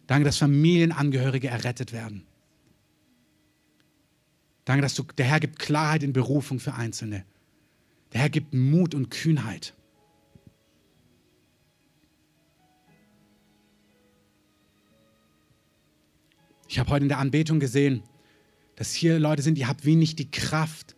Danke, 0.08 0.26
dass 0.26 0.36
Familienangehörige 0.36 1.48
errettet 1.48 1.94
werden. 1.94 2.24
Danke, 4.66 4.82
dass 4.82 4.94
du, 4.94 5.04
der 5.04 5.26
Herr 5.26 5.40
gibt 5.40 5.58
Klarheit 5.58 6.04
in 6.04 6.12
Berufung 6.12 6.60
für 6.60 6.74
Einzelne. 6.74 7.24
Der 8.14 8.22
Herr 8.22 8.30
gibt 8.30 8.54
Mut 8.54 8.94
und 8.94 9.10
Kühnheit. 9.10 9.74
Ich 16.68 16.80
habe 16.80 16.90
heute 16.90 17.04
in 17.04 17.10
der 17.10 17.20
Anbetung 17.20 17.60
gesehen, 17.60 18.04
dass 18.76 18.94
hier 18.94 19.20
Leute 19.20 19.42
sind, 19.42 19.58
die 19.58 19.66
haben 19.66 19.84
wenig 19.84 20.16
die 20.16 20.32
Kraft. 20.32 20.96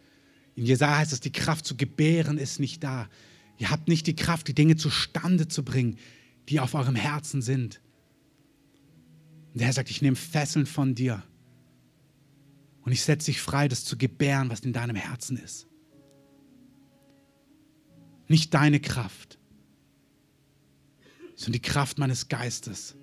In 0.55 0.65
Jesaja 0.65 0.99
heißt 0.99 1.13
es, 1.13 1.19
die 1.19 1.31
Kraft 1.31 1.65
zu 1.65 1.75
gebären 1.75 2.37
ist 2.37 2.59
nicht 2.59 2.83
da. 2.83 3.09
Ihr 3.57 3.71
habt 3.71 3.87
nicht 3.87 4.05
die 4.05 4.15
Kraft, 4.15 4.47
die 4.47 4.53
Dinge 4.53 4.75
zustande 4.75 5.47
zu 5.47 5.63
bringen, 5.63 5.97
die 6.49 6.59
auf 6.59 6.75
eurem 6.75 6.95
Herzen 6.95 7.41
sind. 7.41 7.81
Und 9.53 9.59
der 9.59 9.67
Herr 9.67 9.73
sagt, 9.73 9.89
ich 9.89 10.01
nehme 10.01 10.15
Fesseln 10.15 10.65
von 10.65 10.95
dir 10.95 11.23
und 12.81 12.91
ich 12.91 13.01
setze 13.01 13.27
dich 13.27 13.41
frei, 13.41 13.67
das 13.67 13.85
zu 13.85 13.97
gebären, 13.97 14.49
was 14.49 14.59
in 14.61 14.73
deinem 14.73 14.95
Herzen 14.95 15.37
ist. 15.37 15.67
Nicht 18.27 18.53
deine 18.53 18.79
Kraft, 18.79 19.37
sondern 21.35 21.53
die 21.53 21.61
Kraft 21.61 21.99
meines 21.99 22.27
Geistes. 22.27 22.95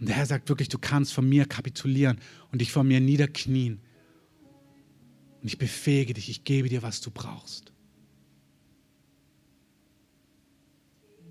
Und 0.00 0.08
der 0.08 0.16
Herr 0.16 0.26
sagt 0.26 0.48
wirklich, 0.48 0.68
du 0.68 0.78
kannst 0.78 1.12
von 1.12 1.28
mir 1.28 1.44
kapitulieren 1.44 2.18
und 2.52 2.60
dich 2.60 2.70
vor 2.70 2.84
mir 2.84 3.00
niederknien. 3.00 3.80
Und 5.42 5.48
ich 5.48 5.58
befähige 5.58 6.14
dich, 6.14 6.28
ich 6.28 6.44
gebe 6.44 6.68
dir, 6.68 6.82
was 6.82 7.00
du 7.00 7.10
brauchst. 7.10 7.72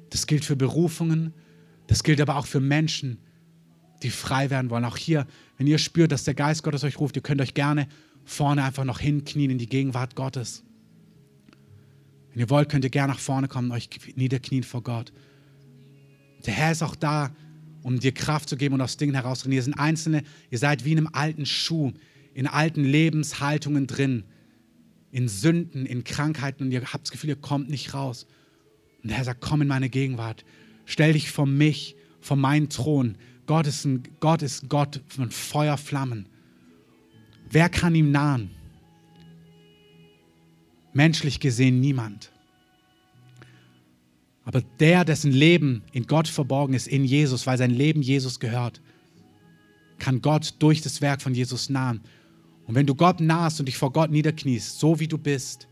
Das 0.09 0.27
gilt 0.27 0.45
für 0.45 0.55
Berufungen, 0.55 1.33
das 1.87 2.03
gilt 2.03 2.21
aber 2.21 2.37
auch 2.37 2.45
für 2.45 2.59
Menschen, 2.59 3.19
die 4.03 4.09
frei 4.09 4.49
werden 4.49 4.69
wollen. 4.69 4.85
Auch 4.85 4.97
hier, 4.97 5.27
wenn 5.57 5.67
ihr 5.67 5.77
spürt, 5.77 6.11
dass 6.11 6.23
der 6.23 6.33
Geist 6.33 6.63
Gottes 6.63 6.83
euch 6.83 6.99
ruft, 6.99 7.15
ihr 7.15 7.21
könnt 7.21 7.41
euch 7.41 7.53
gerne 7.53 7.87
vorne 8.25 8.63
einfach 8.63 8.83
noch 8.83 8.99
hinknien 8.99 9.51
in 9.51 9.57
die 9.57 9.69
Gegenwart 9.69 10.15
Gottes. 10.15 10.63
Wenn 12.37 12.43
ihr 12.43 12.49
wollt, 12.51 12.69
könnt 12.69 12.83
ihr 12.83 12.91
gerne 12.91 13.13
nach 13.13 13.19
vorne 13.19 13.47
kommen, 13.47 13.71
euch 13.71 13.89
niederknien 14.13 14.61
vor 14.61 14.83
Gott. 14.83 15.11
Der 16.45 16.53
Herr 16.53 16.71
ist 16.71 16.83
auch 16.83 16.95
da, 16.95 17.35
um 17.81 17.99
dir 17.99 18.11
Kraft 18.11 18.47
zu 18.47 18.57
geben 18.57 18.75
und 18.75 18.81
aus 18.81 18.95
Dingen 18.95 19.15
herauszubringen. 19.15 19.55
Ihr 19.55 19.63
sind 19.63 19.73
Einzelne, 19.73 20.21
ihr 20.51 20.59
seid 20.59 20.85
wie 20.85 20.91
in 20.91 20.99
einem 20.99 21.09
alten 21.11 21.47
Schuh, 21.47 21.93
in 22.35 22.45
alten 22.45 22.83
Lebenshaltungen 22.83 23.87
drin, 23.87 24.23
in 25.11 25.27
Sünden, 25.27 25.87
in 25.87 26.03
Krankheiten 26.03 26.65
und 26.65 26.71
ihr 26.71 26.83
habt 26.93 27.05
das 27.05 27.11
Gefühl, 27.11 27.31
ihr 27.31 27.37
kommt 27.37 27.71
nicht 27.71 27.95
raus. 27.95 28.27
Und 29.01 29.09
der 29.09 29.17
Herr 29.17 29.25
sagt, 29.25 29.41
komm 29.41 29.63
in 29.63 29.67
meine 29.67 29.89
Gegenwart. 29.89 30.45
Stell 30.85 31.13
dich 31.13 31.31
vor 31.31 31.47
mich, 31.47 31.95
vor 32.21 32.37
meinen 32.37 32.69
Thron. 32.69 33.17
Gott 33.47 33.65
ist 33.65 33.83
ein 33.83 34.03
Gott, 34.19 34.43
ist 34.43 34.69
Gott 34.69 35.01
von 35.07 35.31
Feuerflammen. 35.31 36.27
Wer 37.49 37.69
kann 37.69 37.95
ihm 37.95 38.11
nahen? 38.11 38.51
Menschlich 40.97 41.39
gesehen 41.39 41.79
niemand. 41.79 42.31
Aber 44.43 44.61
der, 44.79 45.05
dessen 45.05 45.31
Leben 45.31 45.83
in 45.91 46.07
Gott 46.07 46.27
verborgen 46.27 46.73
ist, 46.73 46.87
in 46.87 47.05
Jesus, 47.05 47.45
weil 47.45 47.57
sein 47.57 47.69
Leben 47.69 48.01
Jesus 48.01 48.39
gehört, 48.39 48.81
kann 49.99 50.21
Gott 50.21 50.55
durch 50.59 50.81
das 50.81 50.99
Werk 51.01 51.21
von 51.21 51.35
Jesus 51.35 51.69
nahen. 51.69 52.01
Und 52.65 52.73
wenn 52.73 52.87
du 52.87 52.95
Gott 52.95 53.19
nahst 53.19 53.59
und 53.59 53.67
dich 53.67 53.77
vor 53.77 53.93
Gott 53.93 54.09
niederkniest, 54.09 54.79
so 54.79 54.99
wie 54.99 55.07
du 55.07 55.17
bist, 55.17 55.67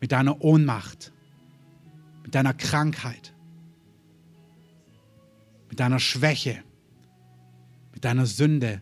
mit 0.00 0.12
deiner 0.12 0.40
Ohnmacht, 0.40 1.12
mit 2.22 2.34
deiner 2.34 2.54
Krankheit, 2.54 3.34
mit 5.68 5.80
deiner 5.80 5.98
Schwäche, 5.98 6.62
mit 7.92 8.04
deiner 8.04 8.26
Sünde. 8.26 8.80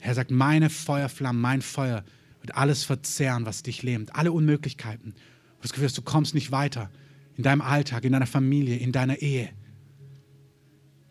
Er 0.00 0.14
sagt, 0.14 0.30
meine 0.30 0.70
Feuerflammen, 0.70 1.40
mein 1.40 1.60
Feuer 1.62 2.02
wird 2.44 2.58
alles 2.58 2.84
verzehren, 2.84 3.46
was 3.46 3.62
dich 3.62 3.82
lähmt. 3.82 4.14
Alle 4.14 4.30
Unmöglichkeiten. 4.30 5.12
Du 5.12 5.18
hast 5.60 5.62
das 5.62 5.72
Gefühl, 5.72 5.88
du 5.88 6.02
kommst 6.02 6.34
nicht 6.34 6.52
weiter 6.52 6.90
in 7.36 7.42
deinem 7.42 7.62
Alltag, 7.62 8.04
in 8.04 8.12
deiner 8.12 8.26
Familie, 8.26 8.76
in 8.76 8.92
deiner 8.92 9.22
Ehe. 9.22 9.48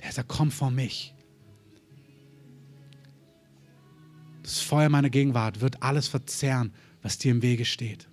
Der 0.03 0.11
sagt, 0.11 0.29
komm 0.29 0.51
vor 0.51 0.69
mich. 0.69 1.15
Das 4.43 4.59
Feuer 4.59 4.89
meiner 4.89 5.09
Gegenwart 5.09 5.59
wird 5.59 5.81
alles 5.81 6.07
verzehren, 6.07 6.71
was 7.01 7.17
dir 7.17 7.31
im 7.31 7.41
Wege 7.41 7.65
steht. 7.65 8.07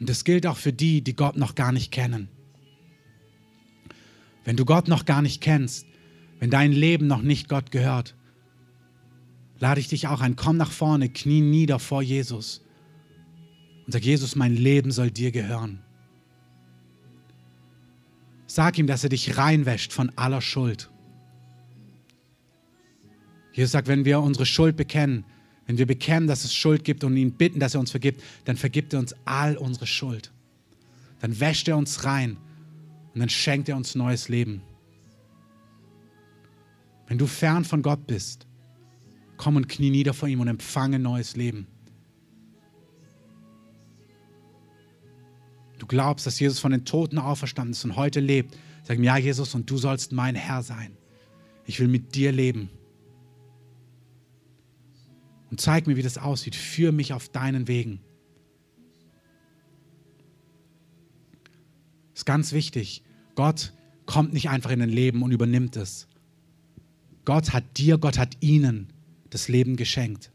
Und 0.00 0.08
das 0.08 0.24
gilt 0.24 0.46
auch 0.46 0.56
für 0.56 0.72
die, 0.72 1.02
die 1.02 1.14
Gott 1.14 1.36
noch 1.36 1.54
gar 1.54 1.72
nicht 1.72 1.92
kennen. 1.92 2.30
Wenn 4.44 4.56
du 4.56 4.64
Gott 4.64 4.88
noch 4.88 5.04
gar 5.04 5.20
nicht 5.20 5.42
kennst, 5.42 5.84
wenn 6.38 6.48
dein 6.48 6.72
Leben 6.72 7.08
noch 7.08 7.20
nicht 7.20 7.50
Gott 7.50 7.70
gehört, 7.70 8.14
lade 9.58 9.80
ich 9.80 9.88
dich 9.88 10.08
auch 10.08 10.20
ein, 10.20 10.36
komm 10.36 10.56
nach 10.56 10.70
vorne, 10.70 11.08
knie 11.08 11.40
nieder 11.40 11.78
vor 11.78 12.02
Jesus 12.02 12.62
und 13.86 13.92
sag, 13.92 14.04
Jesus, 14.04 14.36
mein 14.36 14.54
Leben 14.54 14.90
soll 14.90 15.10
dir 15.10 15.32
gehören. 15.32 15.80
Sag 18.46 18.78
ihm, 18.78 18.86
dass 18.86 19.04
er 19.04 19.10
dich 19.10 19.36
reinwäscht 19.38 19.92
von 19.92 20.10
aller 20.16 20.40
Schuld. 20.40 20.90
Jesus 23.52 23.72
sagt, 23.72 23.88
wenn 23.88 24.04
wir 24.04 24.20
unsere 24.20 24.46
Schuld 24.46 24.76
bekennen, 24.76 25.24
wenn 25.66 25.78
wir 25.78 25.86
bekennen, 25.86 26.28
dass 26.28 26.44
es 26.44 26.54
Schuld 26.54 26.84
gibt 26.84 27.04
und 27.04 27.16
ihn 27.16 27.32
bitten, 27.32 27.60
dass 27.60 27.74
er 27.74 27.80
uns 27.80 27.90
vergibt, 27.90 28.22
dann 28.44 28.56
vergibt 28.56 28.92
er 28.94 29.00
uns 29.00 29.14
all 29.24 29.56
unsere 29.56 29.86
Schuld. 29.86 30.32
Dann 31.20 31.38
wäscht 31.40 31.68
er 31.68 31.76
uns 31.76 32.04
rein 32.04 32.36
und 33.14 33.20
dann 33.20 33.28
schenkt 33.28 33.68
er 33.68 33.76
uns 33.76 33.94
neues 33.94 34.28
Leben. 34.28 34.62
Wenn 37.06 37.18
du 37.18 37.26
fern 37.26 37.64
von 37.64 37.82
Gott 37.82 38.06
bist, 38.06 38.47
komm 39.38 39.56
und 39.56 39.68
knie 39.68 39.90
nieder 39.90 40.12
vor 40.12 40.28
ihm 40.28 40.40
und 40.40 40.48
empfange 40.48 40.98
neues 40.98 41.36
Leben. 41.36 41.66
Du 45.78 45.86
glaubst, 45.86 46.26
dass 46.26 46.38
Jesus 46.38 46.58
von 46.58 46.72
den 46.72 46.84
Toten 46.84 47.18
auferstanden 47.18 47.72
ist 47.72 47.84
und 47.84 47.96
heute 47.96 48.20
lebt. 48.20 48.56
Sag 48.82 48.98
ihm, 48.98 49.04
ja, 49.04 49.16
Jesus, 49.16 49.54
und 49.54 49.70
du 49.70 49.78
sollst 49.78 50.12
mein 50.12 50.34
Herr 50.34 50.62
sein. 50.62 50.96
Ich 51.64 51.80
will 51.80 51.88
mit 51.88 52.14
dir 52.14 52.32
leben 52.32 52.68
und 55.50 55.60
zeig 55.60 55.86
mir, 55.86 55.96
wie 55.96 56.02
das 56.02 56.18
aussieht. 56.18 56.54
Führ 56.54 56.92
mich 56.92 57.12
auf 57.12 57.28
deinen 57.28 57.68
Wegen. 57.68 58.00
Ist 62.14 62.26
ganz 62.26 62.52
wichtig. 62.52 63.02
Gott 63.34 63.72
kommt 64.06 64.32
nicht 64.32 64.50
einfach 64.50 64.70
in 64.70 64.80
dein 64.80 64.88
Leben 64.88 65.22
und 65.22 65.30
übernimmt 65.30 65.76
es. 65.76 66.08
Gott 67.24 67.52
hat 67.52 67.78
dir, 67.78 67.98
Gott 67.98 68.18
hat 68.18 68.36
ihnen 68.40 68.92
das 69.30 69.48
Leben 69.48 69.76
geschenkt. 69.76 70.32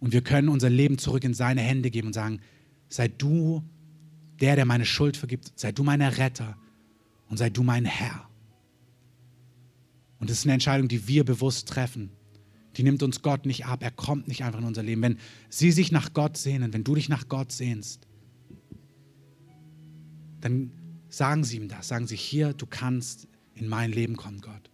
Und 0.00 0.12
wir 0.12 0.22
können 0.22 0.48
unser 0.48 0.70
Leben 0.70 0.98
zurück 0.98 1.24
in 1.24 1.34
seine 1.34 1.60
Hände 1.60 1.90
geben 1.90 2.08
und 2.08 2.12
sagen, 2.12 2.40
sei 2.88 3.08
du 3.08 3.62
der, 4.40 4.56
der 4.56 4.64
meine 4.64 4.84
Schuld 4.84 5.16
vergibt, 5.16 5.52
sei 5.54 5.72
du 5.72 5.84
mein 5.84 6.02
Retter 6.02 6.56
und 7.28 7.36
sei 7.36 7.50
du 7.50 7.62
mein 7.62 7.84
Herr. 7.84 8.28
Und 10.18 10.30
das 10.30 10.38
ist 10.38 10.46
eine 10.46 10.54
Entscheidung, 10.54 10.88
die 10.88 11.06
wir 11.06 11.24
bewusst 11.24 11.68
treffen 11.68 12.10
die 12.76 12.82
nimmt 12.82 13.02
uns 13.02 13.22
Gott 13.22 13.46
nicht 13.46 13.66
ab. 13.66 13.82
Er 13.82 13.90
kommt 13.90 14.28
nicht 14.28 14.44
einfach 14.44 14.60
in 14.60 14.64
unser 14.64 14.82
Leben. 14.82 15.02
Wenn 15.02 15.18
sie 15.48 15.72
sich 15.72 15.92
nach 15.92 16.12
Gott 16.12 16.36
sehnen, 16.36 16.72
wenn 16.72 16.84
du 16.84 16.94
dich 16.94 17.08
nach 17.08 17.28
Gott 17.28 17.52
sehnst, 17.52 18.06
dann 20.40 20.72
sagen 21.08 21.44
sie 21.44 21.58
ihm 21.58 21.68
das. 21.68 21.88
Sagen 21.88 22.06
sie, 22.06 22.16
hier, 22.16 22.52
du 22.54 22.66
kannst 22.66 23.28
in 23.54 23.68
mein 23.68 23.92
Leben 23.92 24.16
kommen, 24.16 24.40
Gott. 24.40 24.70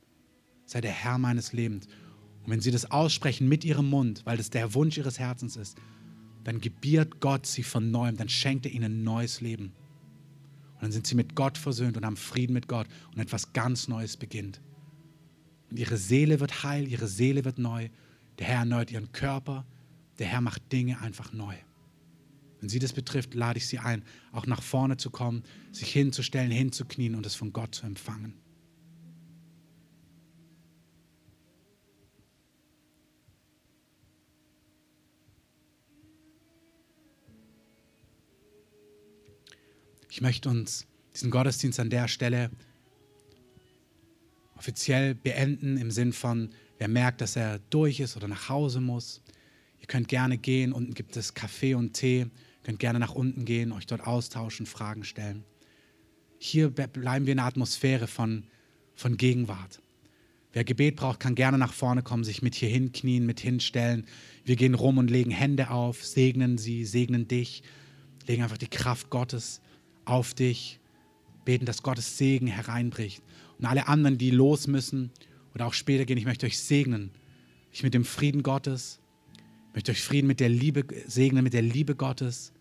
Sei 0.68 0.80
der 0.80 0.92
Herr 0.92 1.18
meines 1.18 1.52
Lebens. 1.52 1.86
Und 2.44 2.52
wenn 2.52 2.60
sie 2.60 2.70
das 2.70 2.90
aussprechen 2.90 3.48
mit 3.48 3.64
ihrem 3.64 3.88
Mund, 3.88 4.22
weil 4.24 4.36
das 4.36 4.50
der 4.50 4.74
Wunsch 4.74 4.98
ihres 4.98 5.18
Herzens 5.18 5.56
ist, 5.56 5.78
dann 6.44 6.60
gebiert 6.60 7.20
Gott 7.20 7.46
sie 7.46 7.62
von 7.62 7.90
neuem, 7.90 8.16
dann 8.16 8.28
schenkt 8.28 8.66
er 8.66 8.72
ihnen 8.72 9.02
neues 9.02 9.40
Leben. 9.40 9.72
Und 10.74 10.82
dann 10.82 10.92
sind 10.92 11.06
sie 11.06 11.14
mit 11.14 11.34
Gott 11.34 11.58
versöhnt 11.58 11.96
und 11.96 12.04
haben 12.04 12.16
Frieden 12.16 12.52
mit 12.52 12.68
Gott 12.68 12.86
und 13.12 13.20
etwas 13.20 13.52
ganz 13.52 13.88
Neues 13.88 14.16
beginnt. 14.16 14.60
Und 15.70 15.78
ihre 15.78 15.96
Seele 15.96 16.38
wird 16.38 16.62
heil, 16.62 16.86
ihre 16.86 17.08
Seele 17.08 17.44
wird 17.44 17.58
neu. 17.58 17.88
Der 18.38 18.46
Herr 18.46 18.60
erneuert 18.60 18.92
ihren 18.92 19.10
Körper, 19.12 19.66
der 20.18 20.26
Herr 20.26 20.40
macht 20.40 20.70
Dinge 20.70 21.00
einfach 21.00 21.32
neu. 21.32 21.54
Wenn 22.60 22.68
sie 22.68 22.78
das 22.78 22.92
betrifft, 22.92 23.34
lade 23.34 23.58
ich 23.58 23.66
sie 23.66 23.78
ein, 23.78 24.02
auch 24.32 24.46
nach 24.46 24.62
vorne 24.62 24.96
zu 24.96 25.10
kommen, 25.10 25.44
sich 25.72 25.92
hinzustellen, 25.92 26.50
hinzuknien 26.50 27.14
und 27.14 27.24
es 27.24 27.34
von 27.34 27.52
Gott 27.52 27.74
zu 27.74 27.86
empfangen. 27.86 28.34
Ich 40.18 40.22
möchte 40.22 40.48
uns 40.48 40.88
diesen 41.14 41.30
Gottesdienst 41.30 41.78
an 41.78 41.90
der 41.90 42.08
Stelle 42.08 42.50
offiziell 44.56 45.14
beenden 45.14 45.76
im 45.76 45.92
Sinn 45.92 46.12
von, 46.12 46.50
wer 46.78 46.88
merkt, 46.88 47.20
dass 47.20 47.36
er 47.36 47.60
durch 47.70 48.00
ist 48.00 48.16
oder 48.16 48.26
nach 48.26 48.48
Hause 48.48 48.80
muss. 48.80 49.22
Ihr 49.80 49.86
könnt 49.86 50.08
gerne 50.08 50.36
gehen, 50.36 50.72
unten 50.72 50.94
gibt 50.94 51.16
es 51.16 51.34
Kaffee 51.34 51.74
und 51.74 51.92
Tee. 51.92 52.22
Ihr 52.22 52.30
könnt 52.64 52.80
gerne 52.80 52.98
nach 52.98 53.14
unten 53.14 53.44
gehen, 53.44 53.70
euch 53.70 53.86
dort 53.86 54.08
austauschen, 54.08 54.66
Fragen 54.66 55.04
stellen. 55.04 55.44
Hier 56.40 56.68
bleiben 56.70 57.26
wir 57.26 57.32
in 57.32 57.38
einer 57.38 57.46
Atmosphäre 57.46 58.08
von, 58.08 58.42
von 58.96 59.18
Gegenwart. 59.18 59.80
Wer 60.52 60.64
Gebet 60.64 60.96
braucht, 60.96 61.20
kann 61.20 61.36
gerne 61.36 61.58
nach 61.58 61.72
vorne 61.72 62.02
kommen, 62.02 62.24
sich 62.24 62.42
mit 62.42 62.56
hier 62.56 62.70
hinknien, 62.70 63.24
mit 63.24 63.38
hinstellen. 63.38 64.04
Wir 64.44 64.56
gehen 64.56 64.74
rum 64.74 64.98
und 64.98 65.12
legen 65.12 65.30
Hände 65.30 65.70
auf, 65.70 66.04
segnen 66.04 66.58
sie, 66.58 66.84
segnen 66.86 67.28
dich, 67.28 67.62
legen 68.26 68.42
einfach 68.42 68.58
die 68.58 68.66
Kraft 68.66 69.10
Gottes 69.10 69.60
auf 70.08 70.34
dich, 70.34 70.80
beten, 71.44 71.64
dass 71.64 71.82
Gottes 71.82 72.18
Segen 72.18 72.46
hereinbricht. 72.46 73.22
Und 73.58 73.64
alle 73.64 73.88
anderen, 73.88 74.18
die 74.18 74.30
los 74.30 74.66
müssen 74.66 75.10
oder 75.54 75.66
auch 75.66 75.72
später 75.72 76.04
gehen, 76.04 76.18
ich 76.18 76.24
möchte 76.24 76.46
euch 76.46 76.58
segnen. 76.58 77.10
Ich 77.72 77.82
mit 77.82 77.94
dem 77.94 78.04
Frieden 78.04 78.42
Gottes, 78.42 79.00
ich 79.68 79.74
möchte 79.74 79.92
euch 79.92 80.02
Frieden 80.02 80.26
mit 80.26 80.40
der 80.40 80.48
Liebe 80.48 80.84
segnen, 81.06 81.44
mit 81.44 81.54
der 81.54 81.62
Liebe 81.62 81.94
Gottes, 81.94 82.52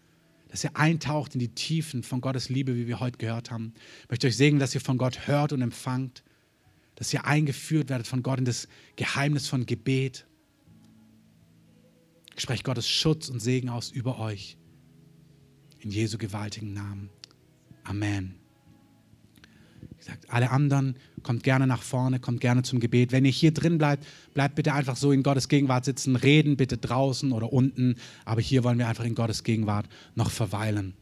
dass 0.50 0.64
ihr 0.64 0.76
eintaucht 0.76 1.34
in 1.34 1.40
die 1.40 1.50
Tiefen 1.50 2.04
von 2.04 2.22
Gottes 2.22 2.50
Liebe, 2.50 2.76
wie 2.76 2.88
wir 2.88 3.00
heute 3.00 3.18
gehört 3.18 3.52
haben. 3.52 3.74
Ich 4.04 4.10
möchte 4.10 4.28
euch 4.28 4.38
segnen, 4.38 4.60
dass 4.60 4.74
ihr 4.74 4.82
von 4.82 4.98
Gott 4.98 5.28
hört 5.28 5.54
und 5.54 5.62
empfangt, 5.62 6.24
dass 6.96 7.14
ihr 7.14 7.26
eingeführt 7.26 7.90
werdet 7.90 8.08
von 8.08 8.24
Gott 8.24 8.40
in 8.40 8.46
das 8.46 8.68
Geheimnis 8.96 9.48
von 9.48 9.66
Gebet. 9.66 10.26
Ich 12.36 12.42
spreche 12.42 12.64
Gottes 12.64 12.88
Schutz 12.88 13.30
und 13.30 13.40
Segen 13.40 13.70
aus 13.70 13.92
über 13.92 14.20
euch. 14.20 14.58
In 15.80 15.92
Jesu 15.92 16.18
gewaltigen 16.18 16.74
Namen. 16.74 17.10
Amen. 17.88 18.36
Wie 19.90 19.96
gesagt, 19.98 20.30
alle 20.30 20.52
anderen, 20.52 20.96
kommt 21.24 21.44
gerne 21.44 21.68
nach 21.68 21.82
vorne, 21.82 22.20
kommt 22.20 22.42
gerne 22.42 22.64
zum 22.64 22.80
Gebet. 22.80 23.12
Wenn 23.12 23.26
ihr 23.26 23.32
hier 23.32 23.54
drin 23.54 23.78
bleibt, 23.78 24.06
bleibt 24.34 24.56
bitte 24.56 24.74
einfach 24.74 24.96
so 24.96 25.12
in 25.12 25.24
Gottes 25.24 25.48
Gegenwart 25.48 25.86
sitzen, 25.86 26.16
reden 26.16 26.58
bitte 26.58 26.78
draußen 26.78 27.32
oder 27.32 27.52
unten, 27.54 27.96
aber 28.26 28.42
hier 28.42 28.64
wollen 28.64 28.78
wir 28.78 28.88
einfach 28.88 29.06
in 29.06 29.16
Gottes 29.16 29.44
Gegenwart 29.44 29.88
noch 30.16 30.30
verweilen. 30.30 30.94